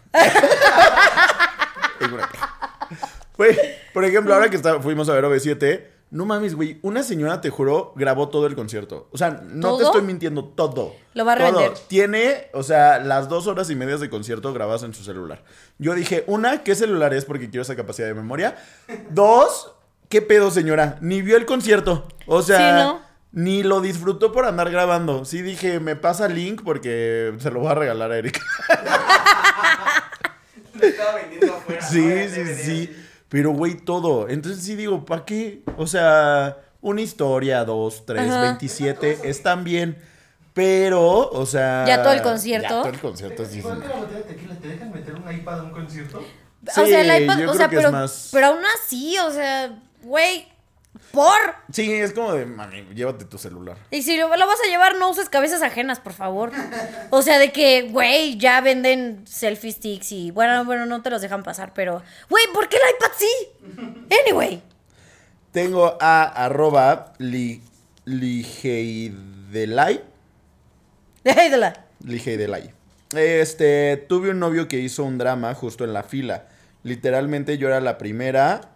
Güey, 3.38 3.57
por 3.93 4.05
ejemplo, 4.05 4.33
ahora 4.33 4.49
que 4.49 4.55
está- 4.55 4.79
fuimos 4.81 5.09
a 5.09 5.13
ver 5.13 5.25
OV7, 5.25 5.86
no 6.11 6.25
mames, 6.25 6.55
güey, 6.55 6.79
una 6.83 7.03
señora, 7.03 7.41
te 7.41 7.49
juro, 7.49 7.91
grabó 7.95 8.29
todo 8.29 8.45
el 8.47 8.55
concierto. 8.55 9.09
O 9.11 9.17
sea, 9.17 9.41
no 9.43 9.75
te 9.77 9.83
estoy 9.83 10.01
mintiendo, 10.03 10.45
todo. 10.45 10.93
Lo 11.13 11.25
va 11.25 11.33
a 11.33 11.38
Todo. 11.38 11.47
revender. 11.59 11.73
Tiene, 11.88 12.47
o 12.53 12.63
sea, 12.63 12.99
las 12.99 13.27
dos 13.27 13.47
horas 13.47 13.69
y 13.69 13.75
medias 13.75 13.99
de 13.99 14.09
concierto 14.09 14.53
grabadas 14.53 14.83
en 14.83 14.93
su 14.93 15.03
celular. 15.03 15.43
Yo 15.77 15.93
dije, 15.95 16.23
una, 16.27 16.63
¿qué 16.63 16.75
celular 16.75 17.13
es? 17.13 17.25
Porque 17.25 17.49
quiero 17.49 17.63
esa 17.63 17.75
capacidad 17.75 18.07
de 18.07 18.13
memoria. 18.13 18.55
Dos, 19.09 19.73
¿qué 20.07 20.21
pedo, 20.21 20.51
señora? 20.51 20.97
Ni 21.01 21.21
vio 21.21 21.36
el 21.36 21.45
concierto. 21.45 22.07
O 22.27 22.41
sea, 22.43 22.57
Sí, 22.57 22.83
¿no? 22.86 23.01
ni 23.33 23.63
lo 23.63 23.81
disfrutó 23.81 24.31
por 24.31 24.45
andar 24.45 24.69
grabando. 24.69 25.25
Sí 25.25 25.41
dije, 25.41 25.81
me 25.81 25.97
pasa 25.97 26.29
link 26.29 26.61
porque 26.63 27.33
se 27.39 27.51
lo 27.51 27.59
voy 27.59 27.71
a 27.71 27.75
regalar 27.75 28.11
a 28.11 28.17
Erika. 28.17 28.39
Lo 30.79 30.86
estaba 30.88 31.15
vendiendo 31.15 31.55
afuera. 31.55 31.81
Sí, 31.81 32.29
sí, 32.29 32.45
sí. 32.55 32.95
Pero, 33.30 33.51
güey, 33.51 33.76
todo. 33.76 34.30
Entonces 34.30 34.63
sí 34.63 34.76
digo, 34.76 35.03
¿para 35.05 35.26
qué? 35.26 35.61
O 35.78 35.88
sea, 35.88 36.57
una 36.82 37.01
historia, 37.01 37.63
dos, 37.65 38.05
tres. 38.05 38.30
27, 38.30 39.19
están 39.30 39.63
bien. 39.63 39.97
Pero, 40.53 41.30
o 41.30 41.45
sea. 41.45 41.84
Ya 41.86 42.01
todo 42.01 42.13
el 42.13 42.21
concierto. 42.21 42.69
Ya 42.69 42.82
todo 42.82 42.89
el 42.93 42.99
concierto, 42.99 43.45
sí. 43.45 43.55
sí. 43.55 43.61
¿Cuánto 43.61 43.88
la 43.89 43.95
botella 43.95 44.17
de 44.19 44.23
tequila? 44.23 44.55
¿Te 44.55 44.67
dejan 44.69 44.91
meter 44.93 45.15
un 45.15 45.34
iPad 45.34 45.59
a 45.59 45.63
un 45.63 45.71
concierto? 45.71 46.21
Sí, 46.73 46.82
o 46.82 46.86
sea, 46.86 47.01
el 47.01 47.23
iPad, 47.23 47.38
yo 47.39 47.43
o 47.43 47.47
creo 47.49 47.53
sea, 47.55 47.69
que 47.69 47.76
es 47.76 47.82
pero, 47.82 47.91
más- 47.91 48.30
pero 48.32 48.47
aún 48.47 48.63
así, 48.80 49.17
o 49.19 49.32
sea, 49.32 49.78
güey, 50.03 50.47
por. 51.11 51.35
Sí, 51.71 51.91
es 51.93 52.13
como 52.13 52.33
de, 52.33 52.45
mami, 52.45 52.85
llévate 52.93 53.25
tu 53.25 53.37
celular. 53.37 53.77
Y 53.91 54.01
si 54.01 54.17
lo, 54.17 54.27
lo 54.27 54.47
vas 54.47 54.59
a 54.65 54.69
llevar, 54.69 54.95
no 54.97 55.09
uses 55.09 55.29
cabezas 55.29 55.61
ajenas, 55.61 55.99
por 55.99 56.13
favor. 56.13 56.51
O 57.09 57.21
sea, 57.21 57.37
de 57.39 57.51
que, 57.51 57.83
güey, 57.83 58.37
ya 58.37 58.61
venden 58.61 59.25
selfie 59.27 59.71
sticks 59.71 60.11
y, 60.11 60.31
bueno, 60.31 60.65
bueno, 60.65 60.85
no 60.85 61.01
te 61.01 61.09
los 61.09 61.21
dejan 61.21 61.43
pasar, 61.43 61.73
pero, 61.73 62.01
güey, 62.29 62.43
¿por 62.53 62.69
qué 62.69 62.77
el 62.77 62.83
iPad 62.95 63.11
sí? 63.17 63.27
Anyway. 64.25 64.61
Tengo 65.51 65.97
a 66.01 66.23
arroba 66.23 67.13
li, 67.17 67.61
ligeidelay. 68.05 70.03
Ligeidelay. 72.03 72.73
Este, 73.15 73.97
tuve 74.09 74.31
un 74.31 74.39
novio 74.39 74.67
que 74.67 74.79
hizo 74.79 75.03
un 75.03 75.17
drama 75.17 75.53
justo 75.53 75.83
en 75.83 75.93
la 75.93 76.03
fila. 76.03 76.47
Literalmente 76.83 77.57
yo 77.57 77.67
era 77.67 77.79
la 77.79 77.97
primera. 77.97 78.74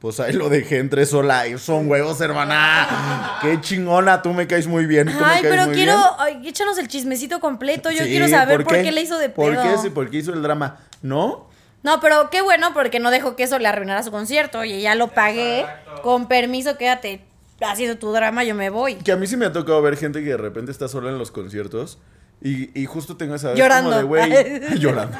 Pues 0.00 0.20
ahí 0.20 0.32
lo 0.32 0.48
dejé 0.48 0.78
entre 0.78 1.04
sola. 1.06 1.48
Y 1.48 1.58
son 1.58 1.90
huevos, 1.90 2.20
hermana. 2.20 3.38
Qué 3.42 3.60
chingona, 3.60 4.22
tú 4.22 4.32
me 4.32 4.46
caes 4.46 4.66
muy 4.66 4.86
bien. 4.86 5.08
tú 5.08 5.14
me 5.18 5.24
Ay, 5.24 5.42
caes 5.42 5.46
pero 5.50 5.64
muy 5.66 5.74
quiero, 5.74 5.94
bien. 5.96 6.08
ay, 6.42 6.48
échanos 6.48 6.78
el 6.78 6.86
chismecito 6.88 7.40
completo. 7.40 7.90
Yo 7.90 8.04
Sí, 8.04 8.10
quiero 8.10 8.28
saber 8.28 8.62
por 8.64 8.74
qué? 8.80 8.92
le 8.92 9.00
hizo 9.02 9.18
de 9.18 9.28
¿Por 9.28 9.52
pedo. 9.52 9.62
qué? 9.62 9.78
Sí, 9.78 9.90
¿Por 9.90 10.08
qué 10.10 10.18
hizo 10.18 10.32
el 10.32 10.42
drama? 10.42 10.76
¿No? 11.02 11.48
No, 11.82 12.00
pero 12.00 12.30
qué 12.30 12.42
bueno 12.42 12.72
porque 12.74 13.00
no 13.00 13.10
dejó 13.10 13.34
que 13.36 13.42
eso 13.44 13.58
le 13.58 13.66
arruinara 13.68 14.02
su 14.02 14.10
concierto. 14.10 14.60
Oye, 14.60 14.80
ya 14.80 14.94
lo 14.94 15.08
pagué. 15.08 15.60
Exacto. 15.60 16.02
Con 16.02 16.28
permiso, 16.28 16.76
quédate 16.78 17.24
haciendo 17.60 17.98
tu 17.98 18.12
drama, 18.12 18.44
yo 18.44 18.54
me 18.54 18.70
voy. 18.70 18.94
Que 18.96 19.10
a 19.12 19.16
mí 19.16 19.26
sí 19.26 19.36
me 19.36 19.46
ha 19.46 19.52
tocado 19.52 19.82
ver 19.82 19.96
gente 19.96 20.22
que 20.22 20.30
de 20.30 20.36
repente 20.36 20.70
está 20.70 20.86
sola 20.86 21.10
en 21.10 21.18
los 21.18 21.32
conciertos 21.32 21.98
y, 22.40 22.80
y 22.80 22.86
justo 22.86 23.16
tengo 23.16 23.34
esa 23.34 23.48
vez 23.50 23.58
Llorando. 23.58 23.90
como 23.90 23.96
de 24.00 24.04
güey, 24.04 24.60
llorando, 24.78 25.18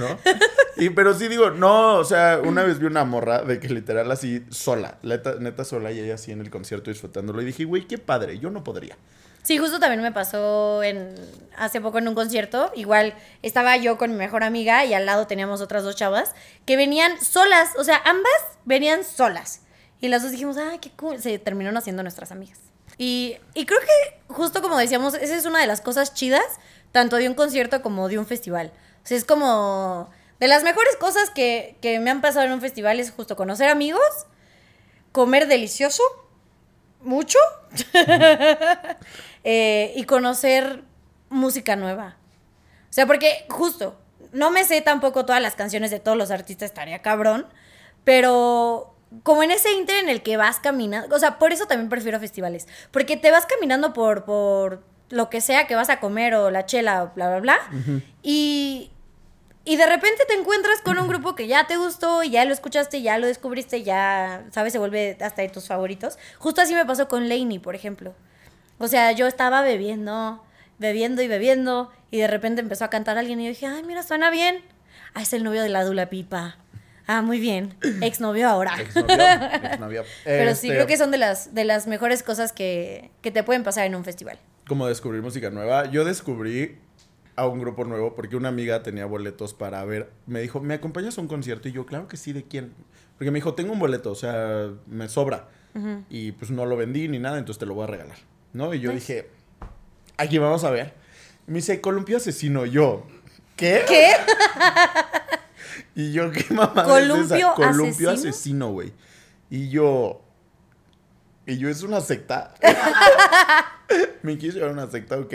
¿no? 0.00 0.18
Y 0.76 0.90
pero 0.90 1.14
sí 1.14 1.28
digo, 1.28 1.50
no, 1.50 1.96
o 1.96 2.04
sea, 2.04 2.40
una 2.42 2.62
vez 2.62 2.78
vi 2.78 2.86
una 2.86 3.04
morra 3.04 3.42
de 3.42 3.60
que 3.60 3.68
literal 3.68 4.10
así 4.10 4.44
sola, 4.50 4.98
neta, 5.02 5.34
neta 5.38 5.64
sola 5.64 5.92
y 5.92 6.00
ella 6.00 6.14
así 6.14 6.32
en 6.32 6.40
el 6.40 6.50
concierto 6.50 6.90
disfrutándolo 6.90 7.42
y 7.42 7.44
dije, 7.44 7.64
güey, 7.64 7.86
qué 7.86 7.98
padre, 7.98 8.38
yo 8.38 8.50
no 8.50 8.64
podría. 8.64 8.96
Sí, 9.42 9.58
justo 9.58 9.80
también 9.80 10.02
me 10.02 10.12
pasó 10.12 10.82
hace 11.56 11.80
poco 11.80 11.98
en 11.98 12.08
un 12.08 12.14
concierto. 12.14 12.70
Igual 12.74 13.14
estaba 13.42 13.76
yo 13.76 13.96
con 13.96 14.10
mi 14.10 14.16
mejor 14.16 14.44
amiga 14.44 14.84
y 14.84 14.92
al 14.92 15.06
lado 15.06 15.26
teníamos 15.26 15.60
otras 15.60 15.82
dos 15.82 15.96
chavas 15.96 16.34
que 16.66 16.76
venían 16.76 17.20
solas. 17.22 17.70
O 17.78 17.84
sea, 17.84 18.02
ambas 18.04 18.32
venían 18.64 19.02
solas. 19.02 19.62
Y 20.00 20.08
las 20.08 20.22
dos 20.22 20.30
dijimos, 20.30 20.56
ay, 20.58 20.78
qué 20.78 20.90
cool. 20.90 21.20
Se 21.20 21.38
terminaron 21.38 21.76
haciendo 21.78 22.02
nuestras 22.02 22.32
amigas. 22.32 22.58
Y, 22.98 23.36
y 23.54 23.64
creo 23.64 23.80
que, 23.80 24.32
justo 24.32 24.60
como 24.60 24.76
decíamos, 24.76 25.14
esa 25.14 25.34
es 25.34 25.46
una 25.46 25.60
de 25.60 25.66
las 25.66 25.80
cosas 25.80 26.12
chidas, 26.12 26.44
tanto 26.92 27.16
de 27.16 27.28
un 27.28 27.34
concierto 27.34 27.80
como 27.80 28.08
de 28.08 28.18
un 28.18 28.26
festival. 28.26 28.72
O 29.02 29.06
sea, 29.06 29.16
es 29.16 29.24
como. 29.24 30.10
De 30.38 30.48
las 30.48 30.62
mejores 30.64 30.96
cosas 30.96 31.28
que, 31.30 31.76
que 31.82 32.00
me 32.00 32.10
han 32.10 32.22
pasado 32.22 32.46
en 32.46 32.52
un 32.52 32.60
festival 32.62 32.98
es 32.98 33.10
justo 33.10 33.36
conocer 33.36 33.68
amigos, 33.68 34.26
comer 35.12 35.48
delicioso, 35.48 36.02
mucho, 37.02 37.38
eh, 39.44 39.92
y 39.96 40.04
conocer 40.04 40.82
música 41.28 41.76
nueva. 41.76 42.16
O 42.88 42.92
sea, 42.92 43.06
porque 43.06 43.46
justo, 43.48 43.96
no 44.32 44.50
me 44.50 44.64
sé 44.64 44.80
tampoco 44.80 45.24
todas 45.24 45.42
las 45.42 45.54
canciones 45.54 45.90
de 45.90 46.00
todos 46.00 46.16
los 46.16 46.30
artistas, 46.30 46.70
estaría 46.70 47.02
cabrón, 47.02 47.46
pero 48.04 48.94
como 49.22 49.42
en 49.42 49.50
ese 49.50 49.72
inter 49.72 50.02
en 50.02 50.08
el 50.08 50.22
que 50.22 50.36
vas 50.36 50.58
caminando, 50.60 51.14
o 51.14 51.18
sea, 51.18 51.38
por 51.38 51.52
eso 51.52 51.66
también 51.66 51.88
prefiero 51.88 52.20
festivales, 52.20 52.68
porque 52.90 53.16
te 53.16 53.30
vas 53.30 53.46
caminando 53.46 53.92
por, 53.92 54.24
por 54.24 54.82
lo 55.10 55.28
que 55.28 55.40
sea 55.40 55.66
que 55.66 55.74
vas 55.74 55.90
a 55.90 56.00
comer 56.00 56.34
o 56.34 56.50
la 56.50 56.64
chela, 56.66 57.02
o 57.04 57.10
bla, 57.14 57.28
bla, 57.28 57.40
bla, 57.40 57.58
y, 58.22 58.90
y 59.64 59.76
de 59.76 59.86
repente 59.86 60.24
te 60.26 60.34
encuentras 60.34 60.80
con 60.82 60.98
un 60.98 61.08
grupo 61.08 61.34
que 61.34 61.46
ya 61.46 61.66
te 61.66 61.76
gustó, 61.76 62.22
y 62.22 62.30
ya 62.30 62.44
lo 62.44 62.52
escuchaste, 62.52 63.02
ya 63.02 63.18
lo 63.18 63.26
descubriste, 63.26 63.82
ya, 63.82 64.44
sabes, 64.50 64.72
se 64.72 64.78
vuelve 64.78 65.16
hasta 65.20 65.42
de 65.42 65.48
tus 65.48 65.66
favoritos. 65.66 66.18
Justo 66.38 66.60
así 66.62 66.74
me 66.74 66.86
pasó 66.86 67.08
con 67.08 67.28
Lainey, 67.28 67.58
por 67.58 67.74
ejemplo. 67.74 68.14
O 68.78 68.88
sea, 68.88 69.12
yo 69.12 69.26
estaba 69.26 69.62
bebiendo, 69.62 70.42
bebiendo 70.78 71.22
y 71.22 71.28
bebiendo, 71.28 71.90
y 72.10 72.18
de 72.18 72.26
repente 72.26 72.60
empezó 72.60 72.84
a 72.84 72.88
cantar 72.90 73.18
alguien 73.18 73.40
y 73.40 73.44
yo 73.44 73.48
dije, 73.50 73.66
ay, 73.66 73.82
mira, 73.84 74.02
suena 74.02 74.30
bien. 74.30 74.62
Ah, 75.14 75.22
es 75.22 75.32
el 75.32 75.44
novio 75.44 75.62
de 75.62 75.68
la 75.68 75.84
Dula 75.84 76.08
Pipa. 76.08 76.56
Ah, 77.06 77.22
muy 77.22 77.40
bien. 77.40 77.74
Exnovio 78.02 78.48
ahora. 78.48 78.80
Exnovio, 78.80 79.16
exnovio. 79.64 80.04
Pero 80.24 80.54
sí, 80.54 80.68
Este, 80.68 80.76
creo 80.76 80.86
que 80.86 80.96
son 80.96 81.10
de 81.10 81.18
las, 81.18 81.52
de 81.54 81.64
las 81.64 81.88
mejores 81.88 82.22
cosas 82.22 82.52
que, 82.52 83.10
que 83.20 83.30
te 83.32 83.42
pueden 83.42 83.64
pasar 83.64 83.84
en 83.84 83.96
un 83.96 84.04
festival. 84.04 84.38
Como 84.70 84.86
descubrir 84.86 85.20
música 85.20 85.50
nueva. 85.50 85.90
Yo 85.90 86.04
descubrí 86.04 86.78
a 87.34 87.44
un 87.48 87.58
grupo 87.58 87.84
nuevo 87.84 88.14
porque 88.14 88.36
una 88.36 88.50
amiga 88.50 88.84
tenía 88.84 89.04
boletos 89.04 89.52
para 89.52 89.84
ver. 89.84 90.12
Me 90.28 90.40
dijo, 90.40 90.60
¿me 90.60 90.74
acompañas 90.74 91.18
a 91.18 91.20
un 91.20 91.26
concierto? 91.26 91.68
Y 91.68 91.72
yo, 91.72 91.86
claro 91.86 92.06
que 92.06 92.16
sí, 92.16 92.32
¿de 92.32 92.44
quién? 92.44 92.72
Porque 93.18 93.32
me 93.32 93.38
dijo, 93.38 93.54
tengo 93.54 93.72
un 93.72 93.80
boleto, 93.80 94.12
o 94.12 94.14
sea, 94.14 94.70
me 94.86 95.08
sobra. 95.08 95.48
Y 96.08 96.30
pues 96.30 96.52
no 96.52 96.66
lo 96.66 96.76
vendí 96.76 97.08
ni 97.08 97.18
nada, 97.18 97.38
entonces 97.38 97.58
te 97.58 97.66
lo 97.66 97.74
voy 97.74 97.82
a 97.82 97.88
regalar. 97.88 98.18
¿No? 98.52 98.72
Y 98.72 98.78
yo 98.78 98.92
Nice. 98.92 99.12
dije, 99.14 99.30
aquí 100.16 100.38
vamos 100.38 100.62
a 100.62 100.70
ver. 100.70 100.94
Y 101.48 101.50
me 101.50 101.56
dice, 101.56 101.80
Columpio 101.80 102.18
Asesino. 102.18 102.64
Yo, 102.64 103.08
¿qué? 103.56 103.82
¿Qué? 103.88 104.12
Y 105.96 106.12
yo, 106.12 106.30
¿qué 106.30 106.44
mamá 106.54 106.84
¿Columpio 106.84 107.54
Columpio 107.56 108.10
Asesino? 108.10 108.30
Asesino, 108.30 108.70
güey. 108.70 108.92
Y 109.50 109.68
yo, 109.68 110.22
y 111.44 111.58
yo, 111.58 111.68
¿es 111.68 111.82
una 111.82 112.00
secta? 112.00 112.54
me 114.22 114.38
quiso 114.38 114.54
llevar 114.54 114.70
a 114.70 114.72
una 114.74 114.90
secta, 114.90 115.18
ok. 115.18 115.34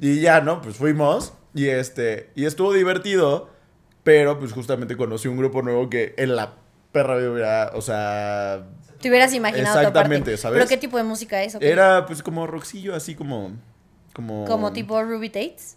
Y 0.00 0.20
ya, 0.20 0.40
¿no? 0.40 0.60
Pues 0.60 0.76
fuimos. 0.76 1.32
Y 1.54 1.68
este, 1.68 2.30
y 2.34 2.46
estuvo 2.46 2.72
divertido. 2.72 3.50
Pero 4.02 4.38
pues 4.38 4.52
justamente 4.52 4.96
conocí 4.96 5.28
un 5.28 5.38
grupo 5.38 5.62
nuevo 5.62 5.88
que 5.88 6.14
en 6.18 6.36
la 6.36 6.56
perra 6.92 7.16
hubiera, 7.16 7.72
o 7.74 7.80
sea, 7.80 8.66
Te 9.00 9.08
hubieras 9.08 9.32
imaginado. 9.32 9.78
Exactamente, 9.78 10.36
¿sabes? 10.36 10.58
¿Pero 10.58 10.68
qué 10.68 10.76
tipo 10.76 10.98
de 10.98 11.04
música 11.04 11.42
es? 11.42 11.56
era 11.60 12.04
pues 12.06 12.22
como 12.22 12.46
rockcillo, 12.46 12.94
así 12.94 13.14
como, 13.14 13.52
como... 14.12 14.44
Como 14.44 14.72
tipo 14.72 15.02
Ruby 15.02 15.30
Tates. 15.30 15.76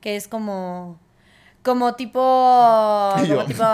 Que 0.00 0.16
es 0.16 0.28
como. 0.28 0.98
Como 1.62 1.94
tipo. 1.94 3.14
Y 3.24 3.28
yo. 3.28 3.36
Como 3.36 3.46
tipo. 3.46 3.64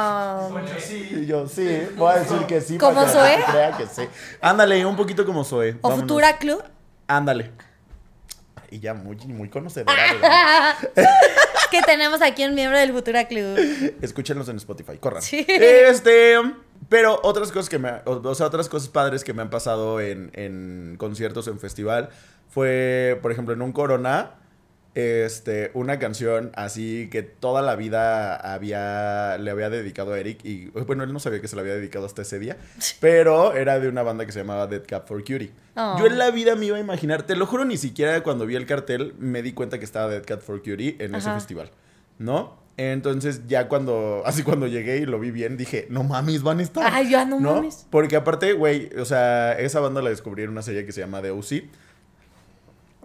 Y 1.21 1.27
yo, 1.27 1.49
sí, 1.49 1.89
voy 1.97 2.13
a 2.13 2.19
decir 2.21 2.39
que 2.47 2.61
sí. 2.61 2.79
¿Como 2.79 3.05
que 3.05 3.11
Zoe? 3.11 3.45
crea 3.51 3.77
que 3.77 3.87
sí. 3.87 4.03
Ándale, 4.41 4.85
un 4.85 4.97
poquito 4.97 5.25
como 5.25 5.45
Zoe. 5.45 5.77
O 5.81 5.89
vámonos. 5.89 6.01
Futura 6.01 6.39
Club. 6.39 6.63
Ándale. 7.09 7.51
Y 8.71 8.81
ya 8.81 8.95
muy, 8.95 9.17
muy 9.17 9.49
conocedora. 9.49 9.97
que 11.71 11.83
tenemos 11.83 12.21
aquí 12.23 12.45
un 12.45 12.55
miembro 12.55 12.79
del 12.79 12.93
Futura 12.93 13.27
Club. 13.27 13.59
Escúchenlos 14.03 14.49
en 14.49 14.57
Spotify, 14.57 14.99
corran. 14.99 15.23
Sí. 15.23 15.47
Este, 15.49 16.35
pero 16.89 17.19
otras 17.23 17.51
cosas 17.51 17.69
que 17.69 17.79
me, 17.79 17.91
o 18.05 18.35
sea, 18.35 18.47
otras 18.47 18.69
cosas 18.69 18.89
padres 18.89 19.25
que 19.25 19.33
me 19.33 19.43
han 19.43 19.51
pasado 19.51 20.01
en, 20.01 20.31
en 20.35 20.97
conciertos, 20.99 21.49
en 21.49 21.59
festival, 21.59 22.11
fue, 22.49 23.19
por 23.23 23.33
ejemplo, 23.33 23.55
en 23.55 23.63
un 23.63 23.73
Corona, 23.73 24.35
este, 24.99 25.71
una 25.75 25.99
canción 25.99 26.51
así 26.55 27.09
que 27.11 27.23
toda 27.23 27.63
la 27.63 27.77
vida 27.77 28.35
había, 28.37 29.39
le 29.39 29.51
había 29.51 29.71
dedicado 29.71 30.13
a 30.13 30.19
Eric 30.19 30.45
y, 30.45 30.67
bueno, 30.71 31.05
él 31.05 31.13
no 31.13 31.21
sabía 31.21 31.41
que 31.41 31.49
se 31.49 31.57
la 31.57 31.63
había 31.63 31.75
dedicado 31.75 32.07
hasta 32.07 32.23
ese 32.23 32.39
día, 32.39 32.57
pero 33.01 33.55
era 33.55 33.79
de 33.79 33.89
una 33.89 34.03
banda 34.03 34.27
que 34.27 34.33
se 34.33 34.41
llamaba 34.41 34.67
Dead 34.67 34.83
Cap 34.87 35.07
for 35.07 35.21
Cutie. 35.23 35.53
Oh. 35.77 35.97
Yo 35.99 36.07
en 36.07 36.19
la 36.19 36.31
vida 36.31 36.57
me 36.57 36.67
iba 36.67 36.77
a 36.77 36.81
imaginar, 36.81 37.23
te 37.23 37.37
lo 37.37 37.47
juro, 37.47 37.65
ni 37.65 37.77
siquiera 37.77 38.23
cuando 38.23 38.47
vi 38.47 38.57
el 38.57 38.67
cartel 38.67 39.15
me 39.19 39.43
di 39.43 39.53
cuenta 39.53 39.79
que 39.79 39.85
estaba 39.85 40.09
Dead 40.09 40.25
Cat 40.25 40.41
for 40.41 40.59
Cutie 40.63 40.97
en 40.99 41.15
ese 41.15 41.31
festival, 41.31 41.71
¿no? 42.19 42.59
Entonces 42.79 43.43
ya 43.49 43.69
cuando, 43.69 44.23
así 44.27 44.43
cuando 44.43 44.67
llegué 44.67 44.99
y 44.99 45.07
lo 45.07 45.21
vi 45.21 45.31
bien, 45.31 45.57
dije, 45.57 45.87
no 45.91 46.05
mames, 46.05 46.43
van 46.43 46.61
a 46.61 46.63
estar. 46.63 46.91
Ay, 46.93 47.11
ya 47.11 47.25
no 47.25 47.39
mames. 47.39 47.87
Porque 47.91 48.17
aparte, 48.17 48.53
güey, 48.55 48.89
o 48.99 49.05
sea, 49.05 49.53
esa 49.59 49.81
banda 49.81 50.01
la 50.01 50.11
descubrí 50.11 50.45
en 50.45 50.51
una 50.51 50.63
serie 50.63 50.87
que 50.87 50.93
se 50.93 51.01
llama 51.01 51.21
The 51.21 51.33
O.C. 51.33 51.69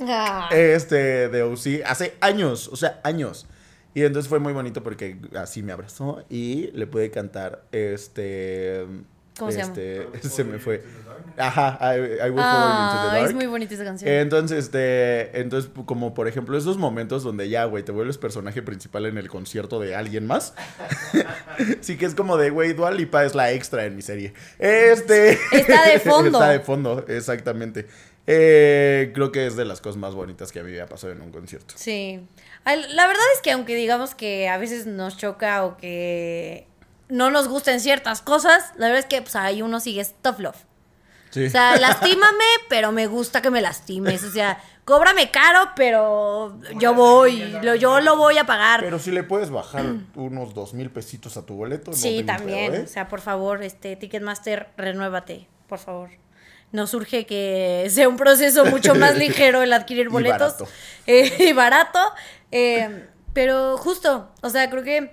Ah. 0.01 0.49
Este, 0.51 1.29
The 1.29 1.43
O.C. 1.43 1.83
hace 1.85 2.15
años, 2.21 2.67
o 2.67 2.75
sea, 2.75 2.99
años. 3.03 3.47
Y 3.95 4.03
entonces 4.03 4.27
fue 4.27 4.39
muy 4.39 4.53
bonito 4.53 4.81
porque 4.81 5.17
así 5.35 5.61
me 5.61 5.71
abrazó 5.71 6.23
y 6.29 6.71
le 6.73 6.87
pude 6.87 7.11
cantar, 7.11 7.63
este... 7.71 8.85
¿Cómo 9.37 9.51
se 9.51 9.57
llama? 9.57 9.69
este, 9.73 10.07
se 10.29 10.43
me 10.43 10.59
fue. 10.59 10.83
Ajá, 11.37 11.79
I, 11.81 11.97
I 11.97 11.99
Will 11.99 12.11
You 12.19 12.27
Into 12.29 12.35
the 12.35 12.43
Ah, 12.43 13.09
Dark. 13.13 13.25
es 13.29 13.33
muy 13.33 13.47
bonita 13.47 13.73
esa 13.73 13.83
canción. 13.83 14.11
Entonces, 14.11 14.65
este, 14.65 15.39
entonces, 15.41 15.71
como 15.85 16.13
por 16.13 16.27
ejemplo, 16.27 16.55
esos 16.55 16.77
momentos 16.77 17.23
donde 17.23 17.49
ya, 17.49 17.65
güey, 17.65 17.81
te 17.83 17.91
vuelves 17.91 18.19
personaje 18.19 18.61
principal 18.61 19.07
en 19.07 19.17
el 19.17 19.29
concierto 19.29 19.79
de 19.79 19.95
alguien 19.95 20.27
más. 20.27 20.53
sí 21.81 21.97
que 21.97 22.05
es 22.05 22.13
como 22.13 22.37
de, 22.37 22.51
güey, 22.51 22.73
Dua 22.73 22.91
Lipa 22.91 23.25
es 23.25 23.33
la 23.33 23.51
extra 23.51 23.85
en 23.85 23.95
mi 23.95 24.03
serie. 24.03 24.33
Este. 24.59 25.39
Está 25.51 25.87
de 25.87 25.99
fondo. 26.03 26.37
Está 26.39 26.49
de 26.49 26.59
fondo, 26.59 27.05
exactamente. 27.07 27.87
Eh, 28.25 29.11
creo 29.13 29.31
que 29.31 29.45
es 29.45 29.55
de 29.55 29.65
las 29.65 29.81
cosas 29.81 29.97
más 29.97 30.15
bonitas 30.15 30.51
que 30.51 30.59
a 30.59 30.63
mí 30.63 30.71
me 30.71 30.81
ha 30.81 30.87
pasado 30.87 31.11
en 31.13 31.21
un 31.21 31.31
concierto. 31.31 31.73
Sí. 31.77 32.21
La 32.65 33.07
verdad 33.07 33.23
es 33.35 33.41
que 33.41 33.51
aunque 33.51 33.75
digamos 33.75 34.15
que 34.15 34.47
a 34.47 34.57
veces 34.57 34.85
nos 34.85 35.17
choca 35.17 35.65
o 35.65 35.75
que 35.75 36.67
no 37.09 37.31
nos 37.31 37.49
gustan 37.49 37.79
ciertas 37.79 38.21
cosas, 38.21 38.71
la 38.77 38.87
verdad 38.87 38.99
es 38.99 39.05
que 39.05 39.21
pues 39.21 39.35
ahí 39.35 39.61
uno 39.61 39.79
sigue 39.79 40.05
tough 40.21 40.39
love. 40.39 40.57
Sí. 41.31 41.47
O 41.47 41.49
sea, 41.49 41.77
lastímame, 41.77 42.45
pero 42.69 42.91
me 42.91 43.07
gusta 43.07 43.41
que 43.41 43.49
me 43.49 43.59
lastimes. 43.59 44.23
O 44.23 44.31
sea, 44.31 44.61
cóbrame 44.85 45.31
caro, 45.31 45.71
pero 45.75 46.57
yo 46.79 46.93
voy, 46.93 47.39
lo, 47.61 47.75
yo 47.75 47.99
lo 47.99 48.15
voy 48.15 48.37
a 48.37 48.45
pagar. 48.45 48.81
Pero 48.81 48.99
si 48.99 49.11
le 49.11 49.23
puedes 49.23 49.49
bajar 49.49 49.83
unos 50.15 50.53
dos 50.53 50.73
mil 50.73 50.91
pesitos 50.91 51.35
a 51.35 51.45
tu 51.45 51.55
boleto. 51.55 51.91
no 51.91 51.97
sí, 51.97 52.23
también. 52.23 52.71
pedo, 52.71 52.81
¿eh? 52.83 52.85
O 52.85 52.87
sea, 52.87 53.09
por 53.09 53.19
favor, 53.19 53.63
este 53.63 53.97
Ticketmaster, 53.97 54.69
renuévate, 54.77 55.47
por 55.67 55.79
favor. 55.79 56.09
Nos 56.73 56.89
surge 56.89 57.25
que 57.25 57.87
sea 57.89 58.09
un 58.09 58.17
proceso 58.17 58.65
mucho 58.65 58.93
más 58.95 59.15
ligero 59.17 59.61
el 59.61 59.71
adquirir 59.71 60.07
Y 60.07 60.09
boletos. 60.09 60.39
barato. 60.53 60.67
Eh, 61.07 61.49
y 61.49 61.53
barato. 61.53 61.99
Eh, 62.51 63.07
pero 63.33 63.77
justo, 63.77 64.29
o 64.41 64.49
sea, 64.49 64.69
creo 64.69 64.83
que 64.83 65.11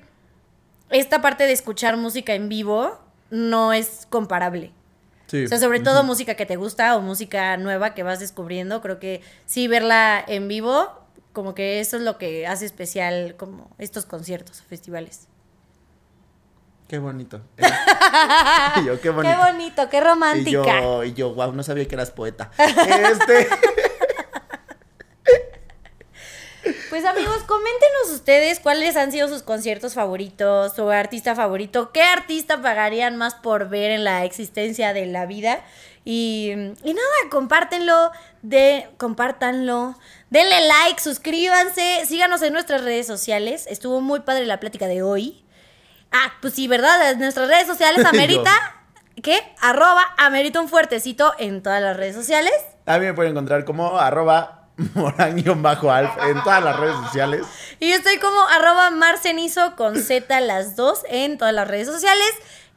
esta 0.91 1.21
parte 1.21 1.45
de 1.47 1.53
escuchar 1.53 1.97
música 1.97 2.35
en 2.35 2.49
vivo 2.49 2.99
no 3.31 3.73
es 3.73 4.07
comparable. 4.11 4.73
Sí. 5.27 5.45
O 5.45 5.49
sea, 5.49 5.59
sobre 5.59 5.81
todo 5.81 6.03
música 6.03 6.35
que 6.35 6.47
te 6.47 6.57
gusta 6.57 6.97
o 6.97 7.01
música 7.01 7.57
nueva 7.57 7.95
que 7.95 8.03
vas 8.03 8.21
descubriendo, 8.21 8.81
creo 8.81 8.99
que 8.99 9.21
sí 9.47 9.69
verla 9.69 10.25
en 10.27 10.49
vivo, 10.49 10.89
como 11.33 11.55
que 11.55 11.81
eso 11.81 11.97
es 11.97 12.03
lo 12.03 12.19
que 12.19 12.47
hace 12.47 12.67
especial 12.67 13.37
como 13.37 13.71
estos 13.79 14.07
conciertos 14.07 14.61
o 14.61 14.65
festivales. 14.65 15.29
Qué 16.91 16.99
bonito. 16.99 17.41
y 18.83 18.85
yo, 18.85 19.01
qué 19.01 19.11
bonito. 19.11 19.33
Qué 19.33 19.53
bonito, 19.53 19.89
qué 19.89 19.97
Y 19.99 20.01
romántica. 20.01 20.81
yo, 20.81 21.05
y 21.05 21.13
yo, 21.13 21.33
wow, 21.35 21.53
no 21.53 21.63
sabía 21.63 21.87
que 21.87 21.95
eras 21.95 22.11
poeta. 22.11 22.51
Este. 22.59 23.47
Pues 26.91 27.05
amigos, 27.05 27.45
coméntenos 27.45 28.11
ustedes 28.13 28.59
cuáles 28.59 28.97
han 28.97 29.13
sido 29.13 29.29
sus 29.29 29.43
conciertos 29.43 29.95
favoritos, 29.95 30.75
su 30.75 30.91
artista 30.91 31.35
favorito, 31.37 31.93
qué 31.93 32.03
artista 32.03 32.61
pagarían 32.61 33.17
más 33.17 33.35
por 33.37 33.69
ver 33.69 33.93
en 33.93 34.03
la 34.05 34.25
existencia 34.25 34.93
de 34.93 35.07
la 35.07 35.25
vida. 35.25 35.65
Y, 36.05 36.51
y 36.51 36.95
nada, 36.95 37.31
compártenlo, 37.31 38.11
de, 38.43 38.89
compártanlo, 38.99 39.97
denle 40.31 40.67
like, 40.67 41.01
suscríbanse, 41.01 42.05
síganos 42.07 42.43
en 42.43 42.53
nuestras 42.53 42.83
redes 42.83 43.07
sociales. 43.07 43.67
Estuvo 43.71 44.01
muy 44.01 44.21
padre 44.21 44.45
la 44.45 44.61
plática 44.61 44.89
de 44.89 45.03
hoy. 45.03 45.45
Ah, 46.13 46.33
pues 46.41 46.55
sí, 46.55 46.69
¿verdad? 46.69 47.17
Nuestras 47.17 47.49
redes 47.49 47.67
sociales, 47.67 48.05
Amerita, 48.13 48.53
¿qué? 49.23 49.41
Arroba, 49.61 50.03
Amerita 50.17 50.61
un 50.61 50.69
fuertecito 50.69 51.35
en 51.39 51.63
todas 51.63 51.81
las 51.81 51.97
redes 51.97 52.15
sociales. 52.15 52.53
A 52.87 52.99
mí 52.99 53.07
me 53.07 53.15
pueden 53.15 53.33
encontrar 53.33 53.65
como 53.65 53.99
arroba 53.99 54.69
morán-alf 54.95 56.11
en 56.27 56.43
todas 56.43 56.63
las 56.65 56.79
redes 56.79 56.97
sociales. 56.97 57.43
Y 57.79 57.91
yo 57.91 57.97
estoy 57.97 58.19
como 58.19 58.41
arroba 58.49 58.91
marcenizo 58.91 59.77
con 59.77 59.97
Z 60.01 60.41
las 60.41 60.77
dos 60.77 61.03
en 61.09 61.39
todas 61.39 61.55
las 61.55 61.69
redes 61.69 61.87
sociales. 61.87 62.29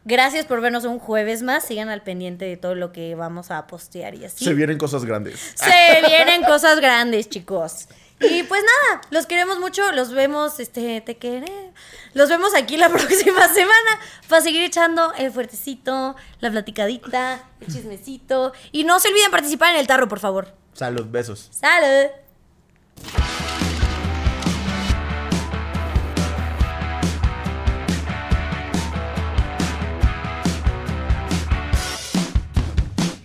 Gracias 0.06 0.46
por 0.46 0.60
vernos 0.60 0.84
un 0.84 1.00
jueves 1.00 1.44
más. 1.44 1.64
Sigan 1.64 1.88
al 1.90 2.02
pendiente 2.02 2.44
de 2.44 2.58
todo 2.58 2.76
lo 2.76 2.92
que 2.92 3.16
vamos 3.16 3.52
a 3.52 3.66
postear 3.68 4.16
y 4.16 4.26
así. 4.26 4.44
Se 4.44 4.54
vienen 4.54 4.78
cosas 4.78 5.06
grandes. 5.06 5.54
Se 5.56 6.06
vienen 6.06 6.44
cosas 6.44 6.80
grandes, 6.82 7.30
chicos. 7.30 7.88
Y 8.20 8.44
pues 8.44 8.64
nada, 8.64 9.02
los 9.10 9.26
queremos 9.26 9.60
mucho, 9.60 9.92
los 9.92 10.12
vemos, 10.12 10.60
este, 10.60 11.02
te 11.02 11.18
queré. 11.18 11.72
Los 12.14 12.30
vemos 12.30 12.54
aquí 12.56 12.78
la 12.78 12.90
próxima 12.94 13.48
semana 13.50 14.00
para 14.30 14.42
seguir 14.42 14.64
echando 14.64 15.14
el 15.14 15.32
fuertecito, 15.32 16.16
la 16.40 16.52
platicadita, 16.52 17.44
el 17.60 17.68
chismecito. 17.68 18.54
Y 18.72 18.84
no 18.84 19.00
se 19.00 19.10
olviden 19.10 19.32
participar 19.32 19.74
en 19.74 19.82
el 19.82 19.88
tarro, 19.88 20.08
por 20.08 20.20
favor. 20.20 20.54
Salud, 20.74 21.06
besos. 21.10 21.50
¡Salud! 21.52 22.12